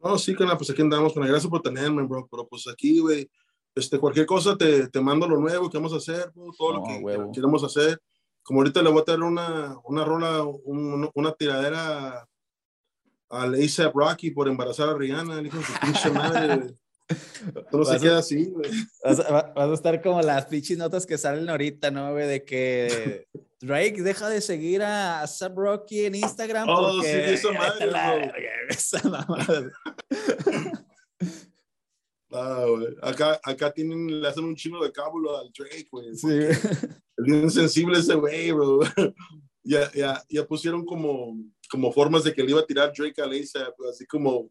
No, 0.00 0.18
sí, 0.18 0.34
carnal, 0.34 0.56
pues 0.56 0.70
aquí 0.70 0.82
andamos, 0.82 1.12
con 1.12 1.22
gracias 1.22 1.48
por 1.48 1.62
tenerme, 1.62 2.02
bro. 2.02 2.26
Pero 2.28 2.48
pues 2.48 2.66
aquí, 2.66 2.98
güey, 2.98 3.30
este, 3.78 3.98
cualquier 3.98 4.26
cosa 4.26 4.56
te, 4.56 4.88
te 4.88 5.00
mando 5.00 5.26
lo 5.28 5.38
nuevo 5.38 5.68
que 5.70 5.78
vamos 5.78 5.92
a 5.92 5.96
hacer, 5.98 6.30
todo 6.56 6.72
lo 6.74 6.78
No, 6.80 6.84
que, 6.86 6.98
huevo. 7.04 7.26
que 7.32 7.36
queremos 7.40 7.62
hacer. 7.64 7.98
Como 8.42 8.60
ahorita 8.60 8.82
le 8.82 8.90
voy 8.90 9.00
a 9.02 9.04
tener 9.04 9.22
una, 9.22 9.76
una 9.84 10.04
rola, 10.04 10.42
un- 10.42 11.10
una 11.14 11.32
tiradera 11.32 12.26
al 13.30 13.54
A$AP 13.54 13.92
Rocky 13.94 14.30
por 14.30 14.48
embarazar 14.48 14.88
a 14.88 14.94
Rihanna, 14.94 15.38
el 15.38 15.46
hijo 15.48 15.58
de 15.58 15.64
su 15.64 15.72
pinche 15.80 16.10
madre, 16.10 16.74
no 17.72 17.84
se 17.84 17.98
queda 18.00 18.18
así, 18.18 18.46
güey. 18.46 18.70
Vas 19.04 19.18
vas 19.54 19.68
a 19.70 19.74
estar 19.74 20.00
como 20.02 20.22
las 20.22 20.46
pinches 20.46 20.78
notas 20.78 21.04
que 21.04 21.18
salen 21.18 21.48
ahorita, 21.50 21.90
¿no, 21.90 22.12
güey? 22.12 22.26
De 22.26 22.44
que 22.44 23.26
Drake 23.60 24.02
deja 24.02 24.28
de 24.30 24.40
seguir 24.40 24.82
a 24.82 25.26
Sub 25.26 25.52
Rocky 25.56 26.06
en 26.06 26.14
Instagram. 26.14 26.68
Oh, 26.70 26.92
porque... 26.94 27.36
sí, 27.36 27.46
esa 27.46 27.52
madre, 27.52 27.86
La 27.90 28.16
esa 28.70 29.02
mamada. 29.08 29.70
Ah, 32.30 32.64
güey. 32.68 32.88
Acá, 33.02 33.40
acá 33.42 33.70
tienen, 33.72 34.20
le 34.20 34.28
hacen 34.28 34.44
un 34.44 34.54
chino 34.54 34.82
de 34.82 34.92
cábulo 34.92 35.36
al 35.38 35.50
Drake, 35.56 35.88
güey. 35.90 36.14
Sí. 36.14 36.28
Es 36.30 37.24
bien 37.24 37.50
sensible 37.50 37.98
ese 37.98 38.14
güey, 38.14 38.52
bro. 38.52 38.80
ya, 39.64 39.90
ya, 39.92 40.22
ya 40.28 40.46
pusieron 40.46 40.84
como, 40.84 41.36
como 41.70 41.90
formas 41.92 42.24
de 42.24 42.34
que 42.34 42.42
le 42.42 42.50
iba 42.50 42.60
a 42.60 42.66
tirar 42.66 42.92
Drake 42.96 43.20
a 43.22 43.26
Lisa, 43.26 43.72
así 43.90 44.04
como, 44.06 44.50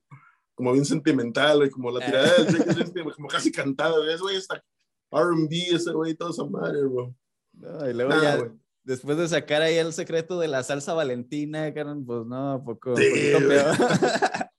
como 0.56 0.74
bien 0.74 0.86
sentimental, 0.86 1.58
güey, 1.58 1.70
como 1.70 1.92
la 1.92 2.06
tirada 2.06 2.34
de 2.36 2.44
Drake 2.46 2.82
es 2.84 2.94
bien- 2.94 3.10
como 3.12 3.28
casi 3.28 3.52
cantada, 3.52 3.98
güey. 3.98 4.10
Ese 4.14 4.22
güey 4.24 4.36
está 4.38 4.64
R&B, 5.12 5.56
ese 5.72 5.92
güey, 5.92 6.16
toda 6.16 6.32
esa 6.32 6.46
madre, 6.46 6.84
bro. 6.84 7.16
No, 7.54 7.90
y 7.90 7.94
luego 7.94 8.10
Nah, 8.12 8.22
ya, 8.24 8.36
güey. 8.38 8.52
después 8.84 9.18
de 9.18 9.28
sacar 9.28 9.62
ahí 9.62 9.76
el 9.76 9.94
secreto 9.94 10.40
de 10.40 10.48
la 10.48 10.64
salsa 10.64 10.94
valentina, 10.94 11.74
carnal, 11.74 12.04
pues 12.06 12.26
no, 12.26 12.62
poco, 12.66 12.98
Sí, 12.98 13.04
poquito 13.08 13.38
güey. 13.46 13.50
peor. 13.50 13.76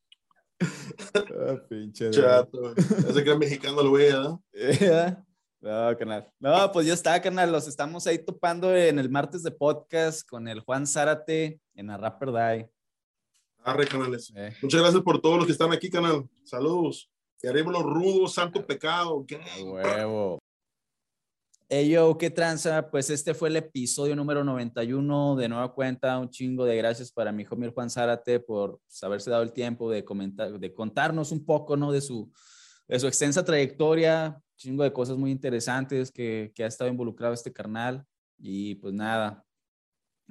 Ah, 1.14 1.56
pinche. 1.68 2.10
Chato. 2.10 2.74
Ese 2.76 3.24
que 3.24 3.32
es 3.32 3.38
mexicano 3.38 3.80
el 3.80 3.88
güey. 3.88 4.10
¿Ya? 4.80 5.24
No, 5.60 5.96
canal. 5.98 6.24
No, 6.38 6.70
pues 6.70 6.86
ya 6.86 6.94
está, 6.94 7.20
canal. 7.20 7.50
Los 7.50 7.66
estamos 7.66 8.06
ahí 8.06 8.24
topando 8.24 8.76
en 8.76 8.96
el 9.00 9.10
martes 9.10 9.42
de 9.42 9.50
podcast 9.50 10.24
con 10.24 10.46
el 10.46 10.60
Juan 10.60 10.86
Zárate 10.86 11.60
en 11.74 11.88
la 11.88 11.96
Rapper 11.96 12.28
Die. 12.30 12.70
Arre, 13.64 13.88
canales. 13.88 14.32
Eh, 14.36 14.54
Muchas 14.62 14.80
gracias 14.80 15.02
por 15.02 15.20
todos 15.20 15.36
los 15.38 15.46
que 15.46 15.52
están 15.52 15.72
aquí, 15.72 15.90
canal. 15.90 16.28
Saludos. 16.44 17.10
Y 17.42 17.48
arriba 17.48 17.72
los 17.72 17.82
rudos, 17.82 18.34
santo 18.34 18.64
pecado. 18.64 19.24
gang. 19.26 19.42
a 19.42 19.64
huevo. 19.64 20.38
Hey, 21.70 21.90
yo, 21.90 22.16
¿qué 22.16 22.30
tranza? 22.30 22.90
Pues 22.90 23.10
este 23.10 23.34
fue 23.34 23.50
el 23.50 23.56
episodio 23.56 24.16
número 24.16 24.42
91 24.42 25.36
de 25.36 25.50
Nueva 25.50 25.74
Cuenta. 25.74 26.18
Un 26.18 26.30
chingo 26.30 26.64
de 26.64 26.74
gracias 26.78 27.12
para 27.12 27.30
mi 27.30 27.42
hijo 27.42 27.58
Juan 27.74 27.90
Zárate 27.90 28.40
por 28.40 28.80
pues, 28.80 29.04
haberse 29.04 29.30
dado 29.30 29.42
el 29.42 29.52
tiempo 29.52 29.90
de, 29.90 30.02
comentar, 30.02 30.58
de 30.58 30.72
contarnos 30.72 31.30
un 31.30 31.44
poco, 31.44 31.76
¿no? 31.76 31.92
De 31.92 32.00
su, 32.00 32.32
de 32.86 32.98
su 32.98 33.06
extensa 33.06 33.44
trayectoria, 33.44 34.40
chingo 34.56 34.82
de 34.82 34.94
cosas 34.94 35.18
muy 35.18 35.30
interesantes 35.30 36.10
que, 36.10 36.52
que 36.54 36.64
ha 36.64 36.68
estado 36.68 36.88
involucrado 36.88 37.34
este 37.34 37.52
carnal. 37.52 38.02
Y 38.38 38.76
pues 38.76 38.94
nada, 38.94 39.44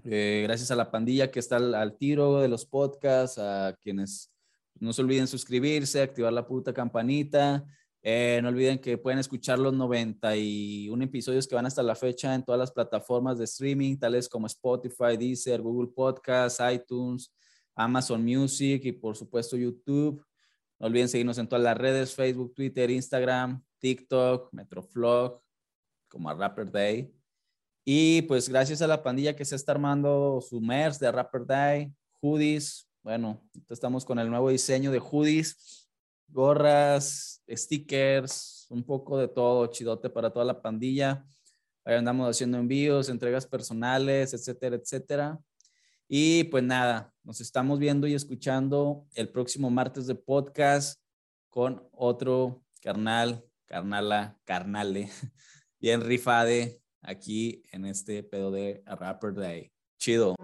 eh, 0.05 0.41
gracias 0.43 0.71
a 0.71 0.75
la 0.75 0.89
pandilla 0.89 1.29
que 1.29 1.39
está 1.39 1.57
al, 1.57 1.75
al 1.75 1.99
tiro 1.99 2.39
de 2.39 2.47
los 2.47 2.65
podcasts, 2.65 3.37
a 3.37 3.77
quienes 3.79 4.33
no 4.79 4.91
se 4.91 5.03
olviden 5.03 5.27
suscribirse, 5.27 6.01
activar 6.01 6.33
la 6.33 6.47
puta 6.47 6.73
campanita. 6.73 7.63
Eh, 8.09 8.39
no 8.41 8.47
olviden 8.47 8.79
que 8.79 8.97
pueden 8.97 9.19
escuchar 9.19 9.59
los 9.59 9.73
91 9.73 11.03
episodios 11.03 11.45
que 11.45 11.55
van 11.55 11.65
hasta 11.65 11.83
la 11.83 11.93
fecha 11.93 12.33
en 12.33 12.41
todas 12.41 12.57
las 12.57 12.71
plataformas 12.71 13.37
de 13.37 13.43
streaming, 13.43 13.97
tales 13.97 14.29
como 14.29 14.47
Spotify, 14.47 15.17
Deezer, 15.19 15.61
Google 15.61 15.91
Podcasts, 15.93 16.63
iTunes, 16.71 17.35
Amazon 17.75 18.23
Music 18.23 18.81
y 18.85 18.93
por 18.93 19.17
supuesto 19.17 19.57
YouTube. 19.57 20.25
No 20.79 20.87
olviden 20.87 21.09
seguirnos 21.09 21.37
en 21.37 21.49
todas 21.49 21.61
las 21.61 21.77
redes, 21.77 22.15
Facebook, 22.15 22.53
Twitter, 22.55 22.89
Instagram, 22.89 23.61
TikTok, 23.79 24.53
Metroflog, 24.53 25.41
como 26.07 26.29
a 26.29 26.33
Rapper 26.33 26.71
Day. 26.71 27.13
Y 27.83 28.21
pues 28.21 28.47
gracias 28.47 28.81
a 28.81 28.87
la 28.87 29.03
pandilla 29.03 29.35
que 29.35 29.43
se 29.43 29.57
está 29.57 29.73
armando 29.73 30.39
su 30.39 30.61
merch 30.61 30.97
de 30.99 31.11
Rapper 31.11 31.45
Day, 31.45 31.93
hoodies. 32.21 32.89
Bueno, 33.03 33.45
estamos 33.67 34.05
con 34.05 34.17
el 34.17 34.29
nuevo 34.29 34.49
diseño 34.49 34.93
de 34.93 34.99
hoodies 34.99 35.86
gorras, 36.29 37.41
stickers, 37.49 38.67
un 38.69 38.83
poco 38.83 39.17
de 39.17 39.27
todo, 39.27 39.67
chidote 39.67 40.09
para 40.09 40.31
toda 40.31 40.45
la 40.45 40.61
pandilla. 40.61 41.25
Ahí 41.85 41.95
andamos 41.95 42.29
haciendo 42.29 42.57
envíos, 42.57 43.09
entregas 43.09 43.45
personales, 43.45 44.33
etcétera, 44.33 44.75
etcétera. 44.75 45.39
Y 46.07 46.45
pues 46.45 46.63
nada, 46.63 47.13
nos 47.23 47.41
estamos 47.41 47.79
viendo 47.79 48.07
y 48.07 48.13
escuchando 48.13 49.05
el 49.13 49.29
próximo 49.29 49.69
martes 49.69 50.07
de 50.07 50.15
podcast 50.15 51.01
con 51.49 51.87
otro 51.91 52.63
carnal, 52.81 53.43
carnala, 53.65 54.37
carnale, 54.45 55.09
bien 55.79 56.01
rifade 56.01 56.81
aquí 57.01 57.63
en 57.71 57.85
este 57.85 58.23
pedo 58.23 58.51
de 58.51 58.83
Rapper 58.85 59.33
Day. 59.33 59.71
Chido. 59.97 60.35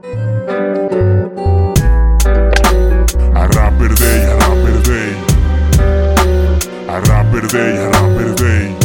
Rapper 7.34 7.48
day, 7.48 7.78
a 7.78 7.90
rapper 7.90 8.36
day. 8.36 8.78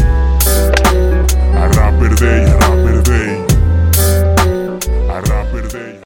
A 1.53 1.69
rapper 1.69 2.15
day, 2.15 2.45
a 2.45 2.57
rapper 2.57 2.78